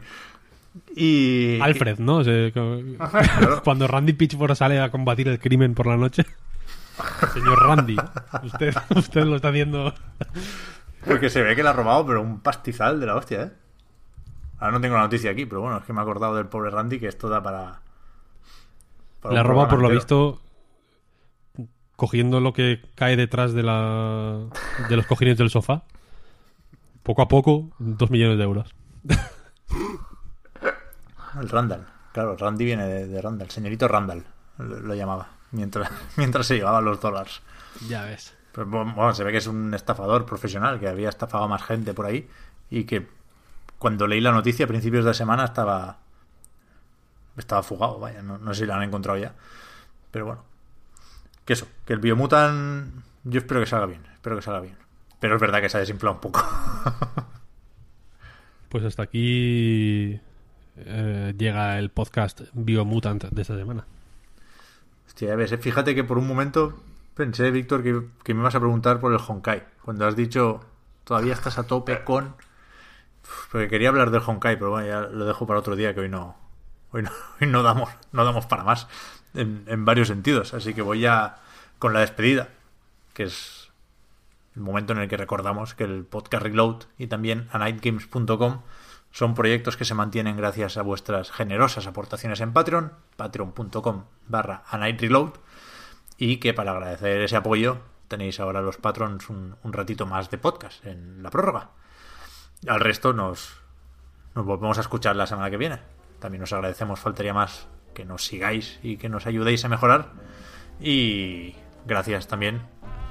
[0.96, 1.60] Y...
[1.62, 2.18] Alfred, ¿no?
[2.18, 2.82] O sea, como-
[3.64, 6.26] Cuando Randy Pitchford sale a combatir el crimen por la noche.
[7.34, 7.96] Señor Randy,
[8.44, 9.94] usted, usted lo está haciendo.
[11.06, 13.52] Porque se ve que le ha robado, pero un pastizal de la hostia, ¿eh?
[14.60, 16.72] Ahora no tengo la noticia aquí, pero bueno, es que me he acordado del pobre
[16.72, 17.82] Randy que esto da para...
[19.22, 20.42] para Le ha robado, por lo visto,
[21.96, 24.46] cogiendo lo que cae detrás de la
[24.90, 25.84] de los cojines del sofá.
[27.04, 28.74] Poco a poco, dos millones de euros.
[31.40, 31.86] El Randall.
[32.14, 33.50] Claro, Randy viene de, de Randall.
[33.52, 34.24] Señorito Randall
[34.58, 35.28] lo, lo llamaba.
[35.52, 37.42] Mientras, mientras se llevaba los dólares.
[37.88, 38.37] Ya ves.
[38.58, 41.94] Pero, bueno, se ve que es un estafador profesional que había estafado a más gente
[41.94, 42.28] por ahí
[42.72, 43.08] y que
[43.78, 46.00] cuando leí la noticia a principios de semana estaba
[47.38, 49.36] estaba fugado, vaya, no, no sé si lo han encontrado ya.
[50.10, 50.44] Pero bueno,
[51.46, 52.96] que eso, que el Biomutant
[53.26, 54.76] yo espero que salga bien, espero que salga bien.
[55.20, 56.44] Pero es verdad que se ha desinflado un poco.
[58.70, 60.20] Pues hasta aquí
[60.76, 63.86] eh, llega el podcast Biomutant de esta semana.
[65.08, 66.78] Hostia, eh, fíjate que por un momento
[67.18, 69.66] pensé, Víctor, que, que me ibas a preguntar por el Honkai.
[69.84, 70.62] Cuando has dicho,
[71.04, 72.36] todavía estás a tope con...
[73.52, 76.10] Porque quería hablar del Honkai, pero bueno, ya lo dejo para otro día, que hoy
[76.10, 76.38] no,
[76.92, 78.88] hoy no, hoy no damos, no damos para más
[79.34, 80.54] en, en varios sentidos.
[80.54, 81.42] Así que voy ya
[81.80, 82.50] con la despedida,
[83.14, 83.70] que es
[84.56, 88.62] el momento en el que recordamos que el podcast Reload y también anightgames.com
[89.12, 95.34] son proyectos que se mantienen gracias a vuestras generosas aportaciones en Patreon, patreon.com barra anightreload,
[96.18, 100.38] y que para agradecer ese apoyo tenéis ahora los patrons un, un ratito más de
[100.38, 101.72] podcast en la prórroga.
[102.68, 103.58] Al resto nos,
[104.34, 105.80] nos volvemos a escuchar la semana que viene.
[106.20, 110.12] También os agradecemos, faltaría más, que nos sigáis y que nos ayudéis a mejorar.
[110.80, 111.56] Y
[111.86, 112.62] gracias también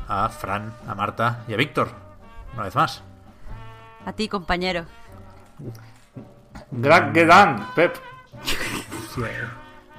[0.08, 1.90] a Fran, a Marta y a Víctor.
[2.54, 3.02] Una vez más.
[4.04, 4.86] A ti, compañero.
[6.70, 7.96] Gran Gedan, Pep.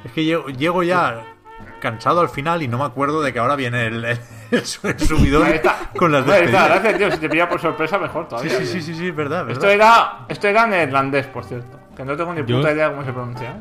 [0.03, 1.36] Es que llego, llego ya
[1.79, 4.19] cansado al final y no me acuerdo de que ahora viene el, el,
[4.51, 5.89] el subidón Ahí está.
[5.97, 6.69] con las Ahí está, despedidas.
[6.69, 7.11] gracias, tío.
[7.11, 8.57] Si te pilla por sorpresa, mejor Sí, todavía.
[8.59, 9.51] sí, sí, sí, sí, es verdad, verdad.
[9.53, 11.79] Esto era, esto era neerlandés, por cierto.
[11.95, 13.49] Que no tengo ni Yo- puta idea cómo se pronuncia.
[13.51, 13.55] ¿eh?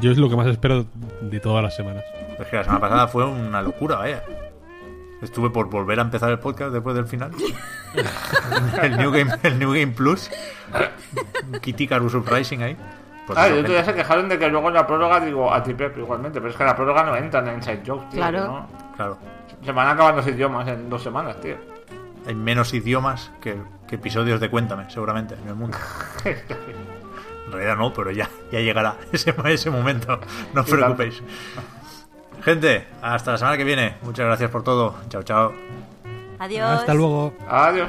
[0.00, 0.86] Yo es lo que más espero
[1.20, 2.04] de todas las semanas.
[2.38, 4.22] Es que la semana pasada fue una locura, vaya.
[5.22, 7.32] Estuve por volver a empezar el podcast después del final.
[8.82, 10.30] el, New Game, el New Game Plus.
[11.60, 12.76] Kitty Carus Uprising ahí.
[13.28, 14.00] Pues Ah, eso, y otro día gente.
[14.00, 16.56] se quejaron de que luego en la prórroga digo a ti Pep igualmente, pero es
[16.56, 18.18] que en la prórroga no entran en Inside Jokes, tío.
[18.20, 18.44] Claro.
[18.46, 18.66] no-
[18.96, 19.18] Claro.
[19.64, 21.54] Se van a acabar los idiomas en dos semanas, tío.
[22.26, 25.76] Hay menos idiomas que, que episodios de Cuéntame, seguramente, en el mundo.
[27.46, 30.20] En realidad no, pero ya, ya llegará ese, ese momento.
[30.52, 31.22] No os preocupéis.
[32.42, 33.96] Gente, hasta la semana que viene.
[34.02, 34.96] Muchas gracias por todo.
[35.08, 35.52] Chao, chao.
[36.38, 36.68] Adiós.
[36.80, 37.32] Hasta luego.
[37.48, 37.88] Adiós.